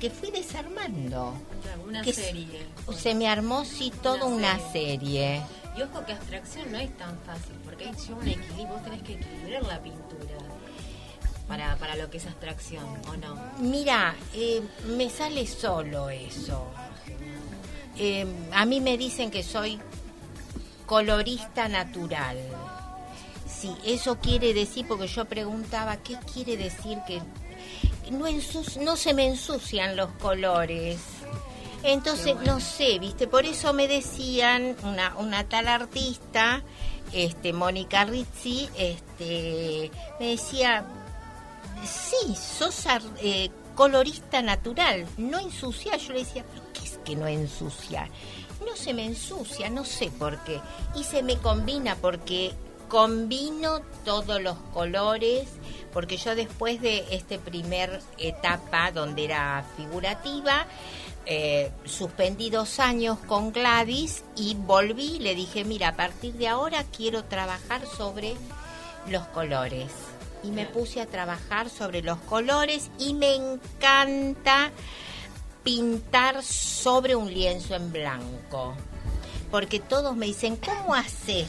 que 0.00 0.10
fui 0.10 0.30
desarmando. 0.30 1.34
Una 1.86 2.02
que 2.02 2.12
serie. 2.12 2.66
Se 2.96 3.14
me 3.14 3.28
armó, 3.28 3.64
sí, 3.64 3.92
toda 4.02 4.24
una, 4.24 4.54
una 4.54 4.58
serie. 4.72 5.40
serie. 5.40 5.42
Y 5.76 5.82
ojo 5.82 6.04
que 6.06 6.12
abstracción 6.12 6.72
no 6.72 6.78
es 6.78 6.96
tan 6.96 7.18
fácil, 7.20 7.54
porque 7.64 7.84
hay 7.84 8.12
un 8.12 8.26
equilibrio, 8.26 8.66
vos 8.68 8.82
tenés 8.82 9.02
que 9.02 9.14
equilibrar 9.14 9.62
la 9.64 9.82
pintura. 9.82 10.36
Para, 11.46 11.76
para 11.76 11.94
lo 11.94 12.10
que 12.10 12.16
es 12.16 12.26
abstracción, 12.26 12.84
¿o 13.08 13.16
no? 13.18 13.40
Mira, 13.60 14.16
eh, 14.34 14.62
me 14.96 15.08
sale 15.08 15.46
solo 15.46 16.10
eso. 16.10 16.66
Eh, 17.96 18.26
a 18.52 18.66
mí 18.66 18.80
me 18.80 18.98
dicen 18.98 19.30
que 19.30 19.44
soy 19.44 19.78
colorista 20.86 21.68
natural. 21.68 22.38
Sí, 23.48 23.72
eso 23.84 24.18
quiere 24.18 24.54
decir, 24.54 24.88
porque 24.88 25.06
yo 25.06 25.24
preguntaba, 25.26 25.98
¿qué 25.98 26.18
quiere 26.32 26.56
decir 26.56 26.98
que 27.06 27.22
no, 28.10 28.26
no 28.80 28.96
se 28.96 29.14
me 29.14 29.26
ensucian 29.26 29.96
los 29.96 30.10
colores? 30.12 30.98
Entonces, 31.82 32.34
bueno. 32.34 32.54
no 32.54 32.60
sé, 32.60 32.98
¿viste? 32.98 33.26
Por 33.26 33.44
eso 33.44 33.72
me 33.72 33.86
decían, 33.86 34.76
una, 34.82 35.14
una 35.16 35.44
tal 35.44 35.68
artista, 35.68 36.62
este, 37.12 37.52
Mónica 37.52 38.04
Rizzi, 38.04 38.68
este, 38.76 39.90
me 40.18 40.30
decía, 40.30 40.84
sí, 41.84 42.34
sos 42.34 42.84
eh, 43.18 43.50
colorista 43.74 44.42
natural, 44.42 45.06
no 45.16 45.38
ensucia. 45.38 45.96
Yo 45.96 46.12
le 46.12 46.20
decía, 46.20 46.44
¿pero 46.50 46.64
qué 46.72 46.84
es 46.84 46.98
que 47.04 47.14
no 47.14 47.26
ensucia? 47.26 48.08
No 48.66 48.74
se 48.74 48.92
me 48.94 49.04
ensucia, 49.04 49.70
no 49.70 49.84
sé 49.84 50.10
por 50.10 50.42
qué. 50.44 50.60
Y 50.96 51.04
se 51.04 51.22
me 51.22 51.36
combina 51.36 51.94
porque 51.96 52.52
combino 52.88 53.80
todos 54.04 54.40
los 54.40 54.56
colores, 54.72 55.48
porque 55.92 56.16
yo 56.16 56.34
después 56.34 56.80
de 56.80 57.04
esta 57.10 57.38
primer 57.38 58.00
etapa 58.18 58.90
donde 58.92 59.24
era 59.24 59.64
figurativa, 59.76 60.66
eh, 61.24 61.72
suspendí 61.84 62.50
dos 62.50 62.78
años 62.78 63.18
con 63.26 63.52
Gladys 63.52 64.22
y 64.36 64.54
volví 64.54 65.18
le 65.18 65.34
dije, 65.34 65.64
mira, 65.64 65.88
a 65.88 65.96
partir 65.96 66.34
de 66.34 66.48
ahora 66.48 66.84
quiero 66.84 67.24
trabajar 67.24 67.84
sobre 67.86 68.36
los 69.08 69.26
colores 69.28 69.90
y 70.44 70.52
me 70.52 70.66
puse 70.66 71.00
a 71.00 71.06
trabajar 71.06 71.68
sobre 71.68 72.02
los 72.02 72.18
colores 72.18 72.90
y 72.98 73.14
me 73.14 73.34
encanta 73.34 74.70
pintar 75.64 76.44
sobre 76.44 77.16
un 77.16 77.32
lienzo 77.32 77.74
en 77.74 77.90
blanco. 77.90 78.74
Porque 79.50 79.80
todos 79.80 80.16
me 80.16 80.26
dicen, 80.26 80.56
¿cómo 80.56 80.94
haces? 80.94 81.48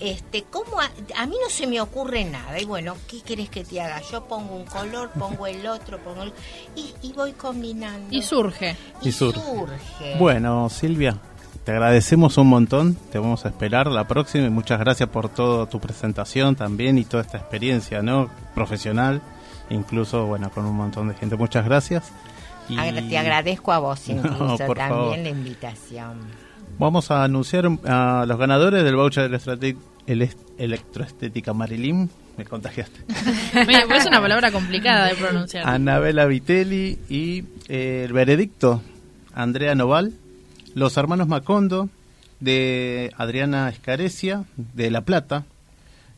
Este, 0.00 0.44
¿cómo 0.50 0.80
a, 0.80 0.90
a, 1.16 1.26
mí 1.26 1.36
no 1.42 1.48
se 1.48 1.66
me 1.66 1.80
ocurre 1.80 2.24
nada. 2.24 2.60
Y 2.60 2.64
bueno, 2.64 2.96
¿qué 3.08 3.20
querés 3.20 3.48
que 3.48 3.64
te 3.64 3.80
haga? 3.80 4.00
Yo 4.10 4.24
pongo 4.24 4.56
un 4.56 4.64
color, 4.64 5.10
pongo 5.10 5.46
el 5.46 5.66
otro, 5.66 5.98
pongo 5.98 6.24
el... 6.24 6.32
Y, 6.74 6.92
y 7.02 7.12
voy 7.12 7.32
combinando. 7.32 8.08
Y 8.10 8.22
surge. 8.22 8.76
Y, 9.02 9.08
y 9.08 9.12
surge. 9.12 9.40
surge. 9.40 10.16
Bueno, 10.18 10.68
Silvia, 10.68 11.20
te 11.64 11.72
agradecemos 11.72 12.36
un 12.36 12.48
montón, 12.48 12.94
te 13.10 13.18
vamos 13.18 13.46
a 13.46 13.48
esperar 13.48 13.86
la 13.86 14.06
próxima 14.06 14.46
y 14.46 14.50
muchas 14.50 14.78
gracias 14.78 15.08
por 15.08 15.30
toda 15.30 15.66
tu 15.66 15.80
presentación 15.80 16.56
también 16.56 16.98
y 16.98 17.04
toda 17.04 17.22
esta 17.22 17.38
experiencia, 17.38 18.02
¿no? 18.02 18.28
Profesional, 18.54 19.22
incluso, 19.70 20.26
bueno, 20.26 20.50
con 20.50 20.66
un 20.66 20.76
montón 20.76 21.08
de 21.08 21.14
gente. 21.14 21.36
Muchas 21.36 21.64
gracias. 21.64 22.12
Y... 22.68 22.76
Te 23.08 23.16
agradezco 23.18 23.72
a 23.72 23.78
vos 23.78 24.08
incluso 24.08 24.44
no, 24.44 24.56
también 24.58 24.88
favor. 24.88 25.18
la 25.18 25.28
invitación. 25.28 26.18
Vamos 26.78 27.10
a 27.10 27.24
anunciar 27.24 27.66
a 27.86 28.24
los 28.26 28.38
ganadores 28.38 28.84
del 28.84 28.96
voucher 28.96 29.30
de 29.30 29.76
electroestética 30.58 31.52
Marilyn 31.52 32.10
me 32.36 32.44
contagiaste. 32.44 33.00
Pues 33.52 34.02
es 34.02 34.06
una 34.06 34.20
palabra 34.20 34.50
complicada 34.50 35.06
de 35.06 35.14
pronunciar. 35.14 35.68
Anabela 35.68 36.26
Vitelli 36.26 36.98
y 37.08 37.44
eh, 37.68 38.02
el 38.06 38.12
veredicto, 38.12 38.82
Andrea 39.34 39.74
Noval, 39.74 40.12
los 40.74 40.96
hermanos 40.96 41.28
Macondo, 41.28 41.88
de 42.40 43.12
Adriana 43.16 43.68
Escarecia, 43.68 44.44
de 44.56 44.90
La 44.90 45.02
Plata, 45.02 45.44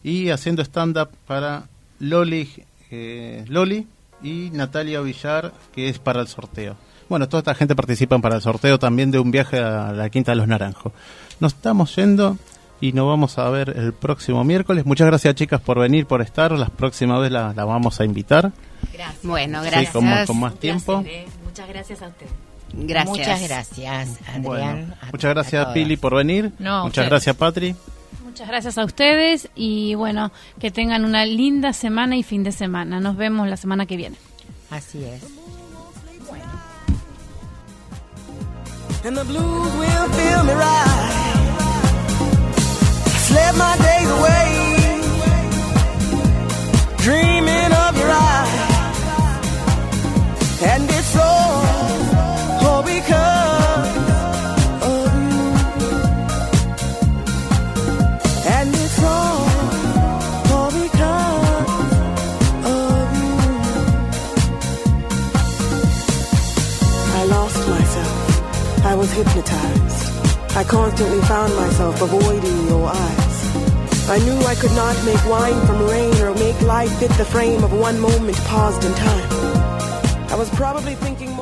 y 0.02 0.30
haciendo 0.30 0.62
stand-up 0.62 1.10
para 1.26 1.64
Loli, 2.00 2.48
eh, 2.90 3.44
Loli 3.48 3.86
y 4.22 4.50
Natalia 4.52 5.00
Villar, 5.00 5.52
que 5.74 5.88
es 5.88 5.98
para 5.98 6.20
el 6.20 6.28
sorteo. 6.28 6.76
Bueno, 7.08 7.28
toda 7.28 7.40
esta 7.40 7.54
gente 7.54 7.76
participa 7.76 8.18
para 8.18 8.36
el 8.36 8.42
sorteo 8.42 8.78
también 8.78 9.10
de 9.10 9.18
un 9.18 9.30
viaje 9.30 9.58
a 9.58 9.92
la 9.92 10.10
Quinta 10.10 10.32
de 10.32 10.36
los 10.36 10.48
Naranjos. 10.48 10.92
Nos 11.40 11.54
estamos 11.54 11.94
yendo 11.94 12.36
y 12.80 12.92
nos 12.92 13.06
vamos 13.06 13.38
a 13.38 13.48
ver 13.48 13.70
el 13.76 13.92
próximo 13.92 14.42
miércoles. 14.44 14.84
Muchas 14.86 15.06
gracias 15.06 15.34
chicas 15.34 15.60
por 15.60 15.78
venir, 15.78 16.06
por 16.06 16.20
estar. 16.20 16.52
La 16.52 16.66
próxima 16.66 17.18
vez 17.18 17.30
la, 17.30 17.52
la 17.54 17.64
vamos 17.64 18.00
a 18.00 18.04
invitar. 18.04 18.52
Gracias. 18.92 19.22
Bueno, 19.22 19.62
gracias. 19.62 19.86
Sí, 19.86 19.92
con, 19.92 20.26
con, 20.26 20.40
más 20.40 20.54
tiempo. 20.58 21.04
Muchas 21.44 21.68
gracias 21.68 22.02
a 22.02 22.08
usted. 22.08 22.26
Gracias. 22.72 23.18
Muchas 23.18 23.42
gracias, 23.42 24.18
Adrián. 24.28 24.42
Bueno, 24.42 24.94
muchas 25.12 25.34
gracias, 25.34 25.66
Pili, 25.68 25.96
por 25.96 26.14
venir. 26.14 26.52
No, 26.58 26.84
muchas 26.84 26.88
ustedes. 26.88 27.08
gracias, 27.08 27.36
Patri. 27.36 27.76
Muchas 28.24 28.48
gracias 28.48 28.76
a 28.76 28.84
ustedes 28.84 29.48
y 29.54 29.94
bueno, 29.94 30.30
que 30.60 30.70
tengan 30.70 31.04
una 31.06 31.24
linda 31.24 31.72
semana 31.72 32.16
y 32.16 32.22
fin 32.22 32.42
de 32.42 32.52
semana. 32.52 33.00
Nos 33.00 33.16
vemos 33.16 33.48
la 33.48 33.56
semana 33.56 33.86
que 33.86 33.96
viene. 33.96 34.16
Así 34.70 35.02
es. 35.04 35.22
And 39.04 39.16
the 39.16 39.24
blues 39.24 39.72
will 39.80 40.08
fill 40.18 40.42
me 40.44 40.54
right. 40.54 41.12
Slept 43.26 43.56
my 43.58 43.76
days 43.88 44.10
away, 44.18 44.48
dreaming 47.04 47.72
of 47.84 47.98
your 47.98 48.10
eyes, 48.10 48.52
and 50.62 50.90
it's 50.90 51.16
all 51.16 51.75
hypnotized. 69.16 70.56
I 70.56 70.62
constantly 70.64 71.20
found 71.22 71.54
myself 71.56 72.02
avoiding 72.02 72.68
your 72.68 72.86
eyes. 72.88 73.36
I 74.08 74.18
knew 74.18 74.38
I 74.46 74.54
could 74.54 74.72
not 74.72 74.94
make 75.04 75.24
wine 75.26 75.66
from 75.66 75.78
rain 75.88 76.14
or 76.22 76.34
make 76.34 76.60
life 76.60 76.92
fit 76.98 77.10
the 77.12 77.24
frame 77.24 77.64
of 77.64 77.72
one 77.72 77.98
moment 77.98 78.36
paused 78.44 78.84
in 78.84 78.92
time. 78.94 79.28
I 80.30 80.36
was 80.36 80.50
probably 80.50 80.94
thinking. 80.96 81.35